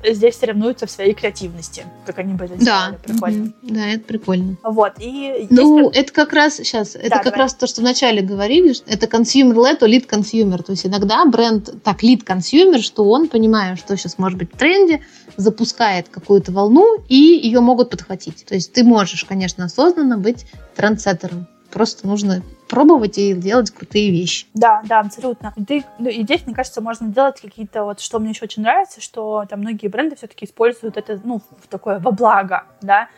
здесь 0.03 0.37
соревнуются 0.37 0.85
в 0.85 0.91
своей 0.91 1.13
креативности, 1.13 1.85
как 2.05 2.19
они 2.19 2.33
бы 2.33 2.45
это. 2.45 2.63
Да, 2.63 2.95
прикольно. 3.03 3.53
Да, 3.61 3.87
это 3.87 4.03
прикольно. 4.03 4.57
Вот, 4.63 4.93
и... 4.99 5.47
Ну, 5.49 5.89
есть... 5.89 5.97
это 5.97 6.13
как 6.13 6.33
раз, 6.33 6.55
сейчас, 6.55 6.95
это 6.95 7.09
да, 7.09 7.15
как 7.17 7.25
давай. 7.25 7.39
раз 7.39 7.55
то, 7.55 7.67
что 7.67 7.81
вначале 7.81 8.21
говорили, 8.21 8.75
это 8.87 9.07
consumer-led, 9.07 9.77
то 9.77 9.87
lead 9.87 10.07
consumer. 10.07 10.61
То 10.61 10.73
есть 10.73 10.85
иногда 10.85 11.25
бренд 11.25 11.83
так 11.83 12.03
lead 12.03 12.23
consumer, 12.23 12.81
что 12.81 13.09
он, 13.09 13.27
понимая, 13.27 13.75
что 13.75 13.95
сейчас 13.97 14.17
может 14.17 14.37
быть 14.37 14.53
в 14.53 14.57
тренде, 14.57 15.01
запускает 15.37 16.09
какую-то 16.09 16.51
волну, 16.51 16.97
и 17.07 17.15
ее 17.15 17.59
могут 17.59 17.89
подхватить. 17.89 18.45
То 18.45 18.55
есть 18.55 18.73
ты 18.73 18.83
можешь, 18.83 19.23
конечно, 19.25 19.65
осознанно 19.65 20.17
быть 20.17 20.45
трендсеттером. 20.75 21.47
Просто 21.71 22.07
нужно 22.07 22.41
пробовать 22.69 23.17
и 23.17 23.33
делать 23.33 23.71
крутые 23.71 24.09
вещи. 24.11 24.47
Да, 24.53 24.81
да, 24.85 25.01
абсолютно. 25.01 25.53
Ты, 25.67 25.83
ну, 25.99 26.09
и 26.09 26.23
здесь, 26.23 26.45
мне 26.45 26.55
кажется, 26.55 26.81
можно 26.81 27.07
делать 27.07 27.41
какие-то 27.41 27.83
вот, 27.83 27.99
что 27.99 28.19
мне 28.19 28.29
еще 28.29 28.45
очень 28.45 28.63
нравится, 28.63 29.01
что 29.01 29.45
там 29.49 29.59
многие 29.59 29.87
бренды 29.87 30.15
все-таки 30.15 30.45
используют 30.45 30.97
это, 30.97 31.19
ну, 31.23 31.41
в 31.61 31.67
такое 31.67 31.99
во 31.99 32.11
благо, 32.11 32.63
да, 32.81 33.09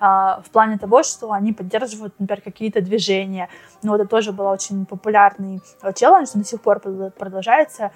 а, 0.00 0.40
в 0.42 0.50
плане 0.50 0.78
того, 0.78 1.02
что 1.02 1.32
они 1.32 1.52
поддерживают, 1.52 2.14
например, 2.18 2.40
какие-то 2.40 2.80
движения. 2.80 3.48
Ну, 3.82 3.94
это 3.94 4.06
тоже 4.06 4.32
был 4.32 4.46
очень 4.46 4.86
популярный 4.86 5.60
э, 5.82 5.92
челлендж, 5.92 6.28
до 6.34 6.44
сих 6.44 6.60
пор 6.60 6.80
продолжается 6.80 7.90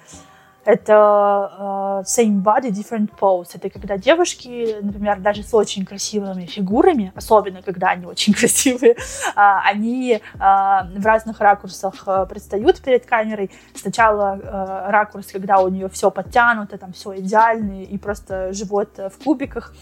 это 0.65 2.03
э, 2.03 2.03
same 2.05 2.41
body, 2.41 2.69
different 2.69 3.09
pose. 3.19 3.49
Это 3.53 3.69
когда 3.69 3.97
девушки, 3.97 4.77
например, 4.81 5.19
даже 5.19 5.43
с 5.43 5.53
очень 5.53 5.85
красивыми 5.85 6.45
фигурами, 6.45 7.11
особенно 7.15 7.61
когда 7.61 7.89
они 7.89 8.05
очень 8.05 8.33
красивые, 8.39 8.93
э, 8.93 8.95
они 9.35 10.13
э, 10.13 10.19
в 10.39 11.05
разных 11.05 11.39
ракурсах 11.39 12.03
э, 12.07 12.25
предстают 12.29 12.81
перед 12.81 13.05
камерой. 13.05 13.51
Сначала 13.75 14.39
э, 14.41 14.91
ракурс, 14.91 15.27
когда 15.27 15.59
у 15.59 15.67
нее 15.67 15.89
все 15.89 16.09
подтянуто, 16.11 16.77
там 16.77 16.93
все 16.93 17.19
идеально, 17.19 17.83
и 17.83 17.97
просто 17.97 18.53
живот 18.53 18.97
в 18.97 19.23
кубиках 19.23 19.73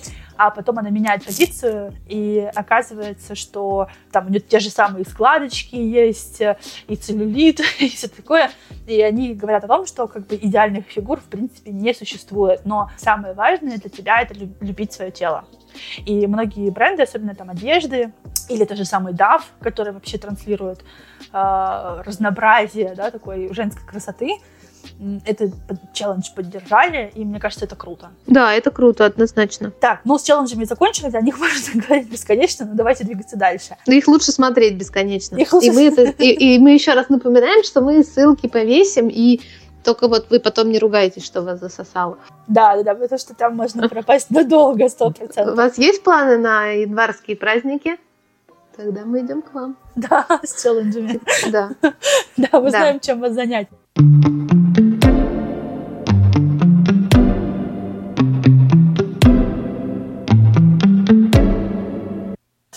а 0.43 0.49
потом 0.49 0.79
она 0.79 0.89
меняет 0.89 1.23
позицию, 1.23 1.93
и 2.07 2.49
оказывается, 2.55 3.35
что 3.35 3.87
там 4.11 4.25
у 4.25 4.29
нее 4.29 4.39
те 4.39 4.59
же 4.59 4.71
самые 4.71 5.05
складочки 5.05 5.75
есть, 5.75 6.41
и 6.87 6.95
целлюлит, 6.95 7.61
и 7.79 7.89
все 7.89 8.07
такое. 8.07 8.49
И 8.87 8.99
они 9.01 9.35
говорят 9.35 9.63
о 9.63 9.67
том, 9.67 9.85
что 9.85 10.07
как 10.07 10.25
бы 10.25 10.35
идеальных 10.35 10.87
фигур 10.87 11.19
в 11.19 11.25
принципе 11.25 11.71
не 11.71 11.93
существует, 11.93 12.61
но 12.65 12.89
самое 12.97 13.35
важное 13.35 13.77
для 13.77 13.89
тебя 13.89 14.19
это 14.19 14.33
любить 14.33 14.93
свое 14.93 15.11
тело. 15.11 15.45
И 16.05 16.25
многие 16.25 16.71
бренды, 16.71 17.03
особенно 17.03 17.35
там 17.35 17.51
одежды, 17.51 18.11
или 18.49 18.65
тот 18.65 18.77
же 18.77 18.85
самый 18.85 19.13
DAF, 19.13 19.43
который 19.61 19.93
вообще 19.93 20.17
транслирует 20.17 20.83
э, 21.31 22.01
разнообразие 22.03 22.95
да, 22.95 23.11
такой 23.11 23.53
женской 23.53 23.87
красоты, 23.87 24.37
этот 25.25 25.53
челлендж 25.93 26.29
поддержали, 26.35 27.11
и 27.15 27.25
мне 27.25 27.39
кажется, 27.39 27.65
это 27.65 27.75
круто. 27.75 28.09
Да, 28.27 28.53
это 28.53 28.71
круто, 28.71 29.05
однозначно. 29.05 29.71
Так, 29.71 30.01
ну 30.03 30.17
с 30.17 30.23
челленджами 30.23 30.63
закончили, 30.65 31.15
о 31.15 31.21
них 31.21 31.39
можно 31.39 31.81
говорить 31.81 32.09
бесконечно, 32.09 32.65
но 32.65 32.73
давайте 32.73 33.03
двигаться 33.03 33.37
дальше. 33.37 33.77
Но 33.87 33.93
их 33.93 34.07
лучше 34.07 34.31
смотреть 34.31 34.75
бесконечно. 34.75 35.37
Их 35.37 35.51
лучше... 35.53 35.67
и, 35.67 35.71
мы 35.71 35.87
это, 35.87 36.03
и, 36.03 36.55
и 36.55 36.59
мы 36.59 36.71
еще 36.73 36.93
раз 36.93 37.09
напоминаем, 37.09 37.63
что 37.63 37.81
мы 37.81 38.03
ссылки 38.03 38.47
повесим, 38.47 39.09
и 39.09 39.41
только 39.83 40.07
вот 40.07 40.29
вы 40.29 40.39
потом 40.39 40.69
не 40.69 40.79
ругаетесь, 40.79 41.25
что 41.25 41.41
вас 41.41 41.59
засосало. 41.59 42.17
Да, 42.47 42.75
да, 42.75 42.83
да, 42.83 42.95
потому 42.95 43.19
что 43.19 43.33
там 43.33 43.55
можно 43.55 43.89
пропасть 43.89 44.29
надолго, 44.29 44.87
сто 44.89 45.09
процентов. 45.09 45.53
У 45.53 45.57
вас 45.57 45.77
есть 45.77 46.03
планы 46.03 46.37
на 46.37 46.67
январские 46.67 47.35
праздники? 47.35 47.97
Тогда 48.75 49.03
мы 49.05 49.21
идем 49.21 49.41
к 49.41 49.53
вам. 49.53 49.75
Да, 49.95 50.25
с 50.43 50.61
челленджами. 50.61 51.19
Да. 51.51 51.71
Да, 52.37 52.59
мы 52.59 52.69
знаем, 52.69 52.99
чем 52.99 53.19
вас 53.19 53.33
занять. 53.33 53.67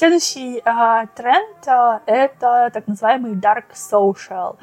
Следующий 0.05 0.59
э, 0.59 1.07
тренд 1.15 1.67
э, 1.67 1.99
это 2.05 2.71
так 2.75 2.87
называемый 2.87 3.33
dark 3.33 3.73
social. 3.73 4.59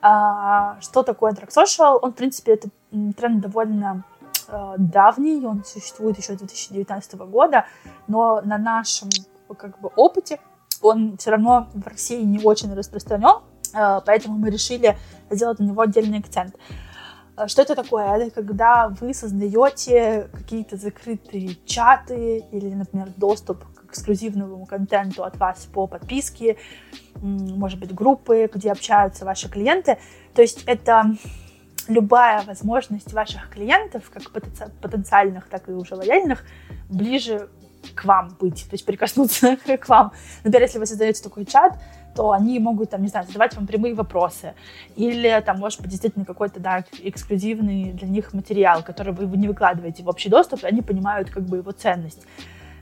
Э, 0.00 0.80
что 0.80 1.02
такое 1.02 1.32
dark 1.32 1.48
social? 1.48 1.98
Он, 2.00 2.12
в 2.12 2.14
принципе, 2.14 2.52
это 2.52 2.68
тренд 3.16 3.40
довольно 3.40 4.04
э, 4.46 4.74
давний, 4.78 5.44
он 5.44 5.64
существует 5.64 6.18
еще 6.18 6.34
с 6.34 6.38
2019 6.38 7.14
года, 7.14 7.66
но 8.06 8.40
на 8.44 8.58
нашем 8.58 9.10
как 9.58 9.80
бы 9.80 9.90
опыте 9.96 10.38
он 10.80 11.16
все 11.16 11.32
равно 11.32 11.66
в 11.74 11.84
России 11.84 12.22
не 12.22 12.38
очень 12.44 12.72
распространен, 12.72 13.40
э, 13.74 14.00
поэтому 14.06 14.38
мы 14.38 14.50
решили 14.50 14.96
сделать 15.30 15.58
на 15.58 15.64
него 15.64 15.82
отдельный 15.82 16.20
акцент. 16.20 16.54
Что 17.48 17.62
это 17.62 17.74
такое? 17.74 18.06
Это 18.18 18.30
когда 18.30 18.86
вы 19.00 19.12
создаете 19.12 20.30
какие-то 20.32 20.76
закрытые 20.76 21.56
чаты 21.66 22.44
или, 22.52 22.72
например, 22.72 23.08
доступ 23.16 23.64
эксклюзивному 23.96 24.66
контенту 24.66 25.24
от 25.24 25.36
вас 25.38 25.66
по 25.72 25.86
подписке, 25.86 26.56
может 27.20 27.78
быть, 27.78 27.94
группы, 27.94 28.50
где 28.52 28.70
общаются 28.70 29.24
ваши 29.24 29.48
клиенты. 29.48 29.98
То 30.34 30.42
есть 30.42 30.64
это 30.66 31.16
любая 31.88 32.42
возможность 32.42 33.12
ваших 33.12 33.50
клиентов, 33.50 34.10
как 34.10 34.30
потенциальных, 34.80 35.48
так 35.48 35.68
и 35.68 35.72
уже 35.72 35.94
лояльных, 35.94 36.44
ближе 36.88 37.48
к 37.94 38.04
вам 38.04 38.36
быть, 38.40 38.64
то 38.64 38.74
есть 38.74 38.84
прикоснуться 38.84 39.56
к 39.80 39.88
вам. 39.88 40.12
Например, 40.44 40.62
если 40.62 40.78
вы 40.78 40.86
создаете 40.86 41.22
такой 41.22 41.44
чат, 41.44 41.78
то 42.16 42.32
они 42.32 42.58
могут, 42.58 42.90
там, 42.90 43.02
не 43.02 43.08
знаю, 43.08 43.26
задавать 43.26 43.54
вам 43.54 43.66
прямые 43.66 43.94
вопросы. 43.94 44.54
Или 44.96 45.40
там, 45.44 45.58
может 45.58 45.82
быть, 45.82 45.90
действительно 45.90 46.24
какой-то, 46.24 46.58
да, 46.60 46.84
эксклюзивный 47.02 47.92
для 47.92 48.08
них 48.08 48.32
материал, 48.32 48.82
который 48.82 49.12
вы 49.12 49.36
не 49.36 49.48
выкладываете 49.48 50.02
в 50.02 50.08
общий 50.08 50.30
доступ, 50.30 50.64
и 50.64 50.66
они 50.66 50.80
понимают 50.80 51.30
как 51.30 51.44
бы 51.44 51.58
его 51.58 51.72
ценность. 51.72 52.26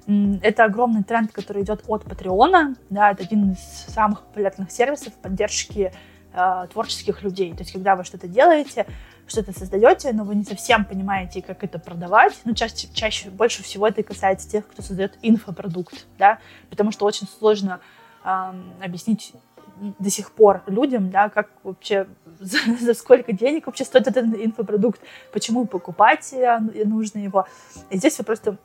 Это 0.07 0.65
огромный 0.65 1.03
тренд, 1.03 1.33
который 1.33 1.63
идет 1.63 1.85
от 1.87 2.05
Патреона. 2.05 2.75
Да, 2.91 3.11
это 3.13 3.23
один 3.23 3.53
из 3.53 3.59
самых 3.59 4.23
популярных 4.23 4.71
сервисов 4.71 5.15
поддержки 5.15 5.93
э, 6.33 6.67
творческих 6.73 7.23
людей. 7.23 7.53
То 7.53 7.61
есть, 7.61 7.73
когда 7.73 7.97
вы 7.97 8.05
что-то 8.05 8.29
делаете, 8.29 8.87
что-то 9.27 9.53
создаете, 9.53 10.13
но 10.13 10.25
вы 10.25 10.35
не 10.35 10.45
совсем 10.45 10.85
понимаете, 10.85 11.41
как 11.43 11.65
это 11.65 11.79
продавать. 11.79 12.35
Ну, 12.45 12.55
чаще, 12.55 12.89
чаще 12.93 13.31
больше 13.31 13.63
всего 13.63 13.89
это 13.89 14.03
касается 14.03 14.49
тех, 14.49 14.67
кто 14.69 14.83
создает 14.83 15.19
инфопродукт, 15.23 16.07
да, 16.19 16.39
потому 16.69 16.93
что 16.93 17.07
очень 17.07 17.27
сложно 17.27 17.81
объяснить 18.81 19.35
до 19.99 20.11
сих 20.11 20.33
пор 20.33 20.63
людям, 20.67 21.11
да, 21.11 21.29
как 21.29 21.51
вообще, 21.63 22.07
за, 22.41 22.59
за 22.81 22.95
сколько 22.95 23.33
денег 23.33 23.67
вообще 23.67 23.85
стоит 23.85 24.07
этот 24.07 24.25
инфопродукт, 24.25 25.01
почему 25.33 25.67
покупать 25.67 26.33
э, 26.33 26.59
нужно 26.85 27.19
его. 27.19 27.47
И 27.91 27.99
здесь 27.99 28.19
вы 28.19 28.25
просто 28.25 28.57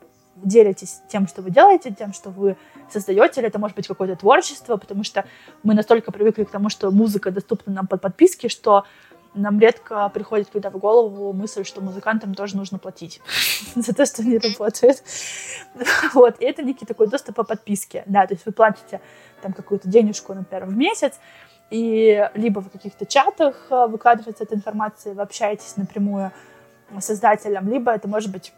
делитесь 0.44 1.02
тем, 1.08 1.26
что 1.26 1.42
вы 1.42 1.50
делаете, 1.50 1.94
тем, 1.96 2.12
что 2.12 2.30
вы 2.30 2.56
создаете, 2.90 3.40
или 3.40 3.48
это 3.48 3.58
может 3.58 3.76
быть 3.76 3.86
какое-то 3.86 4.16
творчество, 4.16 4.76
потому 4.76 5.04
что 5.04 5.24
мы 5.62 5.74
настолько 5.74 6.12
привыкли 6.12 6.44
к 6.44 6.50
тому, 6.50 6.68
что 6.68 6.90
музыка 6.90 7.30
доступна 7.30 7.72
нам 7.72 7.86
под 7.86 8.00
подписки, 8.00 8.48
что 8.48 8.84
нам 9.34 9.60
редко 9.60 10.08
приходит 10.08 10.48
когда 10.50 10.70
в 10.70 10.78
голову 10.78 11.32
мысль, 11.32 11.64
что 11.64 11.80
музыкантам 11.80 12.34
тоже 12.34 12.56
нужно 12.56 12.78
платить 12.78 13.20
за 13.74 13.94
то, 13.94 14.04
что 14.06 14.22
они 14.22 14.38
работают. 14.38 15.02
Вот, 16.14 16.40
и 16.40 16.44
это 16.44 16.62
некий 16.62 16.84
такой 16.84 17.06
доступ 17.06 17.36
по 17.36 17.44
подписке, 17.44 18.02
да, 18.06 18.26
то 18.26 18.34
есть 18.34 18.44
вы 18.44 18.52
платите 18.52 19.00
там 19.42 19.52
какую-то 19.52 19.88
денежку, 19.88 20.34
например, 20.34 20.66
в 20.66 20.76
месяц, 20.76 21.14
и 21.70 22.28
либо 22.34 22.60
в 22.60 22.70
каких-то 22.70 23.06
чатах 23.06 23.68
э, 23.70 23.86
выкладывается 23.86 24.42
эта 24.42 24.56
информация, 24.56 25.14
вы 25.14 25.22
общаетесь 25.22 25.76
напрямую 25.76 26.32
с 26.98 27.04
создателем, 27.04 27.68
либо 27.68 27.92
это 27.92 28.08
может 28.08 28.32
быть 28.32 28.52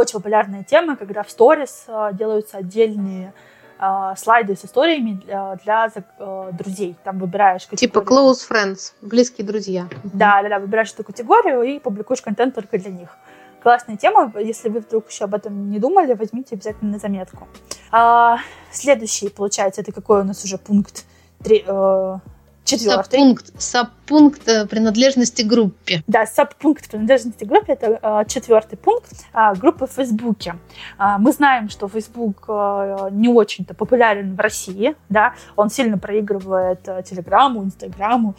очень 0.00 0.14
популярная 0.14 0.64
тема, 0.64 0.96
когда 0.96 1.22
в 1.22 1.30
сторис 1.30 1.84
э, 1.88 2.10
делаются 2.12 2.58
отдельные 2.58 3.32
э, 3.78 4.14
слайды 4.16 4.56
с 4.56 4.64
историями 4.64 5.20
для, 5.24 5.56
для 5.64 5.90
э, 5.94 6.50
друзей. 6.52 6.96
Там 7.04 7.18
выбираешь 7.18 7.66
Типа 7.66 7.98
close 7.98 8.48
friends, 8.48 8.92
близкие 9.02 9.46
друзья. 9.46 9.88
Да, 10.04 10.42
да, 10.42 10.48
да, 10.48 10.58
выбираешь 10.58 10.92
эту 10.92 11.04
категорию 11.04 11.62
и 11.62 11.78
публикуешь 11.78 12.22
контент 12.22 12.54
только 12.54 12.78
для 12.78 12.90
них. 12.90 13.16
Классная 13.62 13.96
тема. 13.96 14.32
Если 14.38 14.68
вы 14.68 14.80
вдруг 14.80 15.08
еще 15.08 15.24
об 15.24 15.34
этом 15.34 15.70
не 15.70 15.78
думали, 15.78 16.12
возьмите 16.12 16.54
обязательно 16.54 16.92
на 16.92 16.98
заметку. 16.98 17.48
А, 17.90 18.38
следующий, 18.70 19.30
получается, 19.30 19.80
это 19.80 19.90
какой 19.92 20.20
у 20.20 20.24
нас 20.24 20.44
уже 20.44 20.58
пункт? 20.58 21.04
Три, 21.42 21.64
э, 21.66 22.18
Четвертый. 22.64 23.18
Сабпункт, 23.18 23.52
сабпункт 23.60 24.48
э, 24.48 24.66
принадлежности 24.66 25.42
группе. 25.42 26.02
Да, 26.06 26.24
сабпункт 26.24 26.88
принадлежности 26.90 27.44
группе 27.44 27.74
это 27.74 27.98
э, 28.00 28.24
четвертый 28.26 28.78
пункт 28.78 29.12
э, 29.34 29.54
группы 29.56 29.86
в 29.86 29.90
Фейсбуке. 29.92 30.56
Э, 30.98 31.18
мы 31.18 31.32
знаем, 31.32 31.68
что 31.68 31.88
Фейсбук 31.88 32.46
э, 32.48 33.08
не 33.12 33.28
очень-то 33.28 33.74
популярен 33.74 34.34
в 34.34 34.40
России, 34.40 34.96
да, 35.10 35.34
он 35.56 35.68
сильно 35.68 35.98
проигрывает 35.98 36.80
э, 36.88 37.02
Телеграму, 37.08 37.62
Инстаграму, 37.64 38.34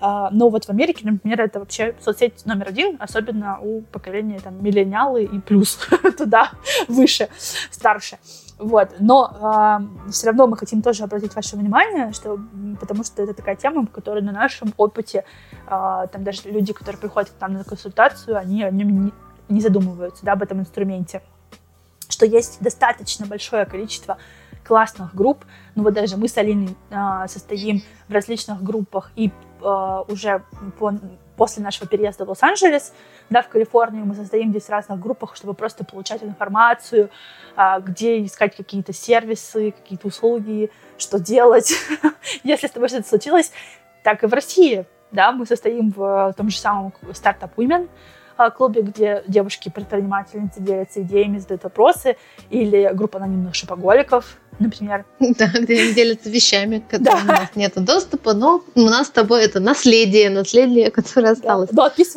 э, 0.00 0.26
но 0.30 0.48
вот 0.48 0.64
в 0.64 0.70
Америке, 0.70 1.00
например, 1.04 1.42
это 1.42 1.58
вообще 1.58 1.94
соцсеть 2.00 2.46
номер 2.46 2.68
один, 2.68 2.96
особенно 2.98 3.58
у 3.60 3.82
поколения 3.82 4.40
там 4.40 4.62
миллениалы 4.64 5.24
и 5.24 5.38
плюс 5.38 5.78
туда 6.16 6.50
выше, 6.88 7.28
старше. 7.70 8.16
Вот. 8.58 8.94
Но 9.00 9.30
э, 10.06 10.10
все 10.10 10.28
равно 10.28 10.46
мы 10.46 10.56
хотим 10.56 10.80
тоже 10.80 11.04
обратить 11.04 11.34
ваше 11.34 11.56
внимание, 11.56 12.12
что, 12.12 12.38
потому 12.80 13.04
что 13.04 13.22
это 13.22 13.34
такая 13.34 13.56
тема, 13.56 13.86
которая 13.86 14.22
на 14.22 14.32
нашем 14.32 14.72
опыте, 14.76 15.24
э, 15.66 16.06
там 16.10 16.24
даже 16.24 16.48
люди, 16.50 16.72
которые 16.72 16.98
приходят 16.98 17.30
к 17.30 17.40
нам 17.40 17.54
на 17.54 17.64
консультацию, 17.64 18.38
они 18.38 18.62
о 18.62 18.70
нем 18.70 19.04
не, 19.04 19.12
не 19.48 19.60
задумываются 19.60 20.24
да, 20.24 20.32
об 20.32 20.42
этом 20.42 20.60
инструменте. 20.60 21.22
Что 22.08 22.24
есть 22.24 22.62
достаточно 22.62 23.26
большое 23.26 23.66
количество 23.66 24.16
классных 24.64 25.14
групп. 25.14 25.44
Ну 25.74 25.82
вот 25.82 25.92
даже 25.92 26.16
мы 26.16 26.28
с 26.28 26.36
Алиной 26.38 26.76
э, 26.90 27.28
состоим 27.28 27.82
в 28.08 28.12
различных 28.12 28.62
группах 28.62 29.12
и 29.16 29.30
э, 29.60 30.02
уже 30.08 30.42
по 30.78 30.92
после 31.36 31.62
нашего 31.62 31.86
переезда 31.86 32.24
в 32.24 32.28
Лос-Анджелес, 32.28 32.92
да, 33.30 33.42
в 33.42 33.48
Калифорнию, 33.48 34.04
мы 34.04 34.14
состоим 34.14 34.50
здесь 34.50 34.64
в 34.64 34.70
разных 34.70 35.00
группах, 35.00 35.36
чтобы 35.36 35.54
просто 35.54 35.84
получать 35.84 36.22
информацию, 36.22 37.10
а, 37.54 37.80
где 37.80 38.24
искать 38.24 38.56
какие-то 38.56 38.92
сервисы, 38.92 39.72
какие-то 39.72 40.08
услуги, 40.08 40.70
что 40.98 41.18
делать, 41.18 41.72
если 42.42 42.66
с 42.66 42.70
тобой 42.70 42.88
что-то 42.88 43.08
случилось. 43.08 43.52
Так 44.02 44.24
и 44.24 44.26
в 44.26 44.32
России, 44.32 44.86
да, 45.12 45.32
мы 45.32 45.46
состоим 45.46 45.90
в 45.90 46.34
том 46.36 46.50
же 46.50 46.58
самом 46.58 46.92
Startup 47.12 47.50
Women, 47.56 47.88
а, 48.36 48.50
клубе, 48.50 48.82
где 48.82 49.24
девушки-предпринимательницы 49.26 50.60
делятся 50.60 51.00
идеями, 51.00 51.38
задают 51.38 51.64
вопросы, 51.64 52.16
или 52.50 52.90
группа 52.92 53.18
анонимных 53.18 53.54
шопоголиков, 53.54 54.36
например. 54.58 55.04
Да, 55.20 55.48
где 55.48 55.80
они 55.82 55.94
делятся 55.94 56.30
вещами, 56.30 56.78
к 56.78 56.90
которым 56.90 57.26
да. 57.26 57.34
у 57.34 57.36
нас 57.36 57.50
нет 57.56 57.72
доступа, 57.76 58.34
но 58.34 58.62
у 58.74 58.80
нас 58.82 59.08
с 59.08 59.10
тобой 59.10 59.44
это 59.44 59.60
наследие, 59.60 60.30
наследие, 60.30 60.90
которое 60.90 61.32
осталось. 61.32 61.70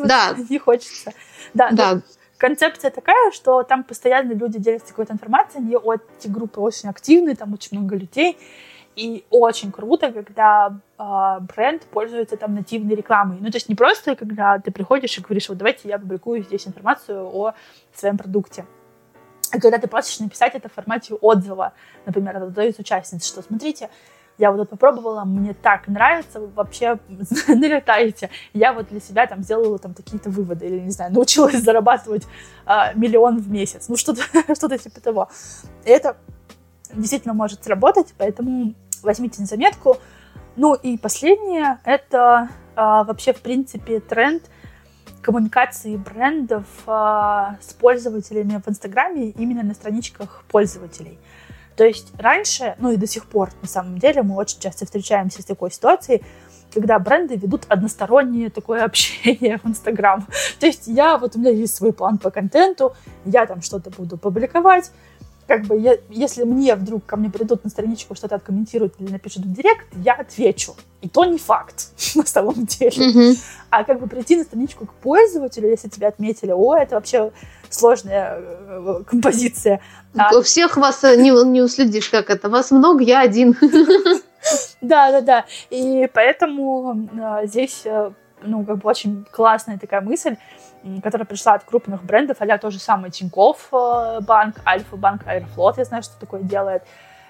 Да, 0.07 0.33
да 0.33 0.43
не 0.49 0.59
хочется. 0.59 1.13
Да, 1.53 1.69
да. 1.71 2.01
Концепция 2.37 2.89
такая, 2.89 3.31
что 3.31 3.63
там 3.63 3.83
постоянно 3.83 4.31
люди 4.31 4.59
делятся 4.59 4.89
какой-то 4.89 5.13
информацией, 5.13 5.63
они, 5.63 5.77
эти 6.17 6.29
группы 6.29 6.61
очень 6.61 6.87
активные, 6.89 7.35
там 7.35 7.53
очень 7.53 7.77
много 7.77 7.97
людей, 7.97 8.37
и 8.95 9.25
очень 9.29 9.71
круто, 9.71 10.11
когда 10.11 10.77
э, 10.97 11.39
бренд 11.41 11.83
пользуется 11.83 12.37
там 12.37 12.55
нативной 12.55 12.95
рекламой. 12.95 13.37
Ну, 13.39 13.49
то 13.49 13.57
есть 13.57 13.69
не 13.69 13.75
просто, 13.75 14.15
когда 14.15 14.59
ты 14.59 14.71
приходишь 14.71 15.17
и 15.17 15.21
говоришь, 15.21 15.49
вот 15.49 15.57
давайте 15.57 15.87
я 15.87 15.99
публикую 15.99 16.43
здесь 16.43 16.67
информацию 16.67 17.25
о 17.25 17.53
своем 17.93 18.17
продукте. 18.17 18.65
А 19.51 19.59
когда 19.59 19.77
ты 19.77 19.87
просишь 19.87 20.19
написать 20.19 20.55
это 20.55 20.69
в 20.69 20.73
формате 20.73 21.15
отзыва, 21.15 21.73
например, 22.05 22.37
от 22.37 22.43
одной 22.43 22.69
из 22.69 22.79
участниц, 22.79 23.25
что 23.25 23.41
смотрите, 23.41 23.89
я 24.39 24.51
вот 24.51 24.61
это 24.61 24.69
попробовала, 24.69 25.25
мне 25.25 25.53
так 25.53 25.87
нравится, 25.87 26.39
вы 26.39 26.47
вообще 26.47 26.97
налетаете. 27.47 28.29
Я 28.53 28.71
вот 28.71 28.87
для 28.87 29.01
себя 29.01 29.27
там 29.27 29.43
сделала 29.43 29.77
там 29.79 29.93
какие-то 29.93 30.29
выводы, 30.29 30.65
или, 30.65 30.79
не 30.79 30.91
знаю, 30.91 31.11
научилась 31.13 31.61
зарабатывать 31.61 32.25
а, 32.65 32.93
миллион 32.93 33.39
в 33.39 33.49
месяц. 33.49 33.89
Ну, 33.89 33.97
что-то 33.97 34.21
что 34.55 34.77
типа 34.77 35.01
того. 35.01 35.29
И 35.83 35.89
это 35.89 36.15
действительно 36.93 37.33
может 37.33 37.63
сработать, 37.63 38.13
поэтому 38.17 38.73
возьмите 39.03 39.41
на 39.41 39.47
заметку. 39.47 39.97
Ну 40.55 40.73
и 40.73 40.97
последнее, 40.97 41.79
это 41.83 42.49
а, 42.75 43.03
вообще, 43.03 43.33
в 43.33 43.41
принципе, 43.41 43.99
тренд 43.99 44.43
коммуникации 45.21 45.95
брендов 45.97 46.65
а, 46.87 47.57
с 47.61 47.73
пользователями 47.73 48.61
в 48.63 48.69
Инстаграме 48.69 49.29
именно 49.29 49.63
на 49.63 49.73
страничках 49.73 50.43
пользователей. 50.47 51.19
То 51.75 51.85
есть 51.85 52.11
раньше, 52.17 52.75
ну 52.79 52.91
и 52.91 52.97
до 52.97 53.07
сих 53.07 53.25
пор, 53.25 53.51
на 53.61 53.67
самом 53.67 53.99
деле, 53.99 54.21
мы 54.21 54.35
очень 54.35 54.59
часто 54.59 54.85
встречаемся 54.85 55.41
с 55.41 55.45
такой 55.45 55.71
ситуацией, 55.71 56.23
когда 56.73 56.99
бренды 56.99 57.35
ведут 57.35 57.65
одностороннее 57.69 58.49
такое 58.49 58.83
общение 58.85 59.59
в 59.63 59.65
Инстаграм. 59.67 60.27
То 60.59 60.65
есть 60.65 60.87
я, 60.87 61.17
вот 61.17 61.35
у 61.35 61.39
меня 61.39 61.51
есть 61.51 61.75
свой 61.75 61.93
план 61.93 62.17
по 62.17 62.31
контенту, 62.31 62.95
я 63.25 63.45
там 63.45 63.61
что-то 63.61 63.89
буду 63.91 64.17
публиковать, 64.17 64.91
как 65.49 65.63
бы, 65.63 65.79
я, 65.79 65.97
если 66.11 66.43
мне 66.43 66.75
вдруг 66.75 67.07
ко 67.07 67.17
мне 67.17 67.31
придут 67.31 67.63
на 67.63 67.71
страничку, 67.71 68.13
что-то 68.13 68.35
откомментируют 68.35 68.93
или 68.99 69.11
напишут 69.11 69.45
в 69.45 69.51
директ, 69.51 69.87
я 69.95 70.13
отвечу. 70.13 70.75
И 71.01 71.09
то 71.09 71.25
не 71.25 71.39
факт 71.39 71.87
на 72.15 72.23
самом 72.23 72.67
деле. 72.67 72.91
Mm-hmm. 72.91 73.39
А 73.71 73.83
как 73.83 73.99
бы 73.99 74.05
прийти 74.05 74.37
на 74.37 74.43
страничку 74.43 74.85
к 74.85 74.93
пользователю, 74.93 75.67
если 75.67 75.89
тебя 75.89 76.09
отметили, 76.09 76.51
о, 76.51 76.75
это 76.75 76.95
вообще 76.95 77.31
сложная 77.67 78.37
э, 78.39 79.03
композиция. 79.07 79.81
А... 80.15 80.37
У 80.37 80.43
всех 80.43 80.77
вас 80.77 81.03
э, 81.03 81.15
не, 81.15 81.31
не 81.45 81.61
уследишь, 81.61 82.09
как 82.09 82.29
это. 82.29 82.47
Вас 82.47 82.69
много, 82.69 83.03
я 83.03 83.21
один. 83.21 83.57
Да, 84.79 85.11
да, 85.11 85.19
да. 85.19 85.45
И 85.69 86.07
поэтому 86.13 87.09
э, 87.11 87.47
здесь, 87.47 87.83
ну, 88.41 88.65
как 88.65 88.77
бы 88.77 88.89
очень 88.89 89.25
классная 89.31 89.77
такая 89.77 90.01
мысль 90.01 90.37
которая 91.03 91.25
пришла 91.25 91.53
от 91.53 91.63
крупных 91.63 92.03
брендов, 92.03 92.37
а 92.39 92.57
то 92.57 92.71
же 92.71 92.79
самое 92.79 93.11
Тинькофф 93.11 93.69
э, 93.71 94.19
банк, 94.21 94.55
Альфа 94.65 94.95
банк, 94.95 95.27
Аэрофлот, 95.27 95.77
я 95.77 95.85
знаю, 95.85 96.03
что 96.03 96.17
такое 96.19 96.41
делает. 96.41 96.83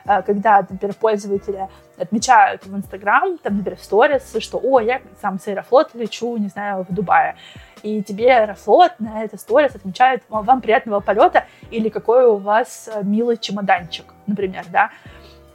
а, 0.05 0.21
когда, 0.21 0.65
например, 0.67 0.95
пользователи 0.95 1.67
отмечают 1.97 2.65
в 2.65 2.75
Инстаграм, 2.75 3.37
там, 3.37 3.57
например, 3.57 3.77
в 3.77 3.83
сторис, 3.83 4.35
что, 4.39 4.59
о, 4.61 4.79
я 4.79 5.01
сам 5.21 5.39
с 5.39 5.47
Аэрофлота 5.47 5.97
лечу, 5.97 6.37
не 6.37 6.47
знаю, 6.47 6.85
в 6.87 6.93
Дубае, 6.93 7.35
и 7.83 8.01
тебе 8.03 8.33
Аэрофлот 8.33 8.93
на 8.99 9.23
это 9.23 9.37
сторис 9.37 9.75
отмечает, 9.75 10.23
вам 10.29 10.61
приятного 10.61 10.99
полета, 10.99 11.45
или 11.71 11.89
какой 11.89 12.25
у 12.25 12.37
вас 12.37 12.89
э, 12.93 13.01
милый 13.03 13.37
чемоданчик, 13.37 14.13
например, 14.27 14.65
да, 14.69 14.91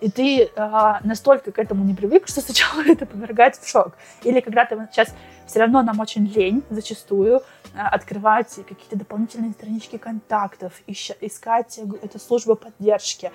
и 0.00 0.10
ты 0.10 0.50
э, 0.54 0.92
настолько 1.02 1.50
к 1.50 1.58
этому 1.58 1.82
не 1.84 1.94
привык, 1.94 2.28
что 2.28 2.40
сначала 2.42 2.82
это 2.86 3.06
повергает 3.06 3.56
в 3.56 3.66
шок. 3.66 3.96
Или 4.22 4.40
когда 4.40 4.66
ты 4.66 4.76
сейчас 4.92 5.14
все 5.46 5.60
равно 5.60 5.82
нам 5.82 6.00
очень 6.00 6.26
лень 6.26 6.62
зачастую 6.70 7.36
э, 7.36 7.78
открывать 7.78 8.54
какие-то 8.68 8.96
дополнительные 8.96 9.52
странички 9.52 9.96
контактов, 9.96 10.72
искать 10.86 11.78
эту 12.02 12.18
службу 12.18 12.56
поддержки. 12.56 13.30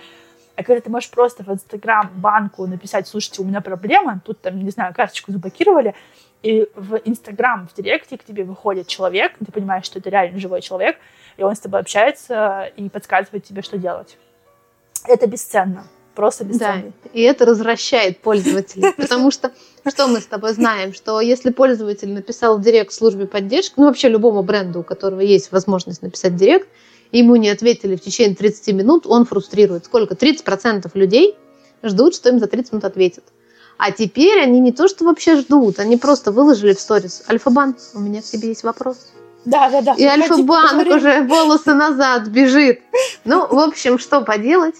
А 0.55 0.64
когда 0.64 0.82
ты 0.82 0.89
можешь 0.89 1.10
просто 1.10 1.43
в 1.43 1.49
Инстаграм 1.49 2.10
банку 2.16 2.68
написать, 2.68 3.07
слушайте, 3.07 3.41
у 3.41 3.45
меня 3.45 3.62
проблема, 3.62 4.22
тут 4.26 4.41
там, 4.41 4.60
не 4.60 4.72
знаю, 4.72 4.93
карточку 4.93 5.32
заблокировали, 5.32 5.95
и 6.41 6.70
в 6.76 6.95
Инстаграм, 7.05 7.68
в 7.68 7.76
Директе 7.76 8.18
к 8.18 8.24
тебе 8.24 8.43
выходит 8.43 8.88
человек, 8.88 9.34
ты 9.38 9.51
понимаешь, 9.51 9.86
что 9.86 9.99
это 9.99 10.10
реально 10.10 10.39
живой 10.39 10.62
человек, 10.62 10.97
и 11.38 11.43
он 11.43 11.55
с 11.55 11.60
тобой 11.60 11.82
общается 11.82 12.72
и 12.76 12.89
подсказывает 12.89 13.45
тебе, 13.45 13.62
что 13.62 13.78
делать. 13.78 14.18
Это 15.05 15.28
бесценно 15.28 15.86
просто 16.16 16.45
бесценный. 16.45 16.93
Да, 17.03 17.10
и 17.14 17.22
это 17.22 17.45
развращает 17.45 18.20
пользователей, 18.20 18.93
потому 18.97 19.32
что 19.32 19.51
что 19.88 20.07
мы 20.07 20.20
с 20.20 20.26
тобой 20.26 20.53
знаем, 20.53 20.93
что 20.93 21.22
если 21.22 21.51
пользователь 21.51 22.10
написал 22.10 22.57
в 22.57 22.62
директ 22.62 22.91
службе 22.93 23.26
поддержки, 23.26 23.74
ну 23.78 23.86
вообще 23.86 24.10
любому 24.10 24.43
бренду, 24.43 24.82
у 24.82 24.84
которого 24.84 25.22
есть 25.22 25.51
возможность 25.51 26.01
написать 26.01 26.36
директ, 26.36 26.68
ему 27.12 27.36
не 27.38 27.49
ответили 27.49 27.95
в 27.95 28.01
течение 28.01 28.36
30 28.36 28.76
минут, 28.76 29.07
он 29.07 29.26
фрустрирует. 29.26 29.86
Сколько? 29.86 30.16
30% 30.16 30.89
людей 30.93 31.36
ждут, 31.82 32.16
что 32.16 32.30
им 32.30 32.39
за 32.39 32.47
30 32.47 32.74
минут 32.74 32.86
ответят. 32.86 33.24
А 33.78 33.91
теперь 33.91 34.41
они 34.41 34.60
не 34.60 34.74
то, 34.74 34.88
что 34.89 35.05
вообще 35.05 35.38
ждут, 35.38 35.80
они 35.80 35.95
просто 35.95 36.32
выложили 36.32 36.74
в 36.74 36.80
сторис. 36.80 37.24
Альфа-банк, 37.30 37.78
у 37.93 37.99
меня 37.99 38.22
к 38.22 38.26
тебе 38.26 38.49
есть 38.49 38.64
вопрос. 38.64 38.97
Да, 39.45 39.70
да, 39.70 39.82
да. 39.82 39.93
И 39.93 40.03
Альфа-банк 40.03 40.86
уже 40.88 41.24
волосы 41.24 41.74
назад 41.74 42.28
бежит. 42.28 42.82
Ну, 43.24 43.47
в 43.47 43.57
общем, 43.57 43.97
что 43.97 44.22
поделать? 44.22 44.76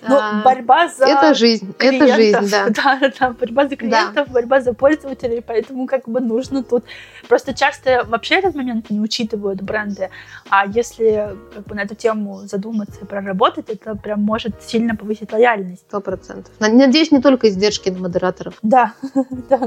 Ну, 0.00 0.16
а, 0.18 0.42
борьба 0.42 0.88
за 0.88 1.04
Это 1.04 1.34
жизнь, 1.34 1.72
клиентов. 1.74 2.08
это 2.08 2.16
жизнь, 2.16 2.50
да. 2.50 2.68
Да, 2.70 3.12
да, 3.18 3.30
борьба 3.30 3.68
за 3.68 3.76
клиентов, 3.76 4.26
да. 4.28 4.32
борьба 4.32 4.60
за 4.60 4.72
пользователей, 4.72 5.42
поэтому 5.46 5.86
как 5.86 6.08
бы 6.08 6.20
нужно 6.20 6.62
тут... 6.62 6.84
Просто 7.28 7.54
часто 7.54 8.04
вообще 8.06 8.36
этот 8.36 8.54
момент 8.54 8.90
не 8.90 9.00
учитывают 9.00 9.62
бренды, 9.62 10.10
а 10.48 10.66
если 10.66 11.36
как 11.54 11.66
бы, 11.66 11.74
на 11.74 11.80
эту 11.80 11.94
тему 11.94 12.40
задуматься 12.44 13.00
и 13.02 13.04
проработать, 13.04 13.68
это 13.68 13.94
прям 13.94 14.22
может 14.22 14.62
сильно 14.62 14.96
повысить 14.96 15.32
лояльность. 15.32 15.82
Сто 15.88 16.00
процентов. 16.00 16.52
Надеюсь, 16.58 17.12
не 17.12 17.20
только 17.20 17.48
издержки 17.48 17.90
на 17.90 18.00
модераторов. 18.00 18.54
Да. 18.62 18.94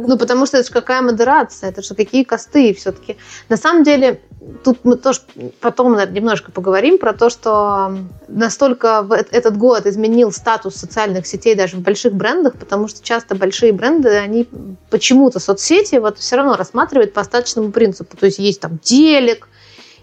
Ну, 0.07 0.17
потому 0.17 0.45
что 0.45 0.57
это 0.57 0.67
же 0.67 0.73
какая 0.73 1.01
модерация, 1.01 1.69
это 1.69 1.81
же 1.81 1.95
какие 1.95 2.23
косты 2.23 2.73
все-таки. 2.73 3.17
На 3.49 3.57
самом 3.57 3.83
деле, 3.83 4.21
тут 4.63 4.79
мы 4.83 4.97
тоже 4.97 5.21
потом 5.59 5.93
наверное, 5.93 6.15
немножко 6.15 6.51
поговорим 6.51 6.97
про 6.97 7.13
то, 7.13 7.29
что 7.29 7.97
настолько 8.27 9.07
этот 9.31 9.57
год 9.57 9.85
изменил 9.85 10.31
статус 10.31 10.75
социальных 10.75 11.27
сетей 11.27 11.55
даже 11.55 11.77
в 11.77 11.81
больших 11.81 12.13
брендах, 12.13 12.55
потому 12.57 12.87
что 12.87 13.03
часто 13.03 13.35
большие 13.35 13.73
бренды, 13.73 14.09
они 14.09 14.47
почему-то 14.89 15.39
соцсети 15.39 15.95
вот 15.95 16.19
все 16.19 16.35
равно 16.35 16.55
рассматривают 16.55 17.13
по 17.13 17.21
остаточному 17.21 17.71
принципу. 17.71 18.17
То 18.17 18.25
есть 18.27 18.39
есть 18.39 18.61
там 18.61 18.77
телек, 18.77 19.47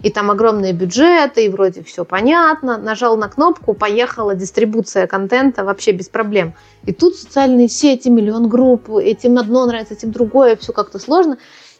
и 0.02 0.10
там 0.10 0.30
огромные 0.30 0.72
бюджеты, 0.72 1.44
и 1.44 1.48
вроде 1.48 1.82
все 1.84 2.04
понятно. 2.04 2.76
Нажал 2.76 3.16
на 3.16 3.28
кнопку, 3.28 3.74
поехала 3.74 4.34
дистрибуция 4.34 5.06
контента 5.06 5.64
вообще 5.64 5.92
без 5.92 6.08
проблем. 6.08 6.54
И 6.84 6.92
тут 6.92 7.16
социальные 7.16 7.68
сети, 7.68 8.08
миллион 8.08 8.48
групп, 8.48 8.90
этим 8.90 9.38
одно 9.38 9.64
нравится, 9.66 9.94
этим 9.94 10.10
другое, 10.10 10.56
все 10.56 10.72
как-то 10.72 10.98
сложно. 10.98 11.38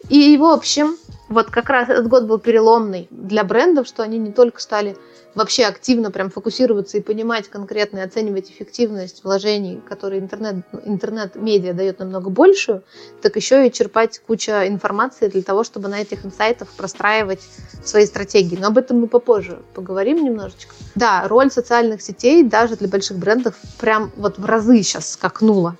И, 0.09 0.37
в 0.37 0.45
общем, 0.45 0.97
вот 1.29 1.51
как 1.51 1.71
раз 1.71 1.89
этот 1.89 2.09
год 2.09 2.25
был 2.25 2.39
переломный 2.39 3.09
для 3.11 3.45
брендов, 3.45 3.87
что 3.87 4.03
они 4.03 4.19
не 4.19 4.33
только 4.33 4.61
стали 4.61 4.97
вообще 5.35 5.65
активно 5.65 6.11
прям 6.11 6.31
фокусироваться 6.31 6.99
и 6.99 7.01
понимать 7.01 7.49
конкретно 7.49 7.99
и 7.99 8.03
оценивать 8.03 8.51
эффективность 8.51 9.25
вложений, 9.25 9.81
которые 9.89 10.21
интернет, 10.21 10.57
интернет-медиа 10.85 11.73
дает 11.73 11.99
намного 11.99 12.29
большую, 12.29 12.83
так 13.23 13.37
еще 13.37 13.67
и 13.67 13.73
черпать 13.73 14.21
куча 14.27 14.69
информации 14.69 15.29
для 15.29 15.43
того, 15.43 15.65
чтобы 15.65 15.89
на 15.89 16.03
этих 16.03 16.27
инсайтах 16.27 16.69
простраивать 16.69 17.41
свои 17.83 18.07
стратегии. 18.07 18.59
Но 18.61 18.69
об 18.69 18.79
этом 18.79 19.01
мы 19.01 19.07
попозже 19.07 19.63
поговорим 19.75 20.23
немножечко. 20.23 20.75
Да, 20.95 21.27
роль 21.29 21.51
социальных 21.51 22.03
сетей 22.03 22.43
даже 22.43 22.77
для 22.77 22.89
больших 22.89 23.17
брендов 23.17 23.55
прям 23.81 24.13
вот 24.17 24.39
в 24.39 24.45
разы 24.45 24.83
сейчас 24.83 25.13
скакнула 25.13 25.77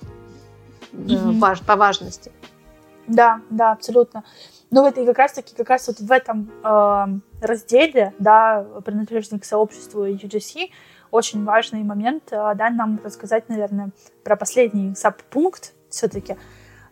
mm-hmm. 0.93 1.65
по 1.65 1.75
важности. 1.75 2.31
Да, 3.07 3.41
да, 3.49 3.71
абсолютно. 3.71 4.23
Ну 4.71 4.81
вот 4.81 4.97
и 4.97 5.05
как 5.05 5.17
раз-таки 5.17 5.55
как 5.55 5.69
раз 5.69 5.87
вот 5.87 5.99
в 5.99 6.11
этом 6.11 6.51
э, 6.63 7.05
разделе, 7.41 8.13
да, 8.17 8.65
принадлежности 8.83 9.37
к 9.37 9.45
сообществу 9.45 10.05
UGC, 10.05 10.69
очень 11.11 11.43
важный 11.43 11.83
момент, 11.83 12.31
э, 12.31 12.53
да, 12.55 12.69
нам 12.69 12.99
рассказать, 13.03 13.49
наверное, 13.49 13.91
про 14.23 14.35
последний 14.35 14.95
саб-пункт 14.95 15.73
все-таки, 15.89 16.37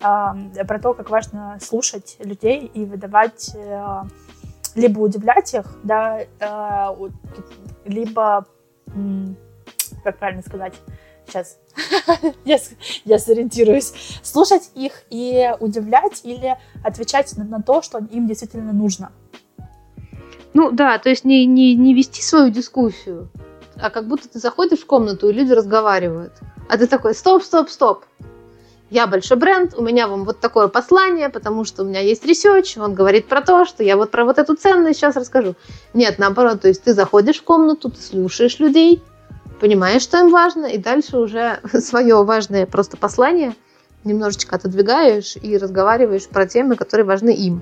э, 0.01 0.65
про 0.67 0.79
то, 0.79 0.93
как 0.93 1.09
важно 1.09 1.57
слушать 1.61 2.17
людей 2.19 2.65
и 2.65 2.85
выдавать, 2.85 3.55
э, 3.55 4.03
либо 4.75 4.99
удивлять 4.99 5.53
их, 5.53 5.65
да, 5.83 6.19
э, 6.19 7.09
либо, 7.85 8.45
как 10.03 10.17
правильно 10.19 10.41
сказать, 10.43 10.75
сейчас 11.31 11.57
я, 12.45 12.57
я 13.05 13.19
сориентируюсь, 13.19 13.93
слушать 14.21 14.71
их 14.75 15.03
и 15.09 15.51
удивлять 15.59 16.21
или 16.23 16.57
отвечать 16.83 17.35
на, 17.37 17.43
на 17.43 17.61
то, 17.61 17.81
что 17.81 17.99
им 17.99 18.27
действительно 18.27 18.73
нужно. 18.73 19.11
Ну 20.53 20.71
да, 20.71 20.97
то 20.99 21.09
есть 21.09 21.23
не, 21.23 21.45
не, 21.45 21.75
не 21.75 21.93
вести 21.93 22.21
свою 22.21 22.49
дискуссию, 22.49 23.29
а 23.75 23.89
как 23.89 24.07
будто 24.07 24.27
ты 24.27 24.39
заходишь 24.39 24.79
в 24.79 24.85
комнату, 24.85 25.29
и 25.29 25.33
люди 25.33 25.53
разговаривают. 25.53 26.33
А 26.69 26.77
ты 26.77 26.87
такой, 26.87 27.15
стоп, 27.15 27.43
стоп, 27.43 27.69
стоп. 27.69 28.05
Я 28.89 29.07
большой 29.07 29.37
бренд, 29.37 29.73
у 29.77 29.81
меня 29.81 30.09
вам 30.09 30.25
вот 30.25 30.41
такое 30.41 30.67
послание, 30.67 31.29
потому 31.29 31.63
что 31.63 31.83
у 31.83 31.85
меня 31.85 32.01
есть 32.01 32.25
research, 32.25 32.77
он 32.77 32.93
говорит 32.93 33.27
про 33.27 33.39
то, 33.39 33.63
что 33.63 33.83
я 33.83 33.95
вот 33.95 34.11
про 34.11 34.25
вот 34.25 34.37
эту 34.37 34.55
ценность 34.55 34.99
сейчас 34.99 35.15
расскажу. 35.15 35.55
Нет, 35.93 36.19
наоборот, 36.19 36.61
то 36.61 36.67
есть 36.67 36.83
ты 36.83 36.93
заходишь 36.93 37.39
в 37.39 37.43
комнату, 37.43 37.89
ты 37.89 38.01
слушаешь 38.01 38.59
людей, 38.59 39.01
понимаешь, 39.61 40.01
что 40.01 40.19
им 40.19 40.31
важно, 40.31 40.65
и 40.65 40.77
дальше 40.77 41.17
уже 41.17 41.59
свое 41.79 42.23
важное 42.25 42.65
просто 42.65 42.97
послание 42.97 43.55
немножечко 44.03 44.55
отодвигаешь 44.55 45.35
и 45.35 45.55
разговариваешь 45.57 46.27
про 46.27 46.47
темы, 46.47 46.75
которые 46.75 47.05
важны 47.05 47.29
им. 47.29 47.61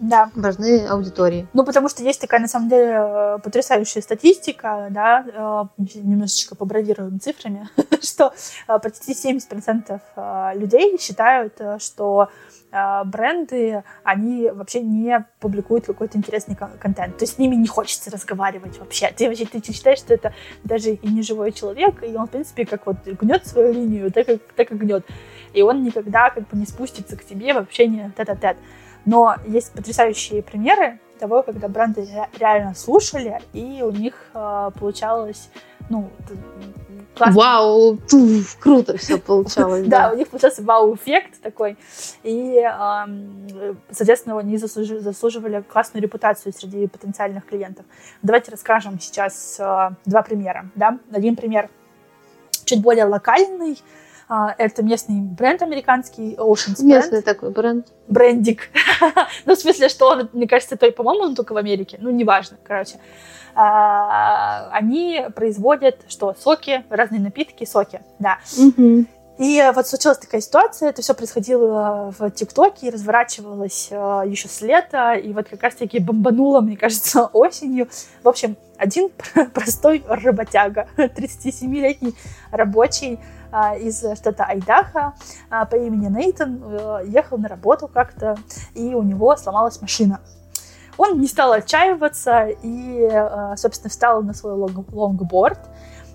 Да. 0.00 0.30
Важны 0.34 0.86
аудитории. 0.86 1.46
Ну, 1.52 1.64
потому 1.64 1.88
что 1.88 2.02
есть 2.02 2.20
такая, 2.20 2.40
на 2.40 2.48
самом 2.48 2.68
деле, 2.68 2.92
э, 2.92 3.38
потрясающая 3.44 4.00
статистика, 4.00 4.88
да, 4.90 5.24
э, 5.26 5.84
немножечко 5.94 6.56
побравируем 6.56 7.20
цифрами, 7.20 7.68
что 8.02 8.32
э, 8.66 8.78
почти 8.78 9.12
70% 9.12 10.00
людей 10.56 10.98
считают, 10.98 11.60
что 11.78 12.28
а, 12.72 13.04
бренды, 13.04 13.82
они 14.04 14.48
вообще 14.48 14.80
не 14.80 15.26
публикуют 15.40 15.86
какой-то 15.86 16.16
интересный 16.16 16.56
контент. 16.56 17.16
То 17.18 17.24
есть 17.24 17.34
с 17.34 17.38
ними 17.38 17.56
не 17.56 17.66
хочется 17.66 18.10
разговаривать 18.10 18.78
вообще. 18.78 19.12
Ты 19.16 19.28
вообще 19.28 19.44
ты, 19.44 19.60
считаешь, 19.72 19.98
что 19.98 20.14
это 20.14 20.32
даже 20.62 20.90
и 20.90 21.08
не 21.08 21.22
живой 21.22 21.50
человек, 21.50 22.02
и 22.02 22.14
он, 22.14 22.26
в 22.26 22.30
принципе, 22.30 22.66
как 22.66 22.86
вот 22.86 22.96
гнет 23.04 23.46
свою 23.46 23.72
линию, 23.72 24.12
так 24.12 24.26
как, 24.26 24.40
так 24.54 24.70
и 24.70 24.74
гнет. 24.76 25.04
И 25.52 25.62
он 25.62 25.82
никогда 25.82 26.30
как 26.30 26.48
бы 26.48 26.56
не 26.56 26.66
спустится 26.66 27.16
к 27.16 27.24
тебе 27.24 27.52
в 27.54 27.58
общение 27.58 28.12
тет-а-тет. 28.16 28.56
Но 29.04 29.36
есть 29.46 29.72
потрясающие 29.72 30.42
примеры 30.42 30.98
того, 31.18 31.42
когда 31.42 31.68
бренды 31.68 32.08
реально 32.38 32.74
слушали, 32.74 33.40
и 33.52 33.82
у 33.82 33.90
них 33.90 34.14
э, 34.34 34.70
получалось, 34.78 35.50
ну, 35.90 36.08
классно. 37.14 37.36
Вау, 37.36 37.96
туф, 37.96 38.56
круто 38.58 38.96
все 38.96 39.18
получалось. 39.18 39.86
Да, 39.86 40.10
у 40.12 40.16
них 40.16 40.28
получался 40.28 40.62
вау-эффект 40.62 41.40
такой. 41.42 41.76
И, 42.22 42.62
соответственно, 43.90 44.38
они 44.38 44.56
заслуживали 44.56 45.62
классную 45.62 46.02
репутацию 46.02 46.52
среди 46.52 46.86
потенциальных 46.86 47.44
клиентов. 47.44 47.84
Давайте 48.22 48.50
расскажем 48.50 48.98
сейчас 48.98 49.56
а, 49.60 49.92
два 50.06 50.22
примера. 50.22 50.70
Да? 50.74 50.98
Один 51.12 51.36
пример 51.36 51.68
чуть 52.64 52.80
более 52.80 53.04
локальный, 53.04 53.78
это 54.58 54.82
местный 54.82 55.20
бренд 55.20 55.60
американский, 55.62 56.34
Ocean's. 56.36 56.82
Местный 56.82 57.22
такой 57.22 57.50
бренд. 57.50 57.88
Брендик. 58.06 58.68
ну, 59.44 59.56
в 59.56 59.58
смысле, 59.58 59.88
что 59.88 60.08
он, 60.08 60.28
мне 60.32 60.46
кажется, 60.46 60.76
то, 60.76 60.90
по-моему, 60.92 61.24
он 61.24 61.34
только 61.34 61.52
в 61.52 61.56
Америке. 61.56 61.98
Ну, 62.00 62.10
неважно, 62.10 62.56
короче. 62.62 63.00
А, 63.54 64.70
они 64.72 65.26
производят 65.34 66.02
что? 66.08 66.34
Соки, 66.38 66.84
разные 66.90 67.20
напитки, 67.20 67.64
соки, 67.64 68.00
да. 68.18 68.38
И 69.40 69.72
вот 69.74 69.86
случилась 69.86 70.18
такая 70.18 70.42
ситуация, 70.42 70.90
это 70.90 71.00
все 71.00 71.14
происходило 71.14 72.14
в 72.18 72.30
ТикТоке 72.30 72.90
разворачивалось 72.90 73.88
э, 73.90 73.94
еще 74.26 74.48
с 74.48 74.60
лета, 74.60 75.14
и 75.14 75.32
вот 75.32 75.48
как 75.48 75.62
раз-таки 75.62 75.98
бомбануло, 75.98 76.60
мне 76.60 76.76
кажется, 76.76 77.24
осенью. 77.32 77.88
В 78.22 78.28
общем, 78.28 78.58
один 78.76 79.08
простой 79.54 80.04
работяга, 80.06 80.88
37-летний 80.98 82.14
рабочий 82.50 83.18
из 83.80 84.00
штата 84.16 84.44
Айдаха 84.44 85.14
э, 85.50 85.66
по 85.66 85.76
имени 85.76 86.08
Нейтан 86.08 86.62
ехал 87.06 87.38
на 87.38 87.48
работу 87.48 87.88
как-то, 87.88 88.36
и 88.74 88.94
у 88.94 89.02
него 89.02 89.36
сломалась 89.36 89.80
машина. 89.80 90.20
Он 90.96 91.20
не 91.20 91.26
стал 91.26 91.52
отчаиваться 91.52 92.48
и, 92.62 93.08
собственно, 93.56 93.88
встал 93.88 94.22
на 94.22 94.34
свой 94.34 94.52
лонгборд, 94.52 95.58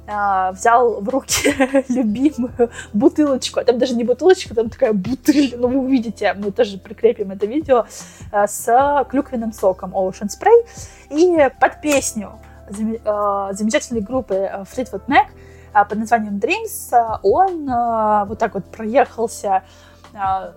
а, 0.08 0.52
взял 0.52 1.02
в 1.02 1.10
руки 1.10 1.56
любимую 1.90 2.70
бутылочку, 2.94 3.60
а 3.60 3.64
там 3.64 3.80
даже 3.80 3.96
не 3.96 4.04
бутылочка, 4.04 4.54
там 4.54 4.70
такая 4.70 4.94
бутыль, 4.94 5.56
ну 5.58 5.68
вы 5.68 5.80
увидите, 5.80 6.34
мы 6.34 6.52
тоже 6.52 6.78
прикрепим 6.78 7.32
это 7.32 7.48
видео, 7.48 7.86
а, 8.32 8.48
с 8.48 9.06
клюквенным 9.10 9.52
соком 9.52 9.96
Ocean 9.96 10.28
Spray, 10.28 10.68
и 11.10 11.50
под 11.60 11.82
песню 11.82 12.34
а, 13.04 13.54
замечательной 13.54 14.02
группы 14.02 14.36
Fleetwood 14.72 15.08
Mac 15.08 15.28
под 15.84 15.99
названием 15.99 16.38
Dreams 16.38 17.19
он 17.23 17.65
вот 18.28 18.39
так 18.39 18.53
вот 18.53 18.63
проехался 18.65 19.63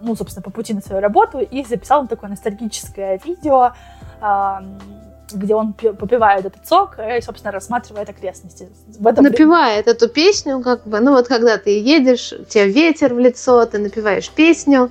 ну, 0.00 0.14
собственно, 0.14 0.42
по 0.44 0.50
пути 0.50 0.72
на 0.72 0.80
свою 0.80 1.02
работу 1.02 1.40
и 1.40 1.64
записал 1.64 2.06
такое 2.06 2.30
ностальгическое 2.30 3.20
видео, 3.24 3.72
где 5.32 5.54
он 5.54 5.72
попивает 5.72 6.46
этот 6.46 6.66
сок 6.66 6.98
и, 6.98 7.20
собственно, 7.20 7.52
рассматривает 7.52 8.08
окрестности. 8.08 8.68
В 8.98 9.06
этом... 9.06 9.24
Напевает 9.24 9.86
эту 9.88 10.08
песню, 10.08 10.60
как 10.60 10.86
бы, 10.86 11.00
ну 11.00 11.12
вот 11.12 11.28
когда 11.28 11.58
ты 11.58 11.80
едешь, 11.80 12.32
у 12.32 12.44
тебя 12.44 12.66
ветер 12.66 13.14
в 13.14 13.18
лицо, 13.18 13.66
ты 13.66 13.78
напиваешь 13.78 14.30
песню, 14.30 14.90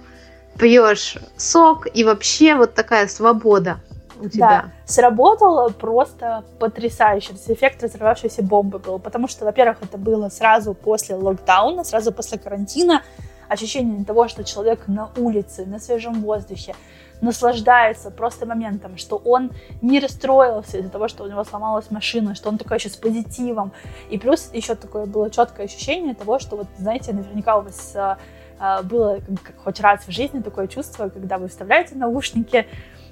пьешь 0.59 1.17
сок, 1.37 1.87
и 1.93 2.03
вообще 2.03 2.55
вот 2.55 2.73
такая 2.73 3.07
свобода 3.07 3.77
у 4.19 4.29
тебя. 4.29 4.49
Да, 4.49 4.71
сработало 4.85 5.69
просто 5.69 6.43
потрясающе. 6.59 7.33
Эффект 7.47 7.83
разорвавшейся 7.83 8.43
бомбы 8.43 8.79
был, 8.79 8.99
потому 8.99 9.27
что, 9.27 9.45
во-первых, 9.45 9.77
это 9.81 9.97
было 9.97 10.29
сразу 10.29 10.73
после 10.73 11.15
локдауна, 11.15 11.83
сразу 11.83 12.11
после 12.11 12.37
карантина, 12.37 13.03
ощущение 13.49 14.03
того, 14.05 14.27
что 14.27 14.43
человек 14.43 14.87
на 14.87 15.09
улице, 15.17 15.65
на 15.65 15.79
свежем 15.79 16.21
воздухе, 16.21 16.75
наслаждается 17.21 18.11
просто 18.11 18.45
моментом, 18.45 18.97
что 18.97 19.17
он 19.17 19.51
не 19.81 19.99
расстроился 19.99 20.77
из-за 20.77 20.89
того, 20.89 21.07
что 21.07 21.23
у 21.23 21.27
него 21.27 21.43
сломалась 21.43 21.89
машина, 21.89 22.35
что 22.35 22.49
он 22.49 22.57
такой 22.57 22.77
еще 22.77 22.89
с 22.89 22.95
позитивом. 22.95 23.71
И 24.09 24.17
плюс 24.17 24.51
еще 24.53 24.75
такое 24.75 25.05
было 25.05 25.29
четкое 25.29 25.65
ощущение 25.65 26.13
того, 26.13 26.39
что 26.39 26.55
вот, 26.57 26.67
знаете, 26.77 27.13
наверняка 27.13 27.57
у 27.57 27.61
вас 27.61 27.93
а, 27.95 28.17
а, 28.59 28.83
было 28.83 29.19
хоть 29.63 29.79
раз 29.79 30.07
в 30.07 30.11
жизни 30.11 30.41
такое 30.41 30.67
чувство, 30.67 31.09
когда 31.09 31.37
вы 31.37 31.47
вставляете 31.47 31.95
наушники, 31.95 32.67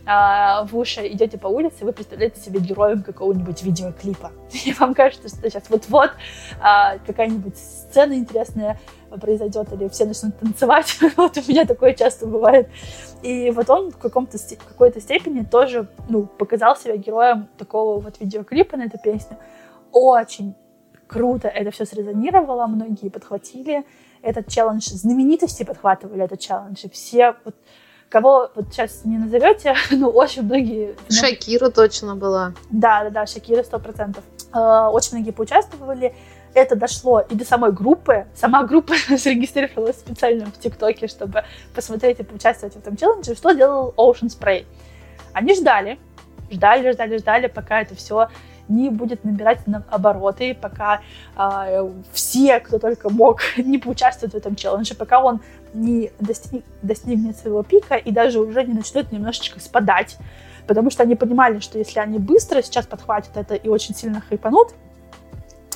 в 0.06 0.70
уши 0.74 1.08
идете 1.08 1.38
по 1.40 1.48
улице, 1.48 1.84
вы 1.84 1.92
представляете 1.92 2.40
себе 2.40 2.60
героем 2.60 3.02
какого-нибудь 3.02 3.64
видеоклипа. 3.64 4.32
И 4.66 4.74
вам 4.74 4.94
кажется, 4.94 5.30
что 5.30 5.50
сейчас 5.50 5.64
вот-вот 5.70 6.12
а, 6.62 7.00
какая-нибудь 7.00 7.58
сцена 7.58 8.14
интересная 8.14 8.80
произойдет, 9.20 9.72
или 9.74 9.88
все 9.88 10.06
начнут 10.06 10.38
танцевать. 10.38 10.98
вот 11.18 11.38
у 11.38 11.42
меня 11.50 11.66
такое 11.66 11.94
часто 11.94 12.28
бывает. 12.28 12.70
И 13.24 13.50
вот 13.52 13.70
он 13.70 13.92
в 13.92 13.98
каком-то 13.98 14.38
какой-то 14.68 15.02
степени 15.02 15.44
тоже 15.44 15.88
ну, 16.10 16.26
показал 16.26 16.76
себя 16.76 16.98
героем 16.98 17.48
такого 17.58 18.00
вот 18.00 18.20
видеоклипа 18.20 18.78
на 18.78 18.84
эту 18.84 19.00
песню. 19.00 19.38
Очень 19.92 20.56
круто 21.08 21.48
это 21.48 21.72
все 21.72 21.86
срезонировало, 21.86 22.68
многие 22.68 23.10
подхватили 23.10 23.86
этот 24.22 24.48
челлендж, 24.48 24.90
знаменитости 24.90 25.64
подхватывали 25.64 26.24
этот 26.24 26.40
челлендж, 26.40 26.86
и 26.86 26.90
все 26.90 27.36
вот 27.46 27.56
Кого 28.16 28.50
вот 28.56 28.68
сейчас 28.72 29.04
не 29.04 29.18
назовете, 29.18 29.76
ну, 29.92 30.08
очень 30.08 30.44
многие... 30.44 30.96
Шакира 31.10 31.70
точно 31.70 32.16
была. 32.16 32.54
Да, 32.70 33.04
да, 33.04 33.10
да, 33.10 33.26
Шакира 33.26 33.62
сто 33.62 33.78
процентов. 33.78 34.24
Э, 34.54 34.88
очень 34.90 35.18
многие 35.18 35.32
поучаствовали. 35.32 36.16
Это 36.54 36.78
дошло 36.78 37.20
и 37.30 37.36
до 37.36 37.44
самой 37.44 37.74
группы. 37.74 38.26
Сама 38.34 38.64
группа 38.64 38.94
зарегистрировалась 39.10 39.98
специально 39.98 40.46
в 40.46 40.58
ТикТоке, 40.58 41.10
чтобы 41.10 41.44
посмотреть 41.76 42.22
и 42.22 42.24
поучаствовать 42.24 42.76
в 42.76 42.78
этом 42.78 42.96
челлендже. 42.96 43.36
Что 43.36 43.52
делал 43.52 43.94
Ocean 43.98 44.30
Spray? 44.30 44.66
Они 45.34 45.54
ждали, 45.54 46.00
ждали, 46.50 46.94
ждали, 46.94 47.18
ждали, 47.18 47.48
пока 47.48 47.82
это 47.82 47.96
все 47.96 48.30
не 48.68 48.90
будет 48.90 49.24
набирать 49.24 49.66
на 49.68 49.84
обороты, 49.90 50.56
пока 50.60 51.02
э, 51.38 51.90
все, 52.12 52.60
кто 52.60 52.80
только 52.80 53.10
мог, 53.10 53.42
не 53.58 53.78
поучаствуют 53.78 54.34
в 54.34 54.38
этом 54.38 54.56
челлендже, 54.56 54.96
пока 54.96 55.24
он 55.24 55.42
не 55.74 56.12
достиг, 56.20 56.64
достигнет 56.82 57.38
своего 57.38 57.64
пика 57.64 57.96
и 57.96 58.12
даже 58.12 58.40
уже 58.40 58.64
не 58.64 58.74
начнет 58.74 59.12
немножечко 59.12 59.60
спадать. 59.60 60.18
Потому 60.68 60.90
что 60.90 61.04
они 61.04 61.16
понимали, 61.16 61.60
что 61.60 61.78
если 61.78 62.00
они 62.00 62.18
быстро 62.18 62.62
сейчас 62.62 62.88
подхватят 62.88 63.38
это 63.38 63.56
и 63.56 63.70
очень 63.70 63.94
сильно 63.94 64.22
хайпанут, 64.22 64.74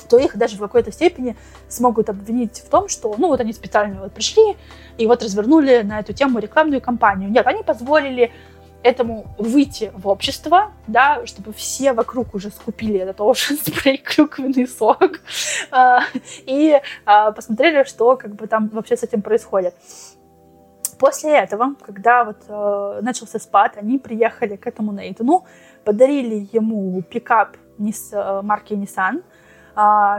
то 0.08 0.18
их 0.18 0.36
даже 0.36 0.56
в 0.56 0.58
какой-то 0.58 0.90
степени 0.90 1.36
смогут 1.68 2.10
обвинить 2.10 2.58
в 2.58 2.68
том, 2.68 2.88
что, 2.88 3.14
ну, 3.16 3.28
вот 3.28 3.40
они 3.40 3.52
специально 3.52 4.00
вот 4.02 4.12
пришли 4.12 4.56
и 4.98 5.06
вот 5.06 5.22
развернули 5.22 5.82
на 5.82 6.00
эту 6.00 6.12
тему 6.12 6.40
рекламную 6.40 6.80
кампанию. 6.80 7.30
Нет, 7.30 7.46
они 7.46 7.62
позволили 7.62 8.32
этому 8.82 9.26
выйти 9.38 9.92
в 9.94 10.08
общество, 10.08 10.72
да, 10.86 11.24
чтобы 11.26 11.52
все 11.52 11.92
вокруг 11.92 12.34
уже 12.34 12.50
скупили 12.50 12.98
этот 12.98 13.18
ocean 13.18 13.58
spray, 13.64 13.98
клюквенный 13.98 14.66
сок, 14.66 15.20
а, 15.70 16.00
и 16.46 16.80
а, 17.04 17.32
посмотрели, 17.32 17.84
что 17.84 18.16
как 18.16 18.34
бы 18.34 18.46
там 18.46 18.68
вообще 18.68 18.96
с 18.96 19.02
этим 19.02 19.22
происходит. 19.22 19.74
После 20.98 21.30
этого, 21.38 21.76
когда 21.80 22.24
вот 22.24 22.44
э, 22.46 23.00
начался 23.00 23.38
спад, 23.38 23.78
они 23.78 23.98
приехали 23.98 24.56
к 24.56 24.66
этому 24.66 24.92
Нейтану, 24.92 25.46
подарили 25.82 26.46
ему 26.52 27.00
пикап 27.00 27.56
э, 27.78 28.40
марки 28.42 28.74
Nissan, 28.74 29.22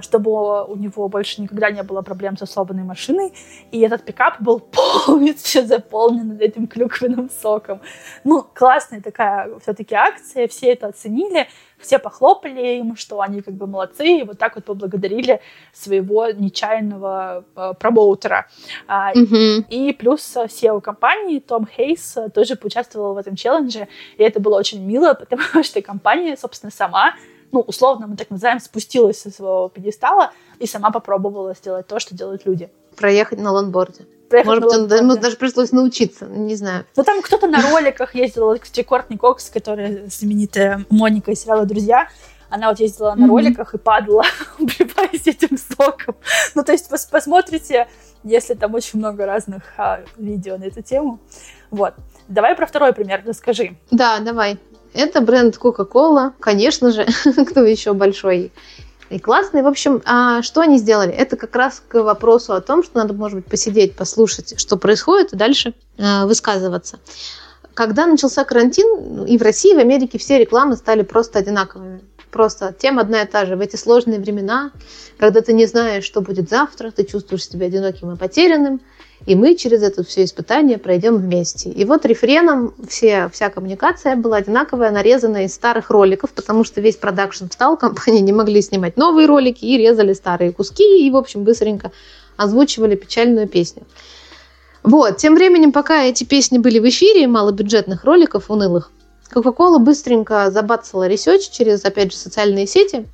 чтобы 0.02 0.66
у 0.66 0.76
него 0.76 1.08
больше 1.08 1.42
никогда 1.42 1.72
не 1.72 1.84
было 1.84 2.02
проблем 2.02 2.38
с 2.38 2.46
сломанной 2.46 2.84
машиной. 2.84 3.34
И 3.72 3.80
этот 3.80 4.04
пикап 4.04 4.42
был 4.42 4.60
полностью 5.06 5.66
заполнен 5.66 6.38
этим 6.40 6.68
клюквенным 6.68 7.30
соком. 7.30 7.82
Ну, 8.24 8.46
классная 8.54 9.02
такая 9.02 9.60
все-таки 9.60 9.96
акция, 9.96 10.48
все 10.48 10.74
это 10.74 10.88
оценили, 10.88 11.48
все 11.82 12.00
похлопали 12.00 12.78
им, 12.78 12.96
что 12.96 13.22
они 13.22 13.42
как 13.42 13.56
бы 13.56 13.68
молодцы, 13.68 14.20
и 14.20 14.24
вот 14.24 14.38
так 14.38 14.56
вот 14.56 14.66
поблагодарили 14.66 15.42
своего 15.74 16.28
нечаянного 16.28 17.46
э, 17.56 17.74
промоутера. 17.80 18.48
А, 18.88 19.14
mm-hmm. 19.14 19.66
И 19.70 19.94
плюс 19.94 20.36
SEO 20.36 20.80
компании 20.82 21.40
Том 21.40 21.68
Хейс 21.68 22.18
тоже 22.34 22.56
поучаствовал 22.56 23.16
в 23.16 23.18
этом 23.18 23.36
челлендже, 23.36 23.88
и 24.18 24.24
это 24.24 24.40
было 24.40 24.58
очень 24.58 24.86
мило, 24.86 25.14
потому 25.20 25.64
что 25.64 25.82
компания, 25.82 26.38
собственно, 26.38 26.72
сама 26.72 27.16
ну, 27.52 27.62
условно 27.62 28.08
мы 28.08 28.16
так 28.16 28.30
называем, 28.30 28.60
спустилась 28.60 29.20
со 29.22 29.32
своего 29.32 29.70
пьедестала 29.70 30.32
и 30.60 30.68
сама 30.68 30.92
попробовала 30.92 31.54
сделать 31.54 31.88
то, 31.88 32.00
что 32.00 32.16
делают 32.16 32.46
люди. 32.46 32.70
Проехать 32.96 33.40
на 33.40 33.52
лонборде. 33.52 34.06
Проехать 34.30 34.48
Может 34.48 34.64
быть, 34.64 34.92
он, 34.92 34.98
ему 34.98 35.16
даже 35.18 35.36
пришлось 35.36 35.72
научиться, 35.72 36.26
не 36.26 36.56
знаю. 36.56 36.86
Ну, 36.96 37.04
там 37.04 37.22
кто-то 37.22 37.48
на 37.48 37.62
роликах 37.62 38.16
ездил, 38.16 38.58
кстати, 38.58 38.84
Кортни 38.84 39.18
Кокс, 39.18 39.50
которая 39.50 40.08
знаменитая 40.08 40.86
Моника 40.90 41.32
из 41.32 41.42
сериала 41.42 41.66
«Друзья», 41.66 42.08
она 42.50 42.70
вот 42.70 42.80
ездила 42.82 43.16
на 43.16 43.24
mm-hmm. 43.24 43.30
роликах 43.30 43.74
и 43.74 43.78
падала, 43.78 44.26
убиваясь 44.60 45.26
этим 45.26 45.58
соком. 45.58 46.16
Ну, 46.54 46.64
то 46.64 46.74
есть 46.74 46.90
пос 46.90 47.06
посмотрите, 47.06 47.88
если 48.24 48.56
там 48.56 48.74
очень 48.76 49.00
много 49.00 49.26
разных 49.26 49.64
а, 49.78 50.02
видео 50.18 50.58
на 50.58 50.66
эту 50.66 50.82
тему. 50.82 51.20
Вот. 51.70 51.94
Давай 52.28 52.56
про 52.56 52.66
второй 52.66 52.94
пример 52.94 53.24
расскажи. 53.26 53.78
Да, 53.90 54.20
давай. 54.20 54.60
Это 54.94 55.22
бренд 55.22 55.58
Coca-Cola, 55.58 56.34
конечно 56.40 56.92
же, 56.92 57.06
кто 57.50 57.64
еще 57.64 57.94
большой 57.94 58.52
и 59.10 59.20
классный. 59.20 59.62
В 59.62 59.68
общем, 59.68 60.02
а 60.06 60.42
что 60.42 60.62
они 60.62 60.78
сделали? 60.78 61.12
Это 61.12 61.36
как 61.36 61.56
раз 61.56 61.84
к 61.88 62.02
вопросу 62.02 62.54
о 62.54 62.62
том, 62.62 62.84
что 62.84 62.98
надо, 62.98 63.14
может 63.14 63.38
быть, 63.38 63.46
посидеть, 63.46 63.96
послушать, 63.96 64.60
что 64.60 64.78
происходит, 64.78 65.34
и 65.34 65.36
дальше 65.36 65.74
э, 65.98 66.26
высказываться. 66.26 67.00
Когда 67.74 68.06
начался 68.06 68.44
карантин, 68.44 69.26
и 69.26 69.38
в 69.38 69.42
России, 69.42 69.72
и 69.72 69.76
в 69.76 69.80
Америке 69.80 70.18
все 70.18 70.38
рекламы 70.38 70.76
стали 70.76 71.04
просто 71.04 71.40
одинаковыми. 71.40 72.02
Просто 72.32 72.74
тема 72.78 73.02
одна 73.02 73.24
и 73.24 73.28
та 73.28 73.46
же. 73.46 73.58
В 73.58 73.62
эти 73.62 73.76
сложные 73.76 74.20
времена, 74.20 74.72
когда 75.18 75.42
ты 75.42 75.52
не 75.52 75.66
знаешь, 75.66 76.06
что 76.06 76.22
будет 76.22 76.50
завтра, 76.50 76.92
ты 76.92 77.04
чувствуешь 77.04 77.48
себя 77.48 77.68
одиноким 77.68 78.12
и 78.12 78.18
потерянным, 78.18 78.82
и 79.26 79.36
мы 79.36 79.56
через 79.56 79.84
это 79.84 80.04
все 80.04 80.24
испытание 80.24 80.78
пройдем 80.78 81.18
вместе. 81.18 81.70
И 81.70 81.86
вот 81.86 82.06
рефреном 82.06 82.74
все, 82.88 83.30
вся 83.32 83.50
коммуникация 83.50 84.16
была 84.16 84.38
одинаковая, 84.38 84.92
нарезанная 84.92 85.46
из 85.46 85.54
старых 85.54 85.90
роликов, 85.90 86.32
потому 86.32 86.64
что 86.64 86.82
весь 86.82 86.96
продакшн 86.96 87.48
встал, 87.48 87.78
компании 87.78 88.22
не 88.22 88.34
могли 88.34 88.62
снимать 88.62 88.98
новые 88.98 89.28
ролики 89.28 89.64
и 89.66 89.78
резали 89.78 90.14
старые 90.14 90.52
куски, 90.52 91.06
и, 91.06 91.12
в 91.12 91.16
общем, 91.16 91.44
быстренько 91.44 91.92
озвучивали 92.38 92.96
печальную 92.96 93.48
песню. 93.48 93.84
Вот, 94.84 95.18
тем 95.18 95.36
временем, 95.36 95.72
пока 95.72 96.04
эти 96.04 96.24
песни 96.24 96.58
были 96.58 96.80
в 96.80 96.90
эфире, 96.90 97.28
малобюджетных 97.28 98.04
роликов, 98.04 98.50
унылых, 98.50 98.92
Coca-Cola 99.34 99.78
быстренько 99.78 100.50
забацала 100.50 101.08
research 101.08 101.50
через, 101.50 101.86
опять 101.86 102.12
же, 102.12 102.18
социальные 102.18 102.68
сети 102.68 103.06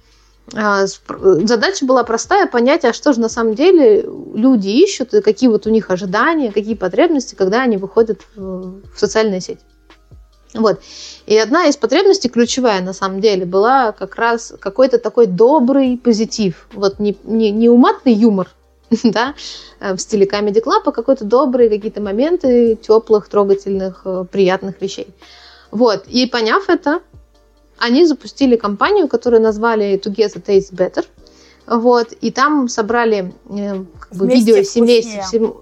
задача 0.51 1.85
была 1.85 2.03
простая, 2.03 2.47
понять, 2.47 2.85
а 2.85 2.93
что 2.93 3.13
же 3.13 3.19
на 3.19 3.29
самом 3.29 3.55
деле 3.55 4.01
люди 4.33 4.69
ищут, 4.69 5.13
и 5.13 5.21
какие 5.21 5.49
вот 5.49 5.67
у 5.67 5.69
них 5.69 5.91
ожидания, 5.91 6.51
какие 6.51 6.75
потребности, 6.75 7.35
когда 7.35 7.63
они 7.63 7.77
выходят 7.77 8.21
в 8.35 8.81
социальные 8.95 9.41
сети. 9.41 9.61
Вот. 10.53 10.79
И 11.25 11.37
одна 11.37 11.67
из 11.67 11.75
потребностей, 11.75 12.29
ключевая 12.29 12.81
на 12.81 12.93
самом 12.93 13.21
деле, 13.21 13.45
была 13.45 13.91
как 13.91 14.15
раз 14.15 14.53
какой-то 14.59 14.97
такой 14.97 15.27
добрый 15.27 15.99
позитив. 16.01 16.67
Вот 16.71 16.99
не, 16.99 17.17
не, 17.23 17.51
не 17.51 17.69
уматный 17.69 18.13
юмор, 18.13 18.49
да, 19.03 19.35
э, 19.79 19.93
в 19.93 19.99
стиле 19.99 20.25
Comedy 20.25 20.63
Club, 20.63 20.83
а 20.85 20.91
какой-то 20.91 21.25
добрый, 21.25 21.69
какие-то 21.69 22.01
моменты 22.01 22.75
теплых, 22.75 23.27
трогательных, 23.27 24.01
э, 24.05 24.25
приятных 24.31 24.81
вещей. 24.81 25.07
Вот. 25.71 26.05
И 26.07 26.25
поняв 26.27 26.69
это, 26.69 27.01
они 27.79 28.05
запустили 28.05 28.55
кампанию, 28.55 29.07
которую 29.07 29.41
назвали 29.41 29.99
Together 29.99 30.43
Taste 30.43 30.73
Better. 30.73 31.05
Вот, 31.67 32.13
и 32.21 32.31
там 32.31 32.69
собрали 32.69 33.33
э, 33.49 33.83
как 33.99 34.17
бы, 34.17 34.27
видео 34.27 34.63
семей, 34.63 35.01
всем, 35.01 35.57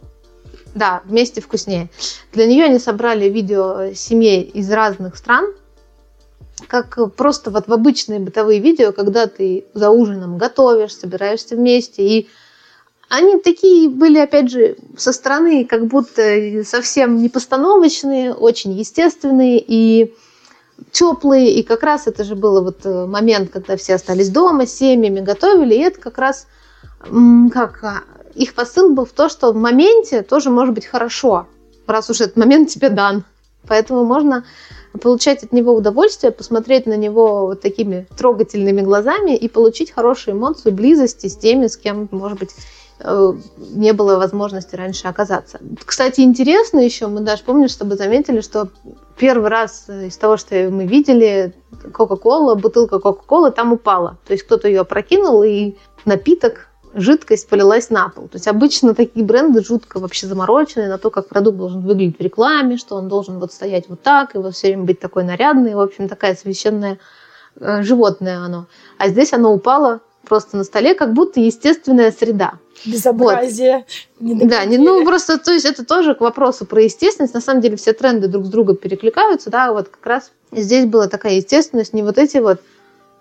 да, 0.76 1.02
вместе 1.06 1.42
вкуснее. 1.42 1.90
Для 2.32 2.46
нее 2.46 2.66
они 2.66 2.78
собрали 2.78 3.28
видео 3.28 3.94
семей 3.96 4.44
из 4.44 4.70
разных 4.72 5.16
стран, 5.16 5.48
как 6.68 7.16
просто 7.16 7.50
вот 7.50 7.68
в 7.68 7.74
обычные 7.74 8.20
бытовые 8.20 8.60
видео, 8.60 8.92
когда 8.92 9.26
ты 9.26 9.66
за 9.74 9.90
ужином 9.90 10.38
готовишь, 10.38 10.96
собираешься 10.96 11.56
вместе, 11.56 12.08
и 12.08 12.30
они 13.10 13.40
такие 13.40 13.90
были, 13.90 14.18
опять 14.18 14.50
же, 14.50 14.78
со 14.98 15.12
стороны 15.12 15.66
как 15.66 15.88
будто 15.88 16.64
совсем 16.64 17.18
не 17.18 17.30
постановочные, 17.30 18.34
очень 18.34 18.74
естественные, 18.74 19.64
и 19.66 20.14
теплые, 20.96 21.54
и 21.54 21.62
как 21.62 21.84
раз 21.84 22.08
это 22.08 22.24
же 22.24 22.36
был 22.36 22.64
вот 22.64 22.86
э, 22.86 23.06
момент, 23.06 23.52
когда 23.52 23.76
все 23.76 23.96
остались 23.96 24.30
дома, 24.30 24.66
семьями 24.66 25.20
готовили, 25.20 25.76
и 25.76 25.80
это 25.82 26.00
как 26.00 26.18
раз 26.18 26.48
как 27.52 27.84
а, 27.84 28.04
их 28.34 28.56
посыл 28.56 28.94
был 28.94 29.06
в 29.06 29.12
то, 29.12 29.28
что 29.30 29.52
в 29.52 29.56
моменте 29.56 30.24
тоже 30.24 30.50
может 30.50 30.74
быть 30.74 30.86
хорошо, 30.86 31.48
раз 31.86 32.10
уж 32.10 32.22
этот 32.22 32.38
момент 32.38 32.70
тебе 32.70 32.90
дан. 32.90 33.24
Поэтому 33.68 34.06
можно 34.06 34.46
получать 35.02 35.44
от 35.44 35.52
него 35.52 35.76
удовольствие, 35.76 36.32
посмотреть 36.32 36.86
на 36.86 36.96
него 36.96 37.48
вот 37.48 37.62
такими 37.62 38.08
трогательными 38.18 38.82
глазами 38.82 39.36
и 39.36 39.50
получить 39.50 39.92
хорошую 39.92 40.38
эмоцию 40.38 40.74
близости 40.74 41.28
с 41.28 41.36
теми, 41.36 41.68
с 41.68 41.76
кем, 41.76 42.08
может 42.12 42.40
быть, 42.40 42.52
не 43.06 43.94
было 43.94 44.18
возможности 44.18 44.76
раньше 44.76 45.08
оказаться. 45.08 45.60
Кстати, 45.86 46.22
интересно 46.22 46.80
еще, 46.80 47.08
мы 47.08 47.22
даже, 47.22 47.44
помнишь, 47.44 47.74
с 47.74 47.78
тобой 47.78 47.98
заметили, 47.98 48.42
что 48.42 48.70
первый 49.18 49.50
раз 49.50 49.88
из 49.90 50.18
того, 50.18 50.38
что 50.38 50.56
мы 50.70 50.86
видели, 50.86 51.54
Кока-Кола, 51.94 52.56
бутылка 52.56 53.00
Кока-Колы 53.00 53.52
там 53.52 53.74
упала. 53.74 54.18
То 54.26 54.34
есть 54.34 54.44
кто-то 54.44 54.68
ее 54.68 54.82
опрокинул, 54.82 55.44
и 55.44 55.76
напиток, 56.06 56.70
жидкость 56.96 57.50
полилась 57.50 57.90
на 57.90 58.10
пол. 58.10 58.28
То 58.28 58.38
есть 58.38 58.48
обычно 58.48 58.96
такие 58.96 59.26
бренды 59.26 59.64
жутко 59.64 60.00
вообще 60.00 60.28
замороченные 60.28 60.88
на 60.88 60.98
то, 60.98 61.12
как 61.12 61.28
продукт 61.28 61.58
должен 61.58 61.82
выглядеть 61.82 62.18
в 62.18 62.22
рекламе, 62.22 62.78
что 62.78 62.96
он 62.96 63.08
должен 63.08 63.40
вот 63.40 63.52
стоять 63.52 63.90
вот 63.90 64.02
так, 64.02 64.36
и 64.36 64.38
вот 64.38 64.56
все 64.56 64.68
время 64.68 64.84
быть 64.84 65.00
такой 65.00 65.24
нарядный. 65.24 65.76
В 65.76 65.82
общем, 65.82 66.08
такая 66.08 66.36
священная 66.36 66.98
э, 67.60 67.84
животное 67.84 68.40
оно. 68.40 68.68
А 68.98 69.10
здесь 69.10 69.34
оно 69.34 69.54
упало 69.54 70.00
просто 70.26 70.58
на 70.58 70.64
столе, 70.64 70.96
как 70.96 71.14
будто 71.14 71.40
естественная 71.40 72.12
среда. 72.12 72.54
Безобразие. 72.86 73.86
Вот. 74.20 74.48
Да, 74.48 74.66
не, 74.66 74.78
ну 74.78 75.04
просто, 75.06 75.38
то 75.38 75.52
есть 75.52 75.66
это 75.66 75.86
тоже 75.86 76.16
к 76.16 76.22
вопросу 76.22 76.66
про 76.66 76.82
естественность. 76.82 77.34
На 77.34 77.42
самом 77.42 77.62
деле 77.62 77.78
все 77.78 77.94
тренды 77.94 78.28
друг 78.28 78.46
с 78.46 78.50
другом 78.50 78.76
перекликаются, 78.76 79.50
да, 79.50 79.72
вот 79.72 79.90
как 79.90 80.06
раз 80.06 80.32
здесь 80.52 80.86
была 80.86 81.08
такая 81.08 81.36
естественность, 81.36 81.94
не 81.94 82.04
вот 82.04 82.18
эти 82.18 82.38
вот 82.38 82.60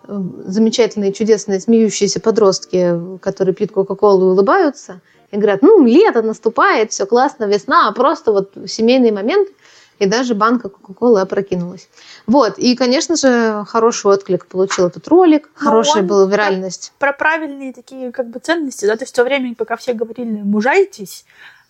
э, 0.08 0.20
замечательные, 0.46 1.12
чудесные, 1.12 1.60
смеющиеся 1.60 2.20
подростки, 2.20 3.18
которые 3.20 3.54
пьют 3.54 3.72
Кока-Колу 3.72 4.28
и 4.28 4.32
улыбаются, 4.32 5.00
и 5.30 5.36
говорят, 5.36 5.62
ну, 5.62 5.84
лето 5.84 6.22
наступает, 6.22 6.92
все 6.92 7.06
классно, 7.06 7.44
весна, 7.44 7.88
а 7.88 7.92
просто 7.92 8.32
вот 8.32 8.52
семейный 8.66 9.10
момент, 9.10 9.48
и 9.98 10.06
даже 10.06 10.34
банка 10.34 10.68
Кока-Колы 10.68 11.20
опрокинулась. 11.20 11.88
Вот, 12.26 12.58
и, 12.58 12.74
конечно 12.76 13.16
же, 13.16 13.64
хороший 13.66 14.10
отклик 14.10 14.46
получил 14.46 14.86
этот 14.86 15.06
ролик, 15.08 15.50
Но 15.60 15.70
хорошая 15.70 16.02
была 16.02 16.26
виральность. 16.26 16.92
Про, 16.98 17.12
про 17.12 17.18
правильные 17.18 17.72
такие 17.72 18.12
как 18.12 18.28
бы 18.28 18.38
ценности, 18.38 18.86
да, 18.86 18.96
то 18.96 19.02
есть 19.02 19.12
в 19.12 19.16
то 19.16 19.24
время, 19.24 19.54
пока 19.54 19.76
все 19.76 19.92
говорили 19.92 20.42
«мужайтесь», 20.42 21.24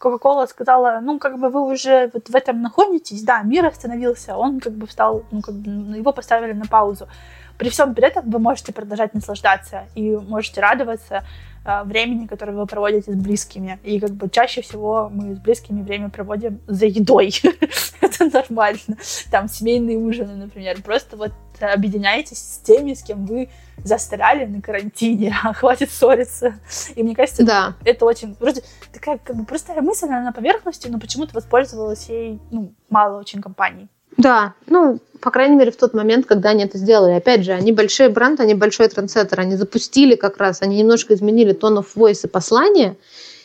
Кока-Кола 0.04 0.46
сказала, 0.46 1.00
ну, 1.02 1.18
как 1.18 1.38
бы 1.38 1.48
вы 1.48 1.72
уже 1.72 2.10
вот 2.12 2.28
в 2.28 2.36
этом 2.36 2.60
находитесь, 2.60 3.22
да, 3.22 3.42
мир 3.42 3.64
остановился, 3.64 4.36
он 4.36 4.60
как 4.60 4.74
бы 4.74 4.86
встал, 4.86 5.24
ну, 5.30 5.40
как 5.40 5.54
бы 5.54 5.96
его 5.96 6.12
поставили 6.12 6.52
на 6.52 6.66
паузу. 6.66 7.08
При 7.56 7.70
всем 7.70 7.94
при 7.94 8.06
этом 8.06 8.30
вы 8.30 8.38
можете 8.38 8.72
продолжать 8.72 9.14
наслаждаться 9.14 9.84
и 9.94 10.16
можете 10.16 10.60
радоваться 10.60 11.22
Э, 11.66 11.82
времени, 11.84 12.26
которое 12.26 12.52
вы 12.52 12.66
проводите 12.66 13.12
с 13.12 13.14
близкими. 13.14 13.78
И 13.84 13.98
как 13.98 14.10
бы 14.10 14.28
чаще 14.28 14.60
всего 14.60 15.08
мы 15.10 15.34
с 15.34 15.38
близкими 15.38 15.82
время 15.82 16.10
проводим 16.10 16.60
за 16.66 16.84
едой. 16.84 17.32
Это 18.02 18.24
нормально. 18.26 18.98
Там 19.30 19.48
семейные 19.48 19.96
ужины, 19.96 20.34
например. 20.34 20.82
Просто 20.82 21.16
вот 21.16 21.32
объединяйтесь 21.60 22.38
с 22.38 22.58
теми, 22.58 22.94
с 22.94 23.02
кем 23.02 23.26
вы 23.26 23.50
застряли 23.82 24.44
на 24.46 24.60
карантине, 24.60 25.36
а 25.44 25.52
хватит 25.52 25.90
ссориться. 25.90 26.54
И 26.94 27.02
мне 27.02 27.14
кажется, 27.14 27.44
да. 27.44 27.74
это 27.84 28.04
очень... 28.04 28.36
Вроде 28.40 28.62
такая 28.92 29.18
как 29.18 29.36
бы 29.36 29.44
простая 29.44 29.80
мысль, 29.82 30.06
она 30.06 30.22
на 30.22 30.32
поверхности, 30.32 30.88
но 30.88 30.98
почему-то 30.98 31.34
воспользовалась 31.34 32.08
ей 32.08 32.40
ну, 32.50 32.72
мало 32.88 33.18
очень 33.18 33.40
компаний. 33.40 33.88
Да, 34.16 34.54
ну, 34.66 35.00
по 35.20 35.30
крайней 35.30 35.56
мере, 35.56 35.72
в 35.72 35.76
тот 35.76 35.94
момент, 35.94 36.26
когда 36.26 36.50
они 36.50 36.64
это 36.64 36.78
сделали. 36.78 37.12
Опять 37.14 37.44
же, 37.44 37.52
они 37.52 37.72
большой 37.72 38.08
бренд, 38.08 38.40
они 38.40 38.54
большой 38.54 38.88
трендсеттер, 38.88 39.40
они 39.40 39.56
запустили 39.56 40.14
как 40.14 40.38
раз, 40.38 40.62
они 40.62 40.78
немножко 40.78 41.14
изменили 41.14 41.54
tone 41.54 41.78
of 41.78 41.86
voice 41.96 42.20
и 42.24 42.28
послание, 42.28 42.96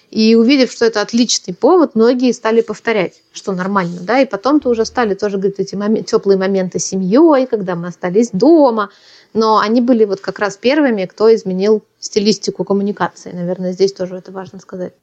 и 0.10 0.36
увидев, 0.36 0.72
что 0.72 0.86
это 0.86 1.02
отличный 1.02 1.54
повод, 1.54 1.96
многие 1.96 2.32
стали 2.32 2.62
повторять, 2.62 3.22
что 3.32 3.52
нормально, 3.52 4.00
да, 4.02 4.20
и 4.20 4.26
потом-то 4.26 4.70
уже 4.70 4.86
стали 4.86 5.14
тоже 5.14 5.38
говорить 5.38 5.60
эти 5.60 5.76
момент, 5.76 6.08
теплые 6.08 6.38
моменты 6.38 6.80
с 6.80 6.86
семьей, 6.86 7.46
когда 7.46 7.76
мы 7.76 7.88
остались 7.88 8.30
дома, 8.32 8.90
но 9.34 9.60
они 9.60 9.82
были 9.82 10.06
вот 10.06 10.20
как 10.20 10.40
раз 10.40 10.58
первыми, 10.58 11.06
кто 11.06 11.34
изменил 11.34 11.84
стилистику 12.00 12.64
коммуникации. 12.64 13.32
Наверное, 13.32 13.74
здесь 13.74 13.94
тоже 13.94 14.16
это 14.16 14.32
важно 14.32 14.60
сказать. 14.60 14.94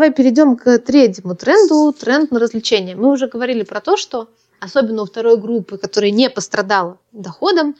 давай 0.00 0.12
перейдем 0.12 0.56
к 0.56 0.78
третьему 0.78 1.34
тренду, 1.34 1.92
тренд 1.92 2.30
на 2.30 2.38
развлечения. 2.40 2.96
Мы 2.96 3.10
уже 3.10 3.26
говорили 3.26 3.64
про 3.64 3.80
то, 3.80 3.96
что 3.96 4.28
особенно 4.60 5.02
у 5.02 5.06
второй 5.06 5.38
группы, 5.38 5.78
которая 5.78 6.10
не 6.10 6.30
пострадала 6.30 6.98
доходом, 7.12 7.76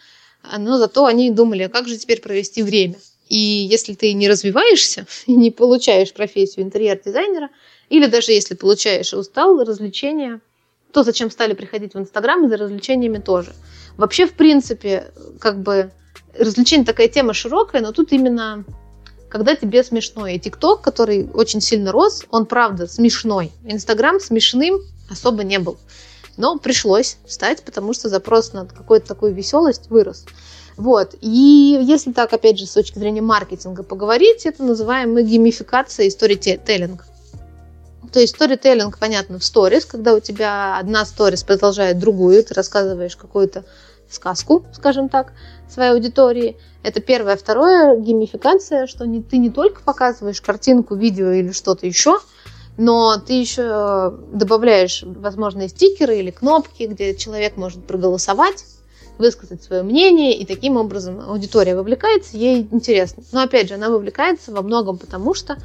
но 0.56 0.78
зато 0.78 1.04
они 1.04 1.30
думали, 1.30 1.64
а 1.64 1.68
как 1.68 1.86
же 1.86 1.96
теперь 1.96 2.20
провести 2.20 2.62
время. 2.62 2.96
И 3.28 3.38
если 3.38 3.94
ты 3.94 4.12
не 4.12 4.28
развиваешься 4.28 5.06
и 5.26 5.36
не 5.36 5.50
получаешь 5.50 6.12
профессию 6.12 6.64
интерьер-дизайнера, 6.64 7.50
или 7.88 8.06
даже 8.06 8.32
если 8.32 8.54
получаешь 8.54 9.12
и 9.12 9.16
устал, 9.16 9.62
развлечения, 9.62 10.40
то 10.92 11.02
зачем 11.04 11.30
стали 11.30 11.54
приходить 11.54 11.94
в 11.94 11.98
Инстаграм 11.98 12.44
и 12.44 12.48
за 12.48 12.56
развлечениями 12.56 13.18
тоже. 13.18 13.52
Вообще, 13.96 14.26
в 14.26 14.32
принципе, 14.32 15.12
как 15.40 15.60
бы 15.62 15.92
развлечение 16.36 16.86
такая 16.86 17.08
тема 17.08 17.34
широкая, 17.34 17.82
но 17.82 17.92
тут 17.92 18.12
именно 18.12 18.64
когда 19.28 19.54
тебе 19.54 19.84
смешно. 19.84 20.26
И 20.26 20.38
ТикТок, 20.38 20.82
который 20.82 21.28
очень 21.32 21.60
сильно 21.60 21.92
рос, 21.92 22.24
он 22.30 22.46
правда 22.46 22.86
смешной. 22.88 23.52
Инстаграм 23.64 24.18
смешным 24.18 24.80
особо 25.08 25.44
не 25.44 25.58
был. 25.58 25.78
Но 26.36 26.58
пришлось 26.58 27.16
стать, 27.26 27.62
потому 27.62 27.92
что 27.92 28.08
запрос 28.08 28.52
на 28.52 28.66
какую-то 28.66 29.06
такую 29.06 29.34
веселость 29.34 29.90
вырос. 29.90 30.24
Вот. 30.76 31.14
И 31.20 31.78
если 31.82 32.12
так, 32.12 32.32
опять 32.32 32.58
же, 32.58 32.66
с 32.66 32.72
точки 32.72 32.98
зрения 32.98 33.20
маркетинга 33.20 33.82
поговорить, 33.82 34.46
это 34.46 34.62
называем 34.62 35.12
мы 35.12 35.22
геймификация 35.22 36.06
и 36.06 36.10
сторителлинг. 36.10 37.04
То 38.12 38.18
есть 38.18 38.34
сторителлинг, 38.34 38.98
понятно, 38.98 39.38
в 39.38 39.44
сторис, 39.44 39.84
когда 39.84 40.14
у 40.14 40.20
тебя 40.20 40.78
одна 40.78 41.04
сторис 41.04 41.44
продолжает 41.44 41.98
другую, 41.98 42.42
ты 42.42 42.54
рассказываешь 42.54 43.14
какую-то 43.14 43.64
сказку, 44.08 44.64
скажем 44.72 45.08
так, 45.08 45.32
своей 45.68 45.92
аудитории. 45.92 46.56
Это 46.82 47.00
первое. 47.00 47.36
Второе, 47.36 47.96
геймификация, 47.96 48.86
что 48.86 49.06
не, 49.06 49.22
ты 49.22 49.38
не 49.38 49.50
только 49.50 49.82
показываешь 49.82 50.40
картинку, 50.40 50.96
видео 50.96 51.30
или 51.30 51.52
что-то 51.52 51.86
еще, 51.86 52.18
но 52.76 53.18
ты 53.18 53.34
еще 53.34 54.14
добавляешь 54.32 55.02
возможные 55.04 55.68
стикеры 55.68 56.18
или 56.18 56.30
кнопки, 56.30 56.84
где 56.84 57.14
человек 57.14 57.56
может 57.56 57.84
проголосовать, 57.84 58.64
высказать 59.18 59.62
свое 59.62 59.82
мнение, 59.82 60.36
и 60.36 60.46
таким 60.46 60.76
образом 60.76 61.20
аудитория 61.20 61.76
вовлекается, 61.76 62.36
ей 62.36 62.66
интересно. 62.70 63.22
Но 63.32 63.42
опять 63.42 63.68
же, 63.68 63.74
она 63.74 63.90
вовлекается 63.90 64.52
во 64.52 64.62
многом 64.62 64.98
потому, 64.98 65.34
что, 65.34 65.58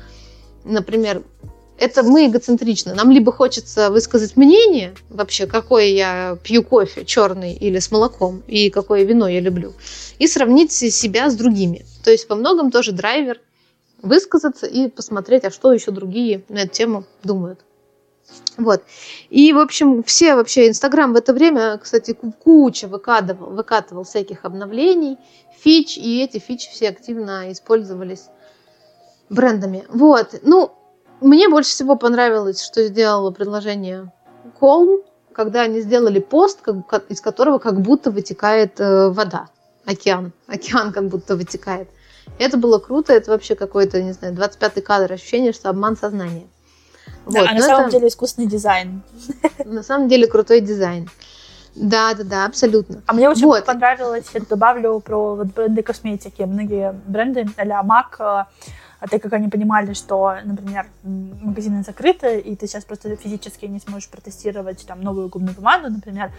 например, 0.64 1.24
это 1.78 2.04
мы 2.04 2.28
эгоцентричны. 2.28 2.94
Нам 2.94 3.12
либо 3.12 3.32
хочется 3.32 3.90
высказать 3.90 4.38
мнение 4.38 4.94
вообще, 5.10 5.46
какой 5.46 5.92
я 5.92 6.38
пью 6.44 6.64
кофе, 6.64 7.06
черный 7.06 7.54
или 7.54 7.80
с 7.80 7.92
молоком, 7.92 8.44
и 8.48 8.70
какое 8.70 9.04
вино 9.04 9.28
я 9.28 9.40
люблю, 9.40 9.74
и 10.20 10.28
сравнить 10.28 10.72
себя 10.72 11.30
с 11.30 11.36
другими. 11.36 11.86
То 12.04 12.12
есть 12.12 12.28
по 12.28 12.36
многом 12.36 12.72
тоже 12.72 12.92
драйвер 12.92 13.42
высказаться 14.06 14.66
и 14.66 14.88
посмотреть, 14.88 15.44
а 15.44 15.52
что 15.52 15.74
еще 15.74 15.92
другие 15.92 16.44
на 16.50 16.60
эту 16.60 16.74
тему 16.74 17.04
думают. 17.24 17.60
Вот. 18.58 18.84
И, 19.30 19.54
в 19.54 19.60
общем, 19.60 20.04
все 20.04 20.36
вообще, 20.36 20.68
Инстаграм 20.68 21.14
в 21.14 21.16
это 21.16 21.34
время, 21.34 21.78
кстати, 21.78 22.18
куча 22.44 22.88
выкатывал, 22.88 23.52
выкатывал 23.52 24.04
всяких 24.04 24.46
обновлений, 24.46 25.18
фич, 25.60 25.98
и 25.98 26.24
эти 26.24 26.40
фичи 26.40 26.70
все 26.72 26.90
активно 26.90 27.52
использовались 27.52 28.30
брендами. 29.30 29.86
Вот. 29.90 30.40
Ну, 30.44 30.72
мне 31.22 31.50
больше 31.50 31.72
всего 31.72 31.96
понравилось, 31.96 32.64
что 32.64 32.86
сделало 32.88 33.32
предложение 33.32 34.12
Колм, 34.60 35.02
когда 35.34 35.62
они 35.62 35.82
сделали 35.82 36.20
пост, 36.20 36.62
как, 36.62 37.06
из 37.10 37.20
которого 37.22 37.58
как 37.60 37.82
будто 37.82 38.10
вытекает 38.10 38.80
э, 38.80 39.10
вода, 39.10 39.50
океан. 39.86 40.32
Океан 40.48 40.94
как 40.94 41.08
будто 41.08 41.36
вытекает. 41.36 41.90
Это 42.38 42.58
было 42.58 42.80
круто, 42.80 43.14
это 43.14 43.32
вообще 43.32 43.56
какой-то, 43.56 44.02
не 44.02 44.12
знаю, 44.12 44.34
25-й 44.34 44.82
кадр, 44.82 45.14
ощущение, 45.14 45.54
что 45.54 45.70
обман 45.70 45.96
сознания. 45.96 46.48
Да, 47.28 47.42
вот, 47.42 47.50
а 47.50 47.54
на 47.54 47.62
самом 47.62 47.82
это, 47.88 47.92
деле 47.92 48.08
искусственный 48.08 48.48
дизайн. 48.48 49.02
На 49.66 49.84
самом 49.84 50.08
деле 50.08 50.28
крутой 50.28 50.62
дизайн. 50.62 51.10
Да, 51.76 52.14
да, 52.14 52.24
да, 52.24 52.46
абсолютно. 52.46 53.02
А 53.06 53.14
мне 53.14 53.30
очень 53.30 53.46
вот. 53.46 53.66
понравилось, 53.66 54.26
я 54.34 54.42
добавлю 54.42 55.00
про 55.00 55.36
вот 55.36 55.48
бренды 55.48 55.84
косметики. 55.84 56.42
Многие 56.44 56.94
бренды 57.08 57.48
а-ля 57.58 57.82
MAC, 57.82 58.16
а 58.20 59.08
так 59.10 59.22
как 59.22 59.34
они 59.34 59.50
понимали, 59.50 59.94
что, 59.94 60.36
например, 60.44 60.88
магазины 61.04 61.84
закрыты, 61.84 62.40
и 62.40 62.56
ты 62.56 62.68
сейчас 62.68 62.86
просто 62.86 63.16
физически 63.18 63.66
не 63.66 63.80
сможешь 63.80 64.10
протестировать 64.10 64.86
там 64.88 65.02
новую 65.02 65.28
губную 65.28 65.56
помаду, 65.56 65.90
например, 65.90 66.32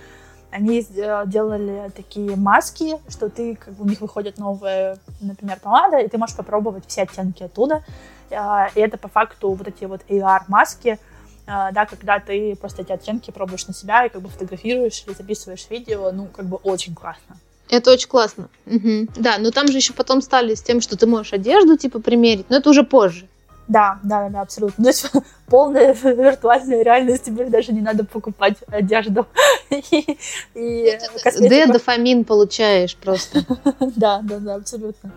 они 0.51 0.87
делали 1.27 1.91
такие 1.95 2.37
маски, 2.37 2.97
что 3.09 3.29
ты, 3.29 3.57
как 3.57 3.75
бы 3.75 3.85
у 3.85 3.89
них 3.89 4.01
выходит 4.01 4.39
новая, 4.39 4.99
например, 5.21 5.59
помада, 5.61 5.99
и 5.99 6.09
ты 6.09 6.19
можешь 6.19 6.37
попробовать 6.37 6.85
все 6.87 7.03
оттенки 7.03 7.43
оттуда. 7.43 7.85
А, 8.31 8.69
и 8.75 8.81
это 8.81 8.99
по 8.99 9.09
факту 9.09 9.53
вот 9.53 9.69
эти 9.69 9.85
вот 9.85 10.01
AR-маски, 10.09 10.99
а, 11.47 11.71
да, 11.73 11.87
когда 11.87 12.19
ты 12.19 12.57
просто 12.57 12.83
эти 12.83 12.93
оттенки 12.93 13.31
пробуешь 13.31 13.67
на 13.67 13.75
себя 13.75 14.05
и 14.07 14.09
как 14.09 14.23
бы 14.23 14.29
фотографируешь 14.29 15.05
или 15.07 15.15
записываешь 15.15 15.67
видео, 15.71 16.11
ну, 16.13 16.27
как 16.27 16.47
бы 16.47 16.57
очень 16.57 16.95
классно. 16.95 17.37
Это 17.69 17.93
очень 17.93 18.09
классно. 18.09 18.49
Угу. 18.67 19.09
Да, 19.17 19.39
но 19.39 19.51
там 19.51 19.69
же 19.69 19.79
еще 19.79 19.93
потом 19.93 20.23
стали 20.23 20.55
с 20.55 20.63
тем, 20.63 20.81
что 20.81 20.97
ты 20.97 21.07
можешь 21.07 21.33
одежду 21.33 21.77
типа 21.77 22.01
примерить, 22.01 22.49
но 22.49 22.57
это 22.57 22.71
уже 22.71 22.85
позже. 22.85 23.29
Да, 23.69 23.99
да, 24.05 24.29
да, 24.29 24.43
абсолютно. 24.43 24.85
То 24.85 24.91
есть 24.91 25.11
полная 25.47 25.93
виртуальная 25.93 26.83
реальность, 26.83 27.25
теперь 27.25 27.49
даже 27.49 27.73
не 27.73 27.81
надо 27.81 28.05
покупать 28.05 28.57
одежду. 28.69 29.27
и, 29.71 30.19
и 30.55 30.99
ну, 31.41 31.73
дофамин 31.73 32.25
получаешь 32.25 32.97
просто. 32.97 33.45
да, 33.97 34.21
да, 34.23 34.39
да, 34.39 34.55
абсолютно. 34.55 35.11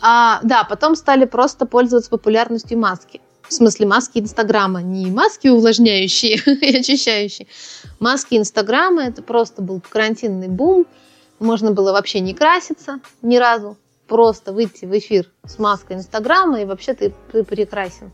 А, 0.00 0.40
да, 0.42 0.64
потом 0.64 0.96
стали 0.96 1.26
просто 1.26 1.64
пользоваться 1.64 2.10
популярностью 2.10 2.78
маски. 2.78 3.20
В 3.48 3.54
смысле, 3.54 3.86
маски 3.86 4.18
Инстаграма. 4.18 4.82
Не 4.82 5.10
маски 5.10 5.48
увлажняющие 5.48 6.36
и 6.36 6.76
очищающие. 6.76 7.46
Маски 8.00 8.36
Инстаграма. 8.36 9.04
Это 9.04 9.22
просто 9.22 9.62
был 9.62 9.80
карантинный 9.88 10.48
бум. 10.48 10.86
Можно 11.38 11.72
было 11.72 11.92
вообще 11.92 12.20
не 12.20 12.34
краситься 12.34 13.00
ни 13.20 13.36
разу. 13.36 13.76
Просто 14.12 14.52
выйти 14.52 14.84
в 14.84 14.92
эфир 14.98 15.26
с 15.46 15.58
маской 15.58 15.94
Инстаграма, 15.94 16.60
и 16.60 16.66
вообще 16.66 16.92
ты, 16.92 17.14
ты 17.32 17.44
прекрасен. 17.44 18.10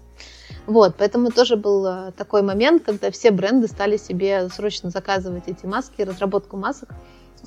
Вот, 0.64 0.94
поэтому 0.96 1.32
тоже 1.32 1.56
был 1.56 1.84
э, 1.84 2.12
такой 2.12 2.42
момент, 2.42 2.84
когда 2.84 3.10
все 3.10 3.32
бренды 3.32 3.66
стали 3.66 3.96
себе 3.96 4.48
срочно 4.48 4.90
заказывать 4.90 5.48
эти 5.48 5.66
маски, 5.66 6.02
разработку 6.02 6.56
масок. 6.56 6.90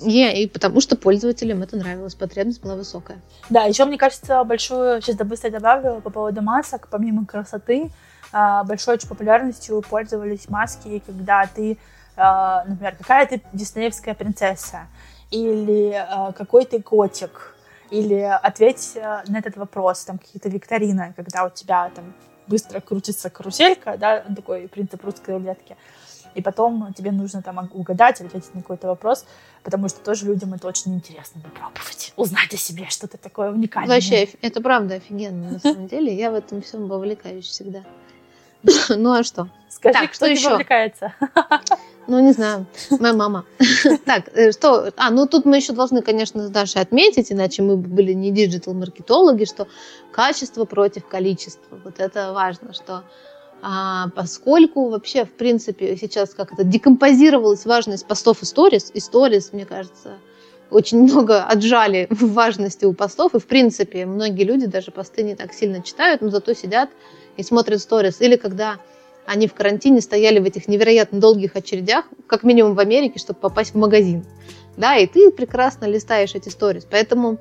И, 0.01 0.43
и 0.43 0.47
потому 0.49 0.81
что 0.81 0.97
пользователям 0.97 1.63
это 1.63 1.77
нравилось, 1.77 2.13
потребность 2.15 2.61
была 2.61 2.75
высокая. 2.75 3.21
Да, 3.49 3.63
еще, 3.63 3.85
мне 3.85 3.97
кажется, 3.97 4.43
большую, 4.43 5.01
сейчас 5.01 5.15
быстро 5.15 5.49
добавлю 5.49 6.01
по 6.01 6.09
поводу 6.09 6.41
масок, 6.41 6.89
помимо 6.91 7.25
красоты, 7.25 7.89
а, 8.33 8.65
большой 8.65 8.95
очень 8.95 9.07
популярностью 9.07 9.81
пользовались 9.81 10.49
маски, 10.49 11.01
когда 11.05 11.45
ты, 11.47 11.77
а, 12.17 12.65
например, 12.65 12.97
какая 12.97 13.25
ты 13.27 13.41
диснеевская 13.53 14.13
принцесса, 14.13 14.87
или 15.29 16.05
какой 16.35 16.65
ты 16.65 16.81
котик, 16.81 17.55
или 17.91 18.15
ответь 18.15 18.95
на 18.95 19.37
этот 19.37 19.57
вопрос, 19.57 20.05
там 20.05 20.17
какие-то 20.17 20.49
викторины, 20.49 21.13
когда 21.15 21.45
у 21.45 21.49
тебя 21.49 21.91
там 21.93 22.13
быстро 22.47 22.79
крутится 22.79 23.29
каруселька, 23.29 23.97
да, 23.97 24.21
такой 24.21 24.67
принцип 24.67 25.03
русской 25.03 25.31
рулетки, 25.31 25.77
и 26.33 26.41
потом 26.41 26.93
тебе 26.93 27.11
нужно 27.11 27.41
там 27.41 27.69
угадать 27.73 28.21
ответить 28.21 28.55
на 28.55 28.61
какой-то 28.61 28.87
вопрос, 28.87 29.25
потому 29.63 29.89
что 29.89 29.99
тоже 29.99 30.25
людям 30.25 30.53
это 30.53 30.67
очень 30.67 30.95
интересно 30.95 31.41
попробовать, 31.41 32.13
узнать 32.15 32.53
о 32.53 32.57
себе 32.57 32.87
что-то 32.89 33.17
такое 33.17 33.51
уникальное. 33.51 33.95
Вообще, 33.95 34.29
это 34.41 34.61
правда 34.61 34.95
офигенно, 34.95 35.51
на 35.51 35.59
самом 35.59 35.87
деле. 35.87 36.15
Я 36.15 36.31
в 36.31 36.35
этом 36.35 36.61
всем 36.61 36.87
вовлекаюсь 36.87 37.45
всегда. 37.45 37.83
Ну 38.89 39.11
а 39.11 39.23
что? 39.23 39.49
Скажи, 39.69 39.93
так, 39.93 40.11
кто 40.11 40.27
еще 40.27 40.49
вовлекается? 40.49 41.13
Ну, 42.11 42.19
не 42.19 42.33
знаю, 42.33 42.65
моя 42.99 43.13
мама. 43.13 43.45
Так, 44.05 44.23
э, 44.33 44.51
что? 44.51 44.91
А, 44.97 45.11
ну 45.11 45.27
тут 45.27 45.45
мы 45.45 45.55
еще 45.55 45.71
должны, 45.71 46.01
конечно, 46.01 46.49
Дашей 46.49 46.81
отметить, 46.81 47.31
иначе 47.31 47.61
мы 47.61 47.77
были 47.77 48.11
не 48.11 48.31
диджитал-маркетологи, 48.31 49.45
что 49.45 49.65
качество 50.11 50.65
против 50.65 51.07
количества. 51.07 51.79
Вот 51.85 52.01
это 52.01 52.33
важно, 52.33 52.73
что 52.73 53.05
а, 53.61 54.09
поскольку 54.13 54.89
вообще, 54.89 55.23
в 55.23 55.31
принципе, 55.31 55.95
сейчас 55.95 56.33
как 56.33 56.51
это 56.51 56.65
декомпозировалась 56.65 57.65
важность 57.65 58.05
постов 58.05 58.41
и 58.41 58.45
сторис, 58.45 58.91
и 58.93 58.99
сторис, 58.99 59.53
мне 59.53 59.65
кажется, 59.65 60.17
очень 60.69 61.03
много 61.03 61.45
отжали 61.45 62.07
в 62.09 62.33
важности 62.33 62.83
у 62.83 62.91
постов, 62.91 63.35
и, 63.35 63.39
в 63.39 63.45
принципе, 63.45 64.05
многие 64.05 64.43
люди 64.43 64.65
даже 64.65 64.91
посты 64.91 65.23
не 65.23 65.35
так 65.35 65.53
сильно 65.53 65.81
читают, 65.81 66.19
но 66.19 66.29
зато 66.29 66.53
сидят 66.55 66.89
и 67.37 67.43
смотрят 67.43 67.79
сторис. 67.79 68.19
Или 68.19 68.35
когда 68.35 68.79
они 69.25 69.47
в 69.47 69.53
карантине 69.53 70.01
стояли 70.01 70.39
в 70.39 70.45
этих 70.45 70.67
невероятно 70.67 71.19
долгих 71.19 71.55
очередях, 71.55 72.05
как 72.27 72.43
минимум 72.43 72.75
в 72.75 72.79
Америке, 72.79 73.19
чтобы 73.19 73.39
попасть 73.39 73.73
в 73.73 73.77
магазин. 73.77 74.25
Да, 74.77 74.95
и 74.97 75.05
ты 75.05 75.31
прекрасно 75.31 75.85
листаешь 75.85 76.35
эти 76.35 76.49
сторис. 76.49 76.87
Поэтому 76.89 77.37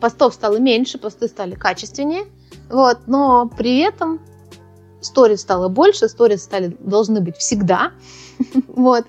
постов 0.00 0.34
стало 0.34 0.58
меньше, 0.58 0.98
посты 0.98 1.28
стали 1.28 1.54
качественнее. 1.54 2.24
Вот, 2.68 3.06
но 3.06 3.50
при 3.56 3.78
этом 3.78 4.20
сторис 5.00 5.40
стало 5.40 5.68
больше, 5.68 6.08
сторис 6.08 6.42
стали, 6.42 6.76
должны 6.80 7.20
быть 7.20 7.36
всегда. 7.36 7.92
вот. 8.68 9.06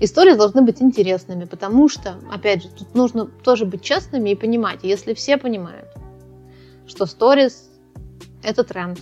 Истории 0.00 0.34
должны 0.34 0.62
быть 0.62 0.80
интересными, 0.80 1.44
потому 1.44 1.88
что, 1.88 2.20
опять 2.32 2.62
же, 2.62 2.68
тут 2.68 2.94
нужно 2.94 3.26
тоже 3.26 3.64
быть 3.64 3.82
честными 3.82 4.30
и 4.30 4.36
понимать, 4.36 4.80
если 4.84 5.12
все 5.12 5.36
понимают, 5.36 5.88
что 6.86 7.04
сторис– 7.06 7.68
это 8.44 8.62
тренд, 8.62 9.00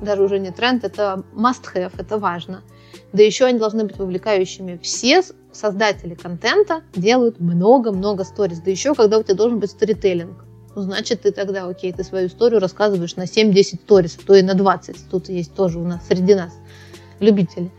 даже 0.00 0.22
уже 0.22 0.38
не 0.38 0.50
тренд, 0.50 0.84
это 0.84 1.24
must-have, 1.34 1.92
это 1.98 2.18
важно. 2.18 2.62
Да 3.12 3.22
еще 3.22 3.46
они 3.46 3.58
должны 3.58 3.84
быть 3.84 3.98
вовлекающими. 3.98 4.78
Все 4.82 5.22
создатели 5.52 6.14
контента 6.14 6.82
делают 6.94 7.40
много-много 7.40 8.24
сторис. 8.24 8.60
Да 8.60 8.70
еще, 8.70 8.94
когда 8.94 9.18
у 9.18 9.22
тебя 9.22 9.34
должен 9.34 9.58
быть 9.58 9.70
сторителлинг. 9.70 10.44
Ну, 10.74 10.82
значит, 10.82 11.22
ты 11.22 11.32
тогда, 11.32 11.66
окей, 11.66 11.92
ты 11.92 12.04
свою 12.04 12.28
историю 12.28 12.60
рассказываешь 12.60 13.16
на 13.16 13.22
7-10 13.22 13.80
сторис, 13.84 14.18
то 14.26 14.34
и 14.34 14.42
на 14.42 14.54
20. 14.54 15.08
Тут 15.10 15.30
есть 15.30 15.54
тоже 15.54 15.78
у 15.78 15.84
нас, 15.84 16.06
среди 16.06 16.34
нас, 16.34 16.52
любители. 17.18 17.70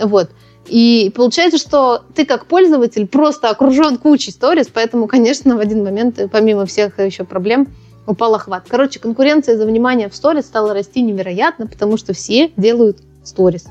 Вот. 0.00 0.30
И 0.66 1.12
получается, 1.14 1.58
что 1.58 2.02
ты 2.14 2.24
как 2.24 2.46
пользователь 2.46 3.06
просто 3.06 3.50
окружен 3.50 3.98
кучей 3.98 4.30
сторис, 4.30 4.68
поэтому, 4.72 5.06
конечно, 5.06 5.56
в 5.56 5.60
один 5.60 5.84
момент, 5.84 6.18
помимо 6.32 6.64
всех 6.64 6.98
еще 6.98 7.24
проблем, 7.24 7.68
упал 8.08 8.34
охват. 8.34 8.64
Короче, 8.68 8.98
конкуренция 8.98 9.56
за 9.56 9.66
внимание 9.66 10.08
в 10.08 10.16
сторис 10.16 10.46
стала 10.46 10.72
расти 10.72 11.02
невероятно, 11.02 11.66
потому 11.66 11.96
что 11.96 12.14
все 12.14 12.50
делают 12.56 12.98
сторис. 13.22 13.66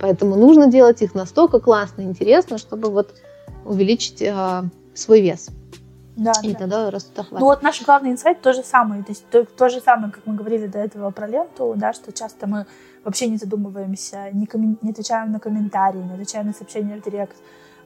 Поэтому 0.00 0.36
нужно 0.36 0.68
делать 0.68 1.02
их 1.02 1.14
настолько 1.14 1.58
классно 1.58 2.02
и 2.02 2.04
интересно, 2.04 2.56
чтобы 2.56 2.88
вот 2.88 3.14
увеличить 3.64 4.22
э, 4.22 4.62
свой 4.94 5.20
вес. 5.20 5.48
Да, 6.16 6.32
и 6.42 6.52
да. 6.52 6.58
тогда 6.58 6.90
растут 6.90 7.18
охват. 7.18 7.40
Ну 7.40 7.46
вот 7.46 7.62
наш 7.62 7.82
главный 7.82 8.10
инсайт 8.10 8.40
то 8.40 8.52
же 8.52 8.62
самое. 8.62 9.02
То 9.02 9.10
есть 9.10 9.24
то, 9.30 9.44
то 9.44 9.68
же 9.68 9.80
самое, 9.80 10.12
как 10.12 10.24
мы 10.24 10.34
говорили 10.34 10.66
до 10.66 10.78
этого 10.78 11.10
про 11.10 11.26
ленту, 11.26 11.74
да, 11.76 11.92
что 11.92 12.12
часто 12.12 12.46
мы 12.46 12.66
вообще 13.04 13.26
не 13.26 13.36
задумываемся, 13.36 14.28
не, 14.32 14.46
коммен... 14.46 14.78
не 14.82 14.92
отвечаем 14.92 15.32
на 15.32 15.40
комментарии, 15.40 15.98
не 15.98 16.14
отвечаем 16.14 16.46
на 16.46 16.52
сообщения 16.52 16.96
в 16.96 17.04
директ. 17.04 17.36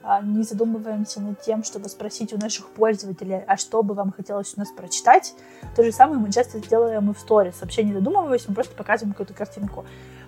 А, 0.07 0.21
не 0.21 0.43
задумываемся 0.43 1.19
над 1.19 1.41
тем, 1.41 1.63
чтобы 1.63 1.89
спросить 1.89 2.31
у 2.31 2.37
наших 2.37 2.67
пользователей, 2.67 3.41
а 3.47 3.57
что 3.57 3.81
бы 3.81 3.95
вам 3.95 4.11
хотелось 4.11 4.53
у 4.55 4.59
нас 4.59 4.69
прочитать. 4.69 5.33
То 5.75 5.83
же 5.83 5.91
самое 5.91 6.19
мы 6.19 6.31
часто 6.31 6.59
делаем 6.59 7.09
и 7.09 7.13
в 7.15 7.19
сторис. 7.19 7.55
Вообще 7.59 7.83
не 7.83 7.93
задумываясь, 7.93 8.47
мы 8.47 8.53
просто 8.53 8.75
показываем 8.75 9.13
какую-то 9.13 9.33
картинку. 9.33 9.83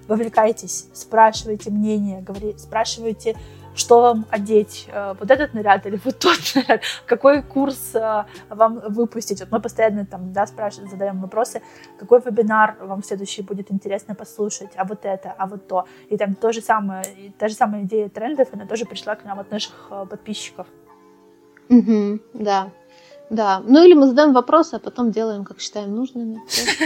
Вовлекайтесь, 0.08 0.88
спрашивайте 0.94 1.70
мнение, 1.70 2.22
говори, 2.22 2.56
спрашивайте 2.58 3.38
что 3.78 4.02
вам 4.02 4.26
одеть, 4.30 4.88
э, 4.92 5.14
вот 5.20 5.32
этот 5.32 5.54
наряд 5.54 5.86
или 5.86 6.00
вот 6.04 6.20
тот 6.20 6.38
наряд, 6.56 6.82
какой 7.06 7.42
курс 7.42 7.96
э, 7.96 8.26
вам 8.50 8.80
выпустить. 8.90 9.40
Вот 9.40 9.52
мы 9.52 9.62
постоянно 9.62 10.06
там, 10.06 10.34
да, 10.34 10.48
спрашиваем, 10.48 10.90
задаем 10.90 11.22
вопросы, 11.22 11.62
какой 12.00 12.20
вебинар 12.20 12.76
вам 12.82 13.04
следующий 13.04 13.42
будет 13.42 13.72
интересно 13.72 14.16
послушать, 14.16 14.72
а 14.76 14.84
вот 14.84 15.06
это, 15.06 15.34
а 15.38 15.48
вот 15.48 15.68
то. 15.68 15.86
И 16.10 16.18
там 16.18 16.36
то 16.36 16.52
же 16.52 16.62
самое, 16.62 17.04
та 17.38 17.48
же 17.48 17.56
самая 17.56 17.84
идея 17.84 18.10
трендов, 18.10 18.50
она 18.54 18.66
тоже 18.66 18.86
пришла 18.86 19.16
к 19.16 19.24
нам 19.24 19.40
от 19.40 19.52
наших 19.52 19.88
э, 19.92 20.06
подписчиков. 20.10 20.68
Угу, 21.70 22.20
да. 22.34 22.70
Да, 23.30 23.62
ну 23.66 23.84
или 23.84 23.94
мы 23.94 24.08
задаем 24.08 24.34
вопросы, 24.34 24.76
а 24.76 24.80
потом 24.80 25.12
делаем, 25.12 25.44
как 25.44 25.60
считаем 25.60 25.96
нужными. 25.96 26.42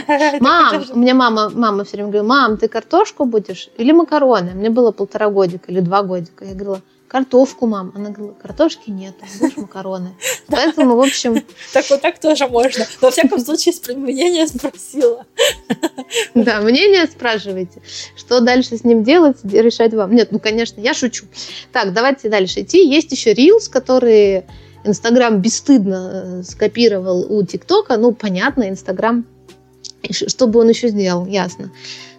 Мам, 0.39 0.83
у 0.91 0.97
меня 0.97 1.13
мама, 1.13 1.49
мама 1.49 1.83
все 1.83 1.97
время 1.97 2.09
говорит, 2.09 2.27
мам, 2.27 2.57
ты 2.57 2.67
картошку 2.67 3.25
будешь 3.25 3.69
или 3.77 3.91
макароны? 3.91 4.51
Мне 4.51 4.69
было 4.69 4.91
полтора 4.91 5.29
годика 5.29 5.71
или 5.71 5.81
два 5.81 6.01
годика. 6.01 6.43
Я 6.43 6.53
говорила, 6.53 6.81
картошку, 7.11 7.67
мам. 7.67 7.91
Она 7.93 8.09
говорила, 8.09 8.33
картошки 8.41 8.89
нет, 8.89 9.13
будешь 9.39 9.57
макароны. 9.57 10.15
Поэтому, 10.47 10.95
в 10.95 11.01
общем... 11.01 11.43
Так 11.73 11.85
вот 11.89 12.01
так 12.01 12.17
тоже 12.19 12.47
можно. 12.47 12.85
Но, 13.01 13.07
во 13.07 13.11
всяком 13.11 13.39
случае, 13.39 13.73
мнение 13.95 14.47
спросила. 14.47 15.25
Да, 16.35 16.59
мнение 16.59 17.05
спрашивайте. 17.05 17.81
Что 18.17 18.41
дальше 18.41 18.77
с 18.77 18.83
ним 18.83 19.03
делать, 19.03 19.37
решать 19.43 19.93
вам. 19.93 20.13
Нет, 20.13 20.31
ну, 20.31 20.39
конечно, 20.39 20.81
я 20.81 20.93
шучу. 20.93 21.25
Так, 21.71 21.93
давайте 21.93 22.29
дальше 22.29 22.61
идти. 22.61 22.85
Есть 22.85 23.11
еще 23.11 23.33
Reels, 23.33 23.69
которые 23.69 24.45
Инстаграм 24.83 25.41
бесстыдно 25.41 26.11
э, 26.13 26.43
скопировал 26.43 27.25
у 27.31 27.43
ТикТока. 27.43 27.97
Ну, 27.97 28.13
понятно, 28.13 28.69
Инстаграм, 28.69 29.25
что 30.09 30.47
бы 30.47 30.59
он 30.59 30.69
еще 30.69 30.89
сделал, 30.89 31.25
ясно. 31.25 31.71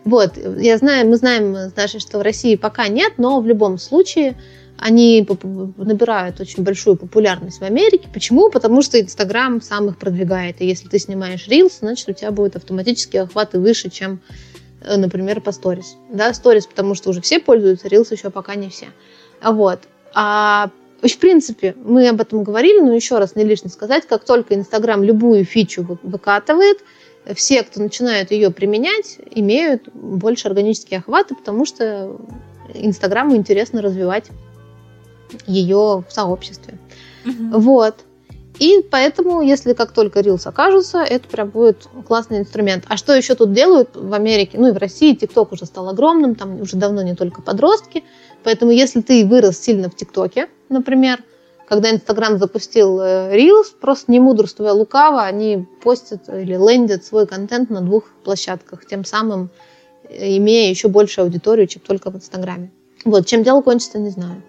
Вот, 0.04 0.36
я 0.58 0.78
знаю, 0.78 1.08
мы 1.08 1.16
знаем, 1.16 1.72
Даша, 1.74 2.00
что 2.00 2.18
в 2.18 2.22
России 2.22 2.56
пока 2.56 2.88
нет, 2.88 3.14
но 3.18 3.40
в 3.40 3.46
любом 3.46 3.78
случае 3.78 4.36
они 4.78 5.26
набирают 5.76 6.40
очень 6.40 6.64
большую 6.64 6.96
популярность 6.96 7.60
в 7.60 7.62
Америке. 7.62 8.08
Почему? 8.12 8.50
Потому 8.50 8.82
что 8.82 9.00
Инстаграм 9.00 9.62
сам 9.62 9.88
их 9.88 9.96
продвигает. 9.96 10.60
И 10.60 10.66
если 10.66 10.88
ты 10.88 10.98
снимаешь 10.98 11.46
Reels, 11.46 11.78
значит, 11.80 12.08
у 12.08 12.12
тебя 12.12 12.32
будут 12.32 12.56
автоматически 12.56 13.18
охваты 13.18 13.60
выше, 13.60 13.90
чем, 13.90 14.20
э, 14.80 14.96
например, 14.96 15.40
по 15.40 15.50
Stories. 15.50 15.94
Да, 16.12 16.30
Stories, 16.30 16.68
потому 16.68 16.96
что 16.96 17.10
уже 17.10 17.20
все 17.20 17.38
пользуются, 17.38 17.86
Reels 17.86 18.08
еще 18.10 18.30
пока 18.30 18.56
не 18.56 18.70
все. 18.70 18.86
Вот. 19.40 19.80
А 20.14 20.70
в 21.08 21.18
принципе, 21.18 21.74
мы 21.84 22.08
об 22.08 22.20
этом 22.20 22.44
говорили, 22.44 22.80
но 22.80 22.92
еще 22.92 23.18
раз 23.18 23.34
не 23.34 23.44
лишне 23.44 23.70
сказать, 23.70 24.06
как 24.06 24.24
только 24.24 24.54
Инстаграм 24.54 25.02
любую 25.02 25.44
фичу 25.44 25.98
выкатывает, 26.02 26.78
все, 27.34 27.62
кто 27.62 27.80
начинают 27.80 28.30
ее 28.30 28.50
применять, 28.50 29.18
имеют 29.30 29.88
больше 29.92 30.48
органические 30.48 30.98
охваты, 30.98 31.34
потому 31.34 31.64
что 31.64 32.16
Инстаграму 32.74 33.36
интересно 33.36 33.80
развивать 33.82 34.26
ее 35.46 36.04
в 36.08 36.12
сообществе. 36.12 36.78
Угу. 37.24 37.60
Вот. 37.60 37.96
И 38.58 38.86
поэтому, 38.90 39.40
если 39.40 39.72
как 39.72 39.92
только 39.92 40.20
Reels 40.20 40.46
окажутся, 40.46 40.98
это 40.98 41.26
прям 41.28 41.50
будет 41.50 41.88
классный 42.06 42.38
инструмент. 42.38 42.84
А 42.88 42.96
что 42.96 43.14
еще 43.14 43.34
тут 43.34 43.52
делают 43.52 43.90
в 43.94 44.12
Америке? 44.12 44.58
Ну 44.58 44.68
и 44.68 44.72
в 44.72 44.76
России 44.76 45.16
TikTok 45.16 45.48
уже 45.52 45.66
стал 45.66 45.88
огромным, 45.88 46.34
там 46.34 46.60
уже 46.60 46.76
давно 46.76 47.02
не 47.02 47.14
только 47.14 47.40
подростки. 47.42 48.04
Поэтому 48.44 48.72
если 48.72 49.00
ты 49.00 49.24
вырос 49.24 49.58
сильно 49.58 49.88
в 49.88 49.96
ТикТоке, 49.96 50.48
например, 50.68 51.22
когда 51.68 51.90
Инстаграм 51.90 52.38
запустил 52.38 53.00
э, 53.00 53.34
Reels, 53.34 53.74
просто 53.80 54.10
не 54.12 54.20
мудрствуя 54.20 54.72
лукаво, 54.72 55.22
они 55.22 55.66
постят 55.82 56.28
или 56.28 56.54
лендят 56.54 57.04
свой 57.04 57.26
контент 57.26 57.70
на 57.70 57.80
двух 57.80 58.10
площадках, 58.24 58.84
тем 58.84 59.04
самым 59.04 59.50
э, 60.04 60.36
имея 60.36 60.68
еще 60.68 60.88
большую 60.88 61.24
аудиторию, 61.24 61.66
чем 61.66 61.80
только 61.80 62.10
в 62.10 62.16
Инстаграме. 62.16 62.70
Вот, 63.04 63.26
чем 63.26 63.42
дело 63.42 63.62
кончится, 63.62 63.98
не 63.98 64.10
знаю. 64.10 64.42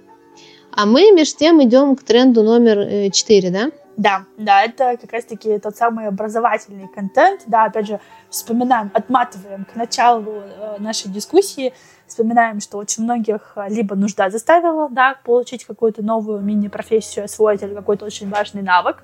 А 0.71 0.85
мы, 0.85 1.11
между 1.11 1.37
тем, 1.37 1.63
идем 1.63 1.95
к 1.95 2.03
тренду 2.03 2.43
номер 2.43 3.11
4, 3.11 3.47
э, 3.47 3.51
да? 3.51 3.71
Да, 3.95 4.25
да, 4.37 4.63
это 4.63 4.97
как 4.99 5.13
раз-таки 5.13 5.59
тот 5.59 5.77
самый 5.77 6.07
образовательный 6.07 6.89
контент. 6.93 7.43
Да, 7.45 7.65
опять 7.65 7.87
же, 7.87 7.99
вспоминаем, 8.29 8.89
отматываем 8.91 9.65
к 9.65 9.75
началу 9.75 10.43
нашей 10.79 11.09
дискуссии– 11.09 11.73
вспоминаем, 12.07 12.59
что 12.59 12.77
очень 12.77 13.03
многих 13.03 13.53
а, 13.55 13.69
либо 13.69 13.95
нужда 13.95 14.29
заставила, 14.29 14.89
да, 14.89 15.15
получить 15.23 15.65
какую-то 15.65 16.03
новую 16.03 16.41
мини-профессию, 16.41 17.25
освоить 17.25 17.61
или 17.63 17.73
какой-то 17.73 18.05
очень 18.05 18.29
важный 18.29 18.61
навык 18.61 19.03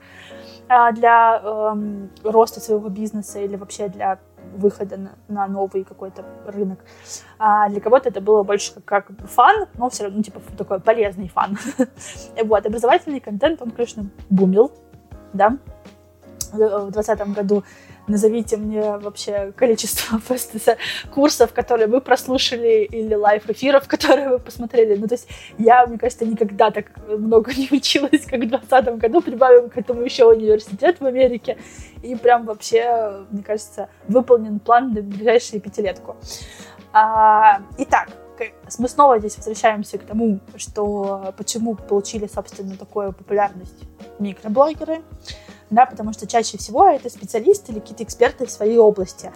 а, 0.68 0.92
для 0.92 1.42
эм, 1.44 2.10
роста 2.24 2.60
своего 2.60 2.90
бизнеса 2.90 3.40
или 3.40 3.56
вообще 3.56 3.88
для 3.88 4.20
выхода 4.56 4.98
на, 4.98 5.12
на 5.28 5.48
новый 5.48 5.84
какой-то 5.84 6.24
рынок. 6.46 6.80
А 7.38 7.70
для 7.70 7.82
кого-то 7.82 8.10
это 8.10 8.22
было 8.22 8.44
больше 8.44 8.74
как, 8.74 9.08
как 9.08 9.28
фан, 9.28 9.68
но 9.78 9.90
все 9.90 10.06
равно 10.06 10.24
типа 10.24 10.42
такой 10.58 10.80
полезный 10.80 11.30
фан. 11.30 11.58
вот, 12.44 12.66
образовательный 12.66 13.20
контент, 13.20 13.62
он, 13.62 13.72
конечно, 13.72 14.06
бумил, 14.30 14.72
да, 15.34 15.58
в 16.52 16.92
2020 16.92 17.34
году 17.34 17.64
назовите 18.10 18.58
мне 18.58 18.98
вообще 18.98 19.54
количество 19.56 20.20
просто 20.28 20.78
курсов, 21.14 21.54
которые 21.54 21.88
вы 21.88 22.02
прослушали, 22.02 22.84
или 22.84 23.14
лайв-эфиров, 23.14 23.88
которые 23.88 24.30
вы 24.30 24.40
посмотрели. 24.40 24.96
Ну, 24.96 25.08
то 25.08 25.16
есть 25.16 25.28
я, 25.58 25.86
мне 25.86 25.98
кажется, 25.98 26.26
никогда 26.26 26.72
так 26.72 26.88
много 27.08 27.54
не 27.58 27.70
училась, 27.72 28.26
как 28.26 28.42
в 28.42 28.48
2020 28.48 28.98
году. 28.98 29.22
Прибавим 29.22 29.70
к 29.70 29.78
этому 29.78 30.02
еще 30.02 30.26
университет 30.26 30.98
в 31.00 31.06
Америке. 31.06 31.58
И 32.02 32.16
прям 32.16 32.46
вообще, 32.46 33.26
мне 33.32 33.44
кажется, 33.44 33.90
выполнен 34.08 34.60
план 34.60 34.94
на 34.94 35.02
ближайшую 35.02 35.62
пятилетку. 35.62 36.16
А, 36.92 37.62
итак, 37.78 38.10
мы 38.78 38.88
снова 38.88 39.20
здесь 39.20 39.38
возвращаемся 39.38 39.98
к 39.98 40.04
тому, 40.04 40.40
что 40.56 41.34
почему 41.38 41.76
получили, 41.76 42.28
собственно, 42.28 42.76
такую 42.78 43.14
популярность 43.14 43.84
микроблогеры 44.18 45.02
да, 45.70 45.86
потому 45.86 46.14
что 46.14 46.28
чаще 46.28 46.58
всего 46.58 46.88
это 46.88 47.10
специалисты 47.10 47.72
или 47.72 47.80
какие-то 47.80 48.04
эксперты 48.04 48.46
в 48.46 48.52
своей 48.52 48.78
области. 48.78 49.32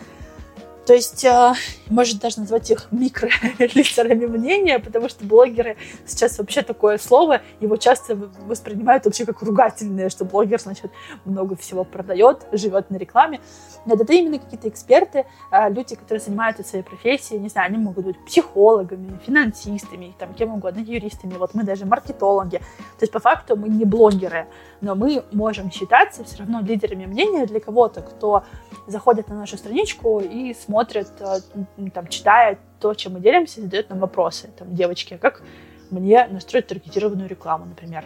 То 0.86 0.94
есть, 0.94 1.24
э, 1.24 1.54
может 1.90 2.20
даже 2.20 2.40
назвать 2.40 2.70
их 2.70 2.88
микролидерами 2.92 4.26
мнения, 4.26 4.80
потому 4.80 5.08
что 5.08 5.24
блогеры 5.24 5.78
сейчас 6.06 6.38
вообще 6.38 6.62
такое 6.62 6.98
слово, 6.98 7.42
его 7.62 7.78
часто 7.78 8.16
воспринимают 8.16 9.06
вообще 9.06 9.26
как 9.26 9.42
ругательное, 9.42 10.10
что 10.10 10.26
блогер, 10.26 10.60
значит, 10.60 10.92
много 11.24 11.56
всего 11.56 11.86
продает, 11.86 12.46
живет 12.52 12.90
на 12.90 12.98
рекламе. 12.98 13.40
Нет, 13.86 14.02
это 14.02 14.12
именно 14.14 14.40
какие-то 14.40 14.68
эксперты, 14.68 15.26
э, 15.52 15.70
люди, 15.70 15.96
которые 15.96 16.20
занимаются 16.20 16.64
своей 16.64 16.84
профессией, 16.84 17.40
не 17.40 17.48
знаю, 17.48 17.68
они 17.68 17.78
могут 17.78 18.04
быть 18.04 18.26
психологами, 18.26 19.18
финансистами, 19.26 20.14
там, 20.20 20.34
кем 20.34 20.54
угодно, 20.54 20.82
юристами, 20.82 21.36
вот 21.38 21.54
мы 21.54 21.64
даже 21.64 21.86
маркетологи. 21.86 22.58
То 22.58 23.04
есть, 23.04 23.14
по 23.14 23.20
факту, 23.20 23.56
мы 23.56 23.70
не 23.70 23.86
блогеры, 23.86 24.48
но 24.82 24.96
мы 24.96 25.24
можем 25.32 25.72
считаться 25.72 26.26
все 26.26 26.40
равно 26.40 26.60
лидерами 26.60 27.06
мнения 27.06 27.46
для 27.46 27.62
кого-то, 27.62 28.02
кто 28.02 28.44
заходит 28.86 29.30
на 29.30 29.36
нашу 29.36 29.58
страничку 29.58 30.20
и 30.20 30.54
смотрит, 30.54 30.73
э, 31.20 31.90
там, 31.94 32.08
читает 32.08 32.60
то, 32.80 32.94
чем 32.94 33.14
мы 33.14 33.20
делимся, 33.20 33.62
задает 33.62 33.90
нам 33.90 34.00
вопросы. 34.00 34.50
Там, 34.58 34.74
девочки, 34.74 35.18
как 35.22 35.42
мне 35.90 36.28
настроить 36.28 36.68
таргетированную 36.68 37.30
рекламу, 37.30 37.66
например. 37.66 38.06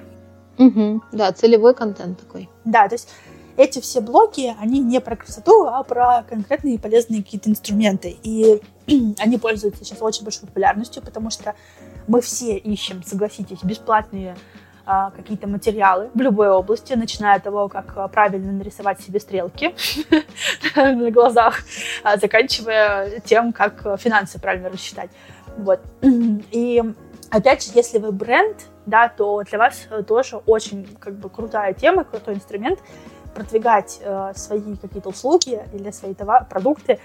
Угу, 0.58 1.04
да, 1.12 1.32
целевой 1.32 1.74
контент 1.76 2.20
такой. 2.20 2.50
Да, 2.66 2.88
то 2.88 2.96
есть 2.96 3.10
эти 3.58 3.80
все 3.80 4.02
блоки, 4.02 4.56
они 4.60 4.80
не 4.80 5.02
про 5.02 5.16
красоту, 5.16 5.66
а 5.66 5.84
про 5.84 6.24
конкретные 6.30 6.80
полезные 6.80 7.24
какие-то 7.24 7.50
инструменты. 7.50 8.18
И 8.24 8.62
они 9.20 9.38
пользуются 9.38 9.84
сейчас 9.84 10.02
очень 10.02 10.24
большой 10.24 10.48
популярностью, 10.48 11.02
потому 11.04 11.30
что 11.30 11.56
мы 12.08 12.22
все 12.22 12.58
ищем, 12.58 13.04
согласитесь, 13.04 13.64
бесплатные 13.64 14.32
а, 14.32 14.38
какие-то 15.16 15.48
материалы 15.48 16.10
в 16.14 16.22
любой 16.22 16.50
области, 16.50 16.94
начиная 16.94 17.38
от 17.38 17.44
того, 17.44 17.68
как 17.68 17.94
а, 17.96 18.08
правильно 18.08 18.52
нарисовать 18.52 19.02
себе 19.02 19.20
стрелки 19.20 19.76
на 20.76 21.12
глазах, 21.12 21.60
а, 22.04 22.18
заканчивая 22.18 23.20
тем, 23.20 23.52
как 23.52 24.00
финансы 24.00 24.40
правильно 24.40 24.70
рассчитать. 24.70 25.10
Вот. 25.58 25.82
И 26.52 26.82
опять 27.30 27.66
же, 27.66 27.72
если 27.76 27.98
вы 27.98 28.12
бренд, 28.12 28.58
да, 28.86 29.10
то 29.10 29.44
для 29.44 29.58
вас 29.58 29.88
э, 29.90 30.04
тоже 30.04 30.38
очень 30.46 30.88
как 31.00 31.16
бы 31.16 31.30
крутая 31.30 31.74
тема, 31.74 32.04
крутой 32.04 32.36
инструмент 32.36 32.80
продвигать 33.38 34.00
э, 34.02 34.32
свои 34.36 34.76
какие-то 34.76 35.10
услуги 35.10 35.62
или 35.74 35.92
свои 35.92 36.14
товары, 36.14 36.46
продукты 36.46 37.00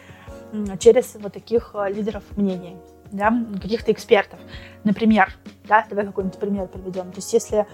э, 0.53 0.76
через 0.78 1.14
вот 1.16 1.33
таких 1.33 1.72
э, 1.74 1.91
лидеров 1.91 2.22
мнений 2.37 2.76
да, 3.13 3.33
каких-то 3.61 3.93
экспертов. 3.93 4.41
Например, 4.85 5.33
да, 5.69 5.85
давай 5.89 6.07
какой-нибудь 6.07 6.39
пример 6.39 6.67
приведем. 6.67 7.13
То 7.13 7.19
есть 7.19 7.33
если 7.33 7.67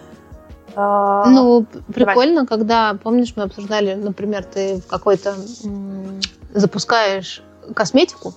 э, 0.74 1.24
ну, 1.30 1.64
прикольно, 1.94 2.44
Давай. 2.44 2.46
когда, 2.46 2.98
помнишь, 3.02 3.32
мы 3.36 3.44
обсуждали, 3.44 3.94
например, 3.94 4.44
ты 4.44 4.80
в 4.80 4.86
какой-то 4.86 5.34
запускаешь 6.52 7.42
косметику 7.74 8.34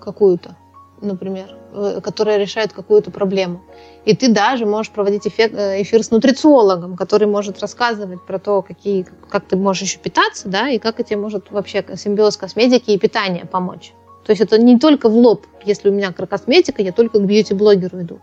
какую-то, 0.00 0.56
например, 1.00 1.56
э, 1.72 2.00
которая 2.02 2.38
решает 2.38 2.72
какую-то 2.72 3.10
проблему. 3.10 3.62
И 4.04 4.14
ты 4.14 4.32
даже 4.32 4.64
можешь 4.64 4.92
проводить 4.92 5.26
эфир, 5.26 5.50
э, 5.52 5.82
эфир 5.82 6.02
с 6.02 6.10
нутрициологом, 6.10 6.96
который 6.96 7.26
может 7.26 7.60
рассказывать 7.60 8.24
про 8.24 8.38
то, 8.38 8.62
какие, 8.62 9.06
как 9.28 9.46
ты 9.46 9.56
можешь 9.56 9.82
еще 9.82 9.98
питаться, 9.98 10.48
да, 10.48 10.68
и 10.68 10.78
как 10.78 11.00
это 11.00 11.16
может 11.16 11.50
вообще 11.50 11.84
симбиоз 11.96 12.36
косметики 12.36 12.92
и 12.92 12.98
питания 12.98 13.44
помочь. 13.44 13.92
То 14.24 14.32
есть 14.32 14.40
это 14.40 14.58
не 14.58 14.78
только 14.78 15.08
в 15.08 15.16
лоб. 15.16 15.46
Если 15.64 15.88
у 15.88 15.92
меня 15.92 16.12
косметика, 16.12 16.82
я 16.82 16.92
только 16.92 17.18
к 17.18 17.24
бьюти-блогеру 17.24 18.00
иду. 18.02 18.20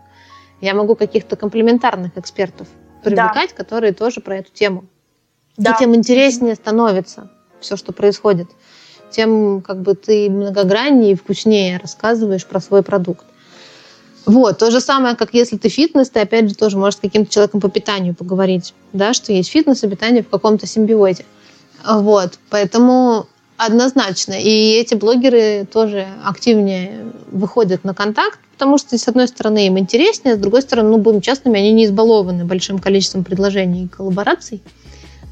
Я 0.60 0.74
могу 0.74 0.94
каких-то 0.94 1.36
комплементарных 1.36 2.16
экспертов 2.16 2.68
привлекать, 3.02 3.50
да. 3.50 3.56
которые 3.56 3.92
тоже 3.92 4.20
про 4.20 4.36
эту 4.36 4.52
тему. 4.52 4.84
Да. 5.56 5.72
И 5.72 5.78
тем 5.78 5.94
интереснее 5.94 6.54
становится 6.54 7.30
все, 7.60 7.76
что 7.76 7.92
происходит. 7.92 8.48
Тем 9.10 9.60
как 9.60 9.82
бы 9.82 9.94
ты 9.94 10.30
многограннее 10.30 11.12
и 11.12 11.14
вкуснее 11.14 11.78
рассказываешь 11.78 12.46
про 12.46 12.60
свой 12.60 12.82
продукт. 12.82 13.24
Вот, 14.24 14.58
то 14.58 14.70
же 14.70 14.80
самое, 14.80 15.16
как 15.16 15.34
если 15.34 15.56
ты 15.56 15.68
фитнес, 15.68 16.08
ты 16.08 16.20
опять 16.20 16.48
же 16.48 16.54
тоже 16.54 16.78
можешь 16.78 16.98
с 16.98 17.00
каким-то 17.00 17.30
человеком 17.30 17.60
по 17.60 17.68
питанию 17.68 18.14
поговорить, 18.14 18.72
да, 18.92 19.14
что 19.14 19.32
есть 19.32 19.50
фитнес 19.50 19.82
и 19.82 19.88
питание 19.88 20.22
в 20.22 20.28
каком-то 20.28 20.66
симбиозе. 20.66 21.24
Вот, 21.84 22.38
поэтому 22.48 23.26
однозначно. 23.66 24.34
И 24.34 24.72
эти 24.72 24.94
блогеры 24.94 25.66
тоже 25.70 26.06
активнее 26.24 27.12
выходят 27.30 27.84
на 27.84 27.94
контакт, 27.94 28.38
потому 28.52 28.78
что, 28.78 28.96
с 28.96 29.08
одной 29.08 29.28
стороны, 29.28 29.66
им 29.66 29.78
интереснее, 29.78 30.36
с 30.36 30.38
другой 30.38 30.62
стороны, 30.62 30.90
ну, 30.90 30.98
будем 30.98 31.20
честными, 31.20 31.58
они 31.58 31.72
не 31.72 31.86
избалованы 31.86 32.44
большим 32.44 32.78
количеством 32.78 33.24
предложений 33.24 33.84
и 33.84 33.88
коллабораций. 33.88 34.62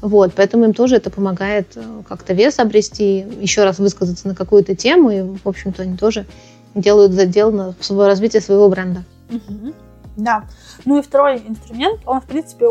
Вот, 0.01 0.33
поэтому 0.35 0.65
им 0.65 0.73
тоже 0.73 0.95
это 0.95 1.11
помогает 1.11 1.67
э, 1.75 1.81
как-то 2.09 2.33
вес 2.33 2.57
обрести, 2.57 3.23
еще 3.39 3.63
раз 3.63 3.77
высказаться 3.77 4.27
на 4.27 4.33
какую-то 4.33 4.75
тему, 4.75 5.11
и, 5.11 5.21
в 5.21 5.47
общем-то, 5.47 5.83
они 5.83 5.95
тоже 5.95 6.25
делают 6.73 7.11
задел 7.11 7.51
на 7.51 7.75
развитие 7.89 8.41
своего 8.41 8.67
бренда. 8.67 9.03
Угу. 9.29 9.73
Да. 10.17 10.45
Ну 10.85 10.99
и 10.99 11.01
второй 11.01 11.43
инструмент, 11.47 12.01
он, 12.05 12.19
в 12.19 12.25
принципе, 12.25 12.65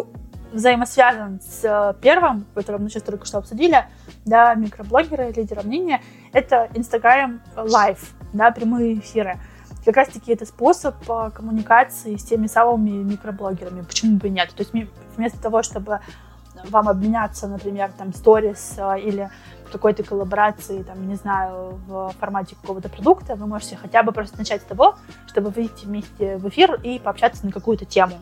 взаимосвязан 0.53 1.41
с 1.41 1.65
э, 1.65 1.95
первым, 2.01 2.47
который 2.55 2.81
мы 2.81 2.89
сейчас 2.89 3.03
только 3.03 3.27
что 3.27 3.39
обсудили, 3.39 3.85
да, 4.25 4.55
микроблогеры, 4.55 5.33
лидеры 5.33 5.63
мнения, 5.63 6.03
это 6.33 6.69
Instagram 6.75 7.41
Live, 7.57 8.01
да, 8.33 8.51
прямые 8.51 8.99
эфиры. 8.99 9.39
Как 9.85 9.97
раз-таки 9.97 10.33
это 10.33 10.45
способ 10.45 10.95
э, 11.09 11.31
коммуникации 11.31 12.17
с 12.17 12.25
теми 12.25 12.47
самыми 12.47 12.91
микроблогерами. 12.91 13.83
Почему 13.83 14.19
бы 14.19 14.29
и 14.29 14.31
нет? 14.31 14.51
То 14.55 14.63
есть 14.63 14.73
вместо 15.17 15.41
того, 15.41 15.63
чтобы 15.63 16.01
вам 16.65 16.89
обменяться, 16.89 17.49
например, 17.49 17.91
там, 17.97 18.13
сторис 18.13 18.75
э, 18.77 19.01
или 19.01 19.31
какой-то 19.71 20.03
коллаборации, 20.03 20.83
там, 20.83 21.09
не 21.09 21.17
знаю, 21.17 21.81
в 21.87 22.13
формате 22.19 22.57
какого-то 22.61 22.89
продукта, 22.89 23.35
вы 23.37 23.47
можете 23.47 23.77
хотя 23.77 24.03
бы 24.03 24.13
просто 24.13 24.39
начать 24.39 24.63
с 24.63 24.65
того, 24.65 24.97
чтобы 25.27 25.51
выйти 25.51 25.85
вместе 25.85 26.37
в 26.37 26.49
эфир 26.49 26.81
и 26.83 26.99
пообщаться 26.99 27.45
на 27.47 27.53
какую-то 27.53 27.85
тему. 27.85 28.19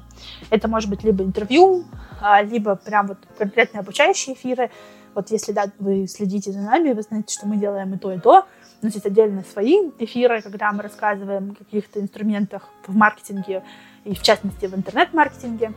Это 0.50 0.68
может 0.68 0.90
быть 0.90 1.04
либо 1.04 1.24
интервью, 1.24 1.84
а, 2.20 2.42
либо 2.42 2.76
прям 2.76 3.08
вот 3.08 3.18
конкретные 3.36 3.80
обучающие 3.80 4.34
эфиры. 4.34 4.70
Вот 5.14 5.30
если 5.30 5.52
да, 5.52 5.66
вы 5.78 6.06
следите 6.06 6.52
за 6.52 6.60
нами, 6.60 6.92
вы 6.92 7.02
знаете, 7.02 7.34
что 7.34 7.46
мы 7.46 7.56
делаем 7.56 7.94
и 7.94 7.98
то, 7.98 8.12
и 8.12 8.18
то. 8.18 8.46
У 8.80 8.86
нас 8.86 8.94
есть 8.94 9.06
отдельно 9.06 9.42
свои 9.42 9.90
эфиры, 9.98 10.40
когда 10.40 10.70
мы 10.70 10.82
рассказываем 10.82 11.50
о 11.52 11.54
каких-то 11.54 12.00
инструментах 12.00 12.68
в 12.86 12.94
маркетинге 12.94 13.64
и, 14.04 14.14
в 14.14 14.22
частности, 14.22 14.66
в 14.66 14.74
интернет-маркетинге. 14.74 15.72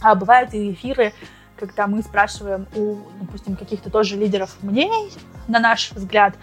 А 0.00 0.14
бывают 0.14 0.54
и 0.54 0.72
эфиры, 0.72 1.12
когда 1.56 1.86
мы 1.86 2.02
спрашиваем 2.02 2.66
у, 2.74 2.96
допустим, 3.20 3.56
каких-то 3.56 3.90
тоже 3.90 4.16
лидеров 4.16 4.56
мнений, 4.62 5.12
на 5.48 5.58
наш 5.58 5.92
взгляд, 5.92 6.34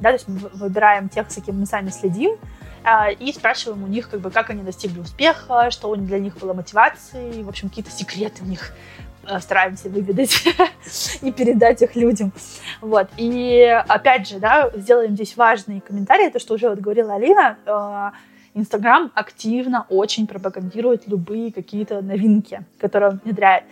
да, 0.00 0.10
то 0.10 0.14
есть 0.14 0.28
мы 0.28 0.48
выбираем 0.54 1.08
тех, 1.08 1.30
с 1.30 1.42
кем 1.42 1.60
мы 1.60 1.66
сами 1.66 1.90
следим, 1.90 2.36
а, 2.84 3.10
и 3.10 3.32
спрашиваем 3.32 3.82
у 3.84 3.86
них, 3.86 4.08
как 4.08 4.20
бы, 4.20 4.30
как 4.30 4.50
они 4.50 4.62
достигли 4.62 5.00
успеха, 5.00 5.70
что 5.70 5.94
для 5.96 6.18
них 6.18 6.38
было 6.38 6.54
мотивацией, 6.54 7.42
в 7.42 7.48
общем, 7.48 7.68
какие-то 7.68 7.90
секреты 7.90 8.42
у 8.44 8.46
них 8.46 8.72
а, 9.24 9.40
стараемся 9.40 9.88
выведать 9.88 10.44
и 11.22 11.32
передать 11.32 11.82
их 11.82 11.96
людям. 11.96 12.32
Вот. 12.80 13.08
И 13.16 13.62
опять 13.88 14.28
же, 14.28 14.38
да, 14.38 14.70
сделаем 14.74 15.14
здесь 15.14 15.36
важный 15.36 15.80
комментарий, 15.80 16.30
то, 16.30 16.38
что 16.38 16.54
уже 16.54 16.68
вот 16.68 16.78
говорила 16.78 17.14
Алина, 17.14 17.58
а, 17.66 18.12
Инстаграм 18.54 19.12
активно 19.14 19.86
очень 19.88 20.26
пропагандирует 20.26 21.06
любые 21.06 21.52
какие-то 21.52 22.00
новинки, 22.00 22.62
которые 22.78 23.10
он 23.10 23.20
внедряет. 23.22 23.64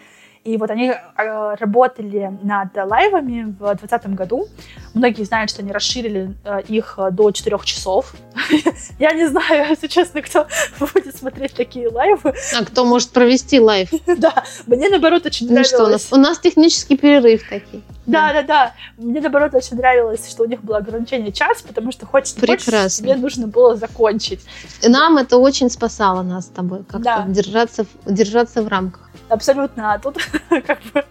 И 0.46 0.56
вот 0.58 0.70
они 0.70 0.90
э, 0.90 1.54
работали 1.58 2.38
над 2.40 2.68
лайвами 2.76 3.54
в 3.58 3.74
2020 3.74 4.14
году. 4.14 4.46
Многие 4.94 5.24
знают, 5.24 5.50
что 5.50 5.62
они 5.62 5.72
расширили 5.72 6.34
э, 6.44 6.62
их 6.68 6.98
до 7.10 7.32
4 7.32 7.58
часов. 7.64 8.14
Я 9.00 9.12
не 9.12 9.28
знаю, 9.28 9.68
если 9.70 9.88
честно, 9.88 10.22
кто 10.22 10.46
будет 10.80 11.16
смотреть 11.16 11.54
такие 11.54 11.88
лайвы. 11.88 12.32
А 12.56 12.64
кто 12.64 12.84
может 12.84 13.10
провести 13.10 13.58
лайв? 13.58 13.90
Да, 14.06 14.44
мне 14.68 14.88
наоборот 14.88 15.26
очень 15.26 15.46
нравилось. 15.46 15.72
Ну 15.72 15.78
что, 15.78 15.86
у 15.86 15.90
нас, 15.90 16.12
у 16.12 16.16
нас 16.16 16.38
технический 16.38 16.96
перерыв 16.96 17.42
такой. 17.42 17.82
Да, 18.06 18.32
да, 18.32 18.42
да. 18.42 18.74
Мне 18.96 19.20
наоборот 19.20 19.52
очень 19.52 19.76
нравилось, 19.76 20.30
что 20.30 20.44
у 20.44 20.46
них 20.46 20.62
было 20.62 20.76
ограничение 20.76 21.32
час, 21.32 21.62
потому 21.62 21.90
что 21.90 22.06
хочется 22.06 22.38
Прекрасно. 22.38 23.04
мне 23.04 23.16
нужно 23.16 23.48
было 23.48 23.74
закончить. 23.74 24.44
Нам 24.86 25.18
это 25.18 25.38
очень 25.38 25.68
спасало 25.70 26.22
нас 26.22 26.46
с 26.46 26.50
тобой, 26.50 26.84
как-то 26.84 27.00
да. 27.00 27.24
держаться, 27.26 27.84
держаться 28.06 28.62
в 28.62 28.68
рамках 28.68 29.05
абсолютно 29.28 29.94
а 29.94 29.98
тут 29.98 30.18
как 30.48 30.80
бы 30.92 31.04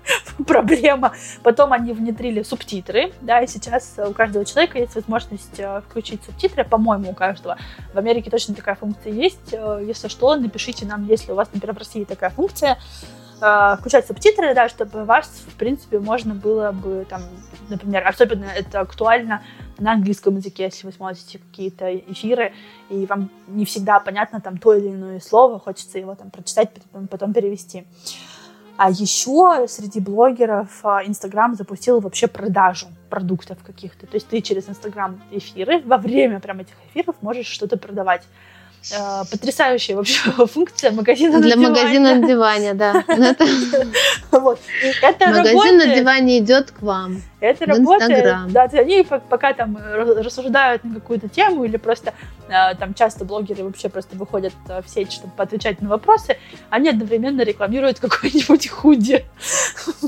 проблема. 0.45 1.13
Потом 1.43 1.73
они 1.73 1.93
внедрили 1.93 2.43
субтитры, 2.43 3.13
да, 3.21 3.41
и 3.41 3.47
сейчас 3.47 3.95
у 3.97 4.13
каждого 4.13 4.45
человека 4.45 4.79
есть 4.79 4.95
возможность 4.95 5.59
э, 5.59 5.81
включить 5.87 6.23
субтитры, 6.23 6.63
по-моему, 6.63 7.11
у 7.11 7.13
каждого. 7.13 7.57
В 7.93 7.97
Америке 7.97 8.29
точно 8.29 8.55
такая 8.55 8.75
функция 8.75 9.13
есть. 9.13 9.53
Э, 9.53 9.81
если 9.85 10.07
что, 10.07 10.35
напишите 10.35 10.85
нам, 10.85 11.05
если 11.05 11.31
у 11.31 11.35
вас, 11.35 11.49
например, 11.53 11.75
в 11.75 11.79
России 11.79 12.03
такая 12.03 12.29
функция. 12.29 12.77
Э, 13.41 13.75
включать 13.79 14.07
субтитры, 14.07 14.53
да, 14.53 14.69
чтобы 14.69 15.05
вас, 15.05 15.27
в 15.47 15.55
принципе, 15.55 15.99
можно 15.99 16.33
было 16.33 16.71
бы, 16.71 17.05
там, 17.09 17.21
например, 17.69 18.07
особенно 18.07 18.45
это 18.45 18.81
актуально 18.81 19.41
на 19.77 19.93
английском 19.93 20.35
языке, 20.35 20.65
если 20.65 20.85
вы 20.85 20.93
смотрите 20.93 21.39
какие-то 21.39 21.95
эфиры, 21.95 22.53
и 22.89 23.06
вам 23.06 23.30
не 23.47 23.65
всегда 23.65 23.99
понятно 23.99 24.41
там 24.41 24.57
то 24.57 24.73
или 24.73 24.89
иное 24.89 25.19
слово, 25.19 25.60
хочется 25.60 25.99
его 25.99 26.15
там 26.15 26.30
прочитать, 26.30 26.69
потом, 27.10 27.34
перевести. 27.34 27.85
А 28.77 28.89
еще 28.89 29.68
среди 29.69 30.02
блогеров 30.02 30.69
а, 30.84 31.06
Инстаграм 31.06 31.56
запустил 31.56 32.02
вообще 32.02 32.27
продажу 32.27 32.88
продуктов 33.10 33.64
каких-то. 33.64 34.06
То 34.06 34.15
есть 34.15 34.27
ты 34.27 34.41
через 34.41 34.68
Инстаграм 34.68 35.22
эфиры, 35.31 35.81
во 35.84 35.97
время 35.97 36.41
прям 36.41 36.60
этих 36.60 36.76
эфиров 36.89 37.15
можешь 37.22 37.47
что-то 37.47 37.77
продавать. 37.77 38.23
Э, 38.91 39.23
потрясающая 39.29 39.95
вообще 39.95 40.19
функция 40.47 40.91
магазина 40.91 41.41
Для 41.41 41.55
на 41.55 41.69
магазина 41.69 42.15
на 42.15 42.27
диване, 42.27 42.73
да. 42.73 43.03
Вот. 44.31 44.59
Магазин 45.19 45.77
на 45.77 45.95
диване 45.95 46.39
идет 46.39 46.71
к 46.71 46.81
вам. 46.81 47.21
Это 47.39 47.65
работает. 47.65 48.51
Да, 48.51 48.63
они 48.63 49.03
пока 49.03 49.53
там 49.53 49.77
рассуждают 49.77 50.83
на 50.83 50.95
какую-то 50.95 51.29
тему 51.29 51.63
или 51.63 51.77
просто 51.77 52.13
э, 52.47 52.75
там 52.75 52.93
часто 52.93 53.25
блогеры 53.25 53.63
вообще 53.63 53.89
просто 53.89 54.15
выходят 54.15 54.53
э, 54.69 54.81
в 54.85 54.89
сеть, 54.89 55.13
чтобы 55.13 55.33
отвечать 55.37 55.81
на 55.81 55.89
вопросы, 55.89 56.37
они 56.69 56.89
одновременно 56.89 57.41
рекламируют 57.41 57.99
какой-нибудь 58.01 58.69
худи. 58.69 59.25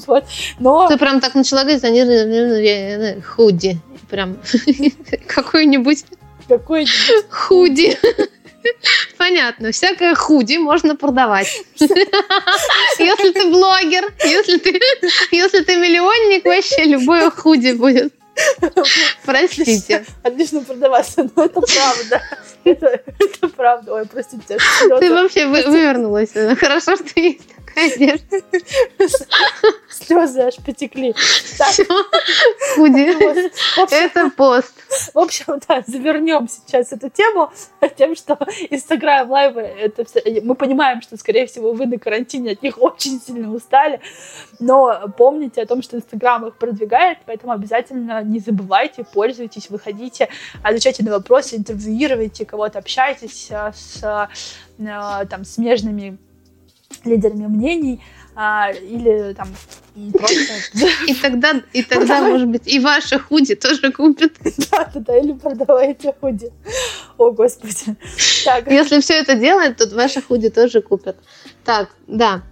Вот. 0.06 0.26
Но... 0.60 0.88
Ты 0.88 0.98
прям 0.98 1.20
так 1.20 1.34
начала 1.34 1.64
говорить, 1.64 1.84
они 1.84 3.22
худи. 3.22 3.80
Прям 4.10 4.38
какой-нибудь 5.28 6.06
какой-нибудь 6.48 7.26
худи. 7.30 7.98
Понятно. 9.18 9.72
Всякое 9.72 10.16
худи 10.16 10.58
можно 10.58 10.96
продавать. 10.96 11.48
Если 11.80 13.32
ты 13.32 13.50
блогер, 13.50 14.14
если 14.24 14.58
ты, 14.58 14.80
если 15.32 15.64
ты 15.64 15.76
миллионник, 15.76 16.46
вообще 16.46 16.84
любое 16.86 17.30
худи 17.30 17.72
будет. 17.72 18.14
Простите. 19.26 20.06
Отлично 20.24 20.62
продаваться, 20.62 21.30
но 21.36 21.46
это 21.46 21.62
правда. 21.62 22.22
Это, 22.64 23.02
это 23.20 23.48
правда. 23.50 23.94
Ой, 23.94 24.06
простите. 24.06 24.58
Ты 25.00 25.14
вообще 25.14 25.48
вывернулась. 25.48 26.32
Хорошо, 26.60 26.96
что 26.96 27.20
есть 27.20 27.42
одежды. 27.78 28.44
Слезы 29.90 30.42
аж 30.42 30.56
потекли. 30.58 31.14
Худи. 32.76 33.94
Это 33.94 34.30
пост. 34.32 34.74
В 35.14 35.20
общем, 35.20 35.60
да, 35.68 35.84
завернем 35.86 36.48
сейчас 36.48 36.92
эту 36.92 37.10
тему 37.10 37.52
тем, 37.96 38.16
что 38.16 38.38
Инстаграм 38.70 39.30
лайвы, 39.30 39.62
это 39.62 40.06
все, 40.06 40.42
мы 40.42 40.56
понимаем, 40.56 41.02
что, 41.02 41.18
скорее 41.18 41.48
всего, 41.48 41.74
вы 41.74 41.86
на 41.86 41.98
карантине 41.98 42.52
от 42.52 42.64
них 42.64 42.82
очень 42.82 43.20
сильно 43.20 43.54
устали, 43.54 44.00
но 44.60 45.08
помните 45.18 45.62
о 45.62 45.66
том, 45.66 45.82
что 45.82 45.98
Инстаграм 45.98 46.46
их 46.46 46.58
продвигает, 46.58 47.20
поэтому 47.26 47.54
обязательно 47.54 48.24
не 48.24 48.40
забывайте, 48.40 49.04
пользуйтесь, 49.04 49.70
выходите, 49.70 50.30
отвечайте 50.64 51.04
на 51.04 51.12
вопросы, 51.12 51.56
интервьюируйте 51.56 52.46
кого-то, 52.46 52.80
общайтесь 52.80 53.48
э, 53.50 53.72
с, 53.76 54.30
э, 54.80 55.26
там, 55.30 55.46
смежными 55.46 56.18
лидерами 57.08 57.48
мнений, 57.48 58.02
а, 58.36 58.72
или 58.72 59.34
там 59.34 59.48
просто... 60.14 60.54
И 61.08 61.14
тогда, 61.16 61.62
и 61.74 61.82
тогда 61.82 62.22
может 62.22 62.48
быть, 62.48 62.68
и 62.68 62.80
ваши 62.80 63.18
худи 63.18 63.56
тоже 63.56 63.92
купят. 63.92 64.34
Да, 64.72 64.92
да, 64.94 65.00
да, 65.00 65.18
или 65.18 65.34
продавайте 65.34 66.14
худи. 66.20 66.52
О, 67.18 67.32
Господи. 67.32 67.96
Так. 68.46 68.70
Если 68.70 69.00
все 69.00 69.16
это 69.16 69.36
делать, 69.36 69.78
то 69.78 69.88
ваши 69.96 70.22
худи 70.22 70.50
тоже 70.50 70.82
купят. 70.82 71.18
Так, 71.66 71.90
да. 72.06 72.44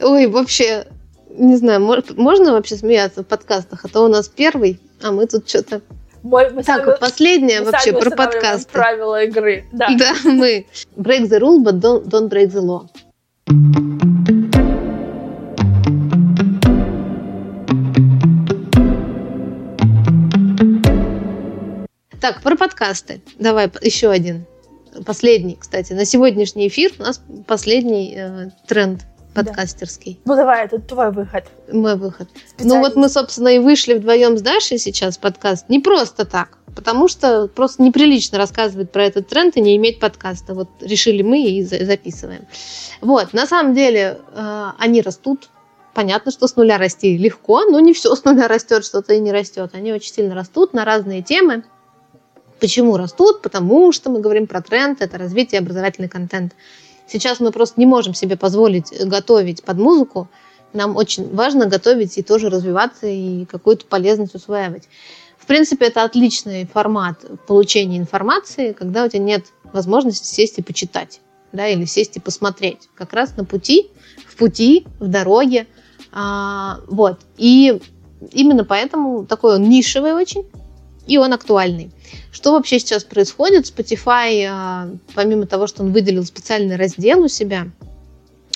Ой, 0.00 0.26
вообще, 0.26 0.86
не 1.30 1.56
знаю, 1.56 1.80
можно 1.80 2.52
вообще 2.52 2.76
смеяться 2.76 3.22
в 3.22 3.26
подкастах, 3.26 3.84
а 3.84 3.88
то 3.88 4.04
у 4.04 4.08
нас 4.08 4.28
первый, 4.28 4.80
а 5.02 5.12
мы 5.12 5.26
тут 5.26 5.48
что-то 5.48 5.80
мы, 6.22 6.50
мы 6.50 6.62
так, 6.62 6.84
сами, 6.84 6.96
последнее 7.00 7.60
мы 7.60 7.70
вообще 7.72 7.92
про 7.92 8.10
подкасты. 8.10 8.70
Правила 8.70 9.24
игры. 9.24 9.64
Да. 9.72 9.88
да, 9.98 10.14
мы. 10.24 10.66
Break 10.96 11.28
the 11.28 11.40
rule, 11.40 11.62
but 11.62 11.80
don't, 11.80 12.06
don't 12.06 12.28
break 12.28 12.52
the 12.52 12.60
law. 12.60 12.88
Так, 22.22 22.40
про 22.40 22.56
подкасты. 22.56 23.20
Давай 23.40 23.68
еще 23.80 24.08
один. 24.08 24.46
Последний, 25.04 25.56
кстати. 25.56 25.92
На 25.92 26.04
сегодняшний 26.04 26.68
эфир 26.68 26.92
у 27.00 27.02
нас 27.02 27.20
последний 27.48 28.14
э, 28.16 28.50
тренд. 28.68 29.00
подкастерский. 29.34 30.20
Да. 30.24 30.30
Ну 30.30 30.36
давай, 30.36 30.66
это 30.66 30.78
твой 30.78 31.10
выход. 31.10 31.46
Мой 31.72 31.96
выход. 31.96 32.28
Ну 32.60 32.78
вот 32.78 32.94
мы, 32.94 33.08
собственно, 33.08 33.48
и 33.48 33.58
вышли 33.58 33.94
вдвоем 33.94 34.38
с 34.38 34.42
Дашей 34.42 34.78
сейчас 34.78 35.18
подкаст. 35.18 35.68
Не 35.68 35.80
просто 35.80 36.24
так. 36.24 36.58
Потому 36.76 37.08
что 37.08 37.48
просто 37.48 37.82
неприлично 37.82 38.38
рассказывать 38.38 38.92
про 38.92 39.04
этот 39.04 39.26
тренд 39.26 39.56
и 39.56 39.60
не 39.60 39.76
иметь 39.76 39.98
подкаста. 39.98 40.54
Вот 40.54 40.68
решили 40.80 41.22
мы 41.22 41.42
и 41.42 41.62
записываем. 41.64 42.46
Вот, 43.00 43.32
на 43.32 43.48
самом 43.48 43.74
деле 43.74 44.20
э, 44.32 44.66
они 44.78 45.02
растут. 45.02 45.48
Понятно, 45.92 46.30
что 46.30 46.46
с 46.46 46.54
нуля 46.54 46.78
расти 46.78 47.18
легко, 47.18 47.64
но 47.64 47.80
не 47.80 47.92
все 47.92 48.14
с 48.14 48.22
нуля 48.24 48.46
растет, 48.46 48.84
что-то 48.84 49.12
и 49.12 49.18
не 49.18 49.32
растет. 49.32 49.72
Они 49.74 49.92
очень 49.92 50.12
сильно 50.12 50.36
растут 50.36 50.72
на 50.72 50.84
разные 50.84 51.22
темы. 51.22 51.64
Почему 52.62 52.96
растут? 52.96 53.42
Потому 53.42 53.90
что 53.90 54.08
мы 54.08 54.20
говорим 54.20 54.46
про 54.46 54.62
тренд, 54.62 55.02
это 55.02 55.18
развитие 55.18 55.58
образовательный 55.58 56.08
контент. 56.08 56.52
Сейчас 57.08 57.40
мы 57.40 57.50
просто 57.50 57.80
не 57.80 57.86
можем 57.86 58.14
себе 58.14 58.36
позволить 58.36 58.92
готовить 59.04 59.64
под 59.64 59.78
музыку. 59.78 60.28
Нам 60.72 60.96
очень 60.96 61.28
важно 61.34 61.66
готовить 61.66 62.16
и 62.18 62.22
тоже 62.22 62.50
развиваться, 62.50 63.08
и 63.08 63.46
какую-то 63.46 63.86
полезность 63.86 64.36
усваивать. 64.36 64.84
В 65.36 65.46
принципе, 65.46 65.86
это 65.86 66.04
отличный 66.04 66.64
формат 66.64 67.24
получения 67.48 67.98
информации, 67.98 68.70
когда 68.70 69.06
у 69.06 69.08
тебя 69.08 69.24
нет 69.24 69.46
возможности 69.72 70.28
сесть 70.28 70.56
и 70.58 70.62
почитать, 70.62 71.20
да, 71.50 71.66
или 71.66 71.84
сесть 71.84 72.16
и 72.16 72.20
посмотреть. 72.20 72.88
Как 72.94 73.12
раз 73.12 73.36
на 73.36 73.44
пути, 73.44 73.90
в 74.24 74.36
пути, 74.36 74.86
в 75.00 75.08
дороге. 75.08 75.66
А, 76.12 76.78
вот. 76.86 77.18
И 77.38 77.80
именно 78.30 78.64
поэтому 78.64 79.26
такой 79.26 79.56
он 79.56 79.68
нишевый 79.68 80.12
очень, 80.12 80.46
и 81.06 81.18
он 81.18 81.32
актуальный. 81.32 81.90
Что 82.30 82.52
вообще 82.52 82.78
сейчас 82.78 83.04
происходит? 83.04 83.66
Spotify, 83.66 84.46
а, 84.48 84.90
помимо 85.14 85.46
того, 85.46 85.66
что 85.66 85.82
он 85.82 85.92
выделил 85.92 86.24
специальный 86.24 86.76
раздел 86.76 87.20
у 87.20 87.28
себя 87.28 87.68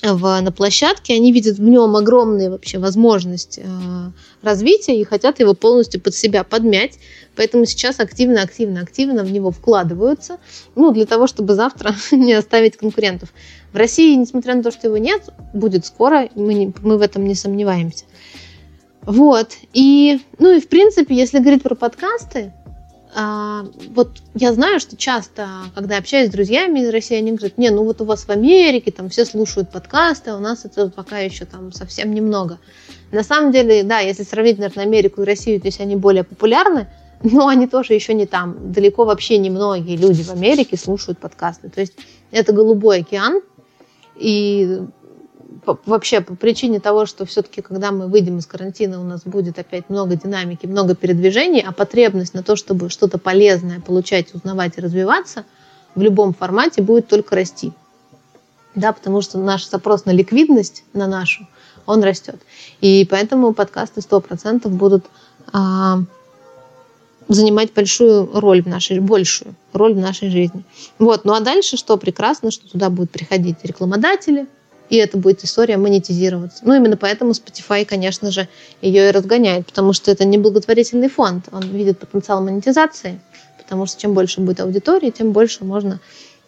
в, 0.03 0.41
на 0.41 0.53
площадке, 0.53 1.15
они 1.15 1.33
видят 1.33 1.59
в 1.59 1.63
нем 1.63 1.97
огромные 1.97 2.51
вообще 2.51 2.79
возможности 2.79 3.65
э, 3.65 4.11
развития 4.43 5.01
и 5.01 5.05
хотят 5.05 5.41
его 5.41 5.55
полностью 5.55 6.01
под 6.01 6.15
себя 6.15 6.45
подмять. 6.45 6.99
Поэтому 7.35 7.65
сейчас 7.67 8.01
активно, 8.01 8.43
активно, 8.43 8.81
активно 8.81 9.25
в 9.25 9.31
него 9.31 9.51
вкладываются, 9.51 10.39
ну, 10.75 10.93
для 10.93 11.07
того, 11.07 11.27
чтобы 11.27 11.55
завтра 11.55 11.95
не 12.11 12.35
оставить 12.35 12.77
конкурентов. 12.77 13.33
В 13.73 13.77
России, 13.77 14.15
несмотря 14.15 14.55
на 14.55 14.63
то, 14.63 14.71
что 14.71 14.87
его 14.87 14.97
нет, 14.99 15.23
будет 15.53 15.87
скоро, 15.87 16.29
мы, 16.35 16.55
не, 16.55 16.73
мы 16.83 16.99
в 16.99 17.03
этом 17.03 17.25
не 17.27 17.35
сомневаемся. 17.35 18.05
Вот. 19.07 19.53
И, 19.73 20.21
ну 20.39 20.57
и 20.57 20.61
в 20.61 20.69
принципе, 20.69 21.15
если 21.15 21.39
говорить 21.39 21.63
про 21.63 21.77
подкасты, 21.77 22.53
а, 23.15 23.65
вот 23.95 24.19
я 24.35 24.53
знаю, 24.53 24.81
что 24.81 24.97
часто, 24.97 25.49
когда 25.75 25.97
общаюсь 25.97 26.29
с 26.29 26.33
друзьями 26.33 26.81
из 26.81 26.91
России, 26.91 27.17
они 27.17 27.33
говорят, 27.33 27.57
не, 27.57 27.71
ну 27.71 27.85
вот 27.85 28.01
у 28.01 28.05
вас 28.05 28.25
в 28.25 28.31
Америке 28.31 28.91
там 28.91 29.09
все 29.09 29.25
слушают 29.25 29.71
подкасты, 29.71 30.31
а 30.31 30.37
у 30.37 30.41
нас 30.41 30.65
это 30.65 30.91
пока 30.91 31.21
еще 31.21 31.47
там 31.47 31.73
совсем 31.73 32.13
немного. 32.13 32.59
На 33.13 33.23
самом 33.23 33.53
деле, 33.53 33.85
да, 33.85 34.01
если 34.01 34.25
сравнить, 34.25 34.59
наверное, 34.59 34.85
Америку 34.85 35.23
и 35.23 35.25
Россию, 35.25 35.61
то 35.61 35.69
есть 35.69 35.81
они 35.81 35.97
более 35.97 36.25
популярны, 36.25 36.89
но 37.23 37.47
они 37.47 37.67
тоже 37.67 37.95
еще 37.95 38.13
не 38.13 38.27
там. 38.27 38.73
Далеко 38.73 39.05
вообще 39.05 39.39
не 39.39 39.51
многие 39.51 39.97
люди 39.97 40.23
в 40.23 40.31
Америке 40.31 40.77
слушают 40.77 41.19
подкасты. 41.19 41.71
То 41.71 41.81
есть 41.81 41.95
это 42.33 42.53
голубой 42.53 43.01
океан, 43.01 43.41
и 44.17 44.81
вообще 45.87 46.21
по 46.21 46.35
причине 46.35 46.81
того, 46.81 47.07
что 47.07 47.27
все-таки, 47.27 47.63
когда 47.63 47.93
мы 47.93 48.09
выйдем 48.09 48.39
из 48.39 48.47
карантина, 48.47 49.01
у 49.01 49.05
нас 49.05 49.23
будет 49.25 49.59
опять 49.59 49.89
много 49.89 50.17
динамики, 50.17 50.67
много 50.67 50.95
передвижений, 50.95 51.61
а 51.61 51.73
потребность 51.73 52.35
на 52.35 52.43
то, 52.43 52.57
чтобы 52.57 52.91
что-то 52.91 53.19
полезное 53.19 53.81
получать, 53.81 54.35
узнавать 54.35 54.79
и 54.79 54.81
развиваться 54.81 55.45
в 55.95 56.03
любом 56.03 56.35
формате 56.35 56.83
будет 56.83 57.09
только 57.09 57.35
расти. 57.35 57.73
Да, 58.75 58.93
потому 58.93 59.23
что 59.23 59.39
наш 59.39 59.69
запрос 59.69 60.05
на 60.05 60.11
ликвидность, 60.11 60.85
на 60.93 61.07
нашу, 61.07 61.49
он 61.87 62.03
растет. 62.03 62.37
И 62.81 63.07
поэтому 63.11 63.55
подкасты 63.55 64.01
100% 64.01 64.69
будут 64.69 65.07
а, 65.53 66.01
занимать 67.29 67.73
большую 67.73 68.29
роль 68.39 68.63
в 68.63 68.69
нашей, 68.69 69.01
большую 69.01 69.55
роль 69.73 69.95
в 69.95 69.99
нашей 69.99 70.29
жизни. 70.31 70.65
Вот. 70.99 71.25
Ну 71.25 71.33
а 71.33 71.41
дальше 71.41 71.77
что 71.77 71.97
прекрасно, 71.97 72.51
что 72.51 72.69
туда 72.69 72.91
будут 72.91 73.11
приходить 73.11 73.57
рекламодатели, 73.63 74.47
и 74.89 74.97
это 74.97 75.17
будет 75.19 75.45
история 75.45 75.77
монетизироваться. 75.77 76.63
Ну, 76.65 76.75
именно 76.75 76.97
поэтому 76.97 77.33
Spotify, 77.33 77.85
конечно 77.85 78.31
же, 78.31 78.49
ее 78.81 79.09
и 79.09 79.13
разгоняет, 79.13 79.67
потому 79.67 79.93
что 79.93 80.11
это 80.11 80.25
не 80.25 80.39
благотворительный 80.39 81.09
фонд, 81.09 81.49
он 81.53 81.63
видит 81.65 81.99
потенциал 81.99 82.43
монетизации, 82.43 83.21
потому 83.59 83.87
что 83.87 84.01
чем 84.01 84.15
больше 84.15 84.41
будет 84.41 84.61
аудитории, 84.61 85.11
тем 85.11 85.33
больше 85.33 85.65
можно 85.65 86.01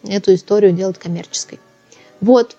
эту 0.03 0.33
историю 0.33 0.71
делать 0.71 0.97
коммерческой. 0.97 1.59
Вот. 2.21 2.55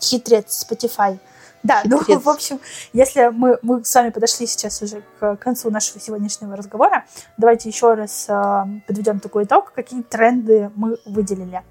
Хитрец 0.00 0.66
Spotify. 0.68 1.18
Да, 1.62 1.82
Хитрец. 1.82 2.06
ну, 2.08 2.20
в 2.20 2.28
общем, 2.28 2.60
если 2.92 3.28
мы, 3.32 3.58
мы 3.62 3.84
с 3.84 3.94
вами 3.94 4.10
подошли 4.10 4.46
сейчас 4.46 4.82
уже 4.82 5.02
к 5.18 5.36
концу 5.36 5.70
нашего 5.70 5.98
сегодняшнего 5.98 6.54
разговора, 6.54 7.06
давайте 7.38 7.68
еще 7.68 7.94
раз 7.94 8.26
э, 8.28 8.64
подведем 8.86 9.20
такой 9.20 9.44
итог, 9.44 9.72
какие 9.74 10.02
тренды 10.02 10.70
мы 10.76 10.98
выделили. 11.06 11.62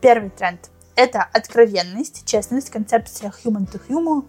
Первый 0.00 0.30
тренд– 0.30 0.60
это 0.96 1.26
откровенность, 1.32 2.24
честность, 2.24 2.70
концепция 2.70 3.32
human 3.44 3.66
to 3.70 3.80
human, 3.88 4.24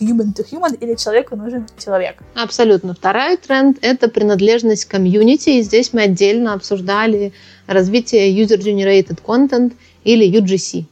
human 0.00 0.34
to 0.34 0.44
human 0.50 0.76
или 0.78 0.94
человеку 0.94 1.36
нужен 1.36 1.66
человек. 1.78 2.22
Абсолютно. 2.34 2.94
Второй 2.94 3.36
тренд– 3.36 3.78
это 3.82 4.08
принадлежность 4.08 4.86
к 4.86 4.90
комьюнити. 4.90 5.50
И 5.50 5.62
здесь 5.62 5.92
мы 5.92 6.02
отдельно 6.02 6.54
обсуждали 6.54 7.32
развитие 7.66 8.34
user-generated 8.42 9.22
content 9.22 9.74
или 10.04 10.26
UGC. 10.40 10.86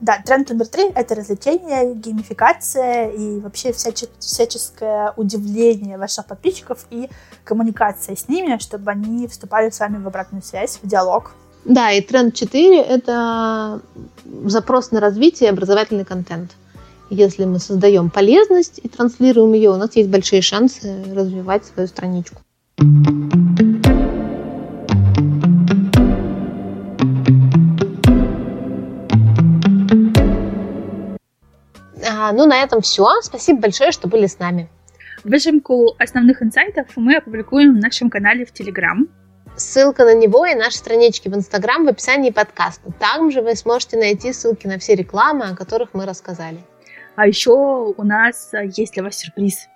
Да, 0.00 0.22
тренд 0.24 0.48
номер 0.48 0.68
три— 0.68 0.84
это 0.94 1.16
развлечение, 1.16 1.92
геймификация 1.94 3.10
и 3.10 3.40
вообще 3.40 3.72
всяче, 3.72 4.06
всяческое 4.20 5.12
удивление 5.16 5.98
ваших 5.98 6.26
подписчиков 6.26 6.86
и 6.90 7.10
коммуникация 7.42 8.14
с 8.14 8.28
ними, 8.28 8.58
чтобы 8.58 8.92
они 8.92 9.26
вступали 9.26 9.70
с 9.70 9.80
вами 9.80 10.00
в 10.00 10.06
обратную 10.06 10.42
связь, 10.42 10.78
в 10.80 10.86
диалог, 10.86 11.32
да, 11.68 11.92
и 11.92 12.00
тренд 12.00 12.34
4– 12.34 12.80
это 12.82 13.80
запрос 14.44 14.90
на 14.90 15.00
развитие 15.00 15.48
и 15.48 15.52
образовательный 15.52 16.04
контент. 16.04 16.52
Если 17.10 17.44
мы 17.44 17.58
создаем 17.58 18.08
полезность 18.08 18.80
и 18.82 18.88
транслируем 18.88 19.52
ее, 19.52 19.70
у 19.70 19.76
нас 19.76 19.94
есть 19.94 20.08
большие 20.08 20.40
шансы 20.40 21.04
развивать 21.14 21.66
свою 21.66 21.86
страничку. 21.86 22.40
А, 32.10 32.32
ну, 32.32 32.46
на 32.46 32.62
этом 32.62 32.80
все. 32.80 33.06
Спасибо 33.22 33.60
большое, 33.60 33.92
что 33.92 34.08
были 34.08 34.26
с 34.26 34.38
нами. 34.38 34.70
Выжимку 35.22 35.94
основных 35.98 36.42
инсайтов 36.42 36.86
мы 36.96 37.16
опубликуем 37.16 37.74
в 37.74 37.78
нашем 37.78 38.08
канале 38.08 38.46
в 38.46 38.52
Телеграм. 38.52 39.06
Ссылка 39.58 40.04
на 40.04 40.14
него 40.14 40.46
и 40.46 40.54
наши 40.54 40.78
странички 40.78 41.28
в 41.28 41.34
Инстаграм 41.34 41.84
в 41.84 41.88
описании 41.88 42.30
подкаста. 42.30 42.92
Там 43.00 43.32
же 43.32 43.42
вы 43.42 43.56
сможете 43.56 43.96
найти 43.96 44.32
ссылки 44.32 44.68
на 44.68 44.78
все 44.78 44.94
рекламы, 44.94 45.46
о 45.46 45.56
которых 45.56 45.94
мы 45.94 46.06
рассказали. 46.06 46.58
А 47.16 47.26
еще 47.26 47.50
у 47.96 48.04
нас 48.04 48.54
э, 48.54 48.66
есть 48.76 48.94
для 48.94 49.02
вас 49.02 49.16
сюрприз. 49.16 49.66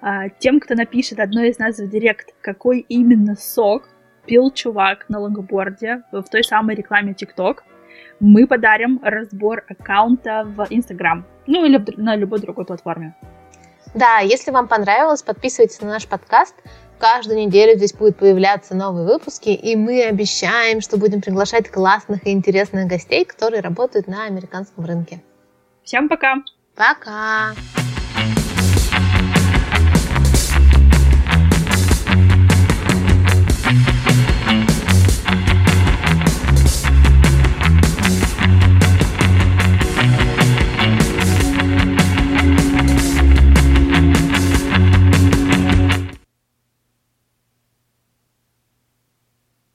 А, 0.00 0.28
тем, 0.28 0.60
кто 0.60 0.76
напишет 0.76 1.18
одной 1.18 1.48
из 1.48 1.58
нас 1.58 1.78
в 1.78 1.90
директ, 1.90 2.32
какой 2.42 2.86
именно 2.88 3.34
сок 3.34 3.88
пил 4.24 4.52
чувак 4.52 5.06
на 5.08 5.18
лонгборде 5.18 6.02
в 6.12 6.22
той 6.30 6.44
самой 6.44 6.76
рекламе 6.76 7.12
TikTok, 7.12 7.58
мы 8.20 8.46
подарим 8.46 9.00
разбор 9.02 9.64
аккаунта 9.68 10.44
в 10.46 10.64
Инстаграм. 10.70 11.26
Ну 11.48 11.64
или 11.64 11.84
на 11.96 12.14
любой 12.14 12.38
другой 12.38 12.66
платформе. 12.66 13.16
Да, 13.94 14.18
если 14.18 14.52
вам 14.52 14.68
понравилось, 14.68 15.22
подписывайтесь 15.24 15.80
на 15.80 15.88
наш 15.88 16.06
подкаст– 16.06 16.54
Каждую 16.98 17.38
неделю 17.38 17.76
здесь 17.76 17.92
будут 17.92 18.16
появляться 18.16 18.74
новые 18.74 19.06
выпуски, 19.06 19.50
и 19.50 19.76
мы 19.76 20.02
обещаем, 20.04 20.80
что 20.80 20.96
будем 20.96 21.20
приглашать 21.20 21.70
классных 21.70 22.26
и 22.26 22.30
интересных 22.30 22.86
гостей, 22.86 23.24
которые 23.24 23.60
работают 23.60 24.06
на 24.06 24.24
американском 24.24 24.84
рынке. 24.84 25.22
Всем 25.82 26.08
пока! 26.08 26.36
Пока! 26.74 27.54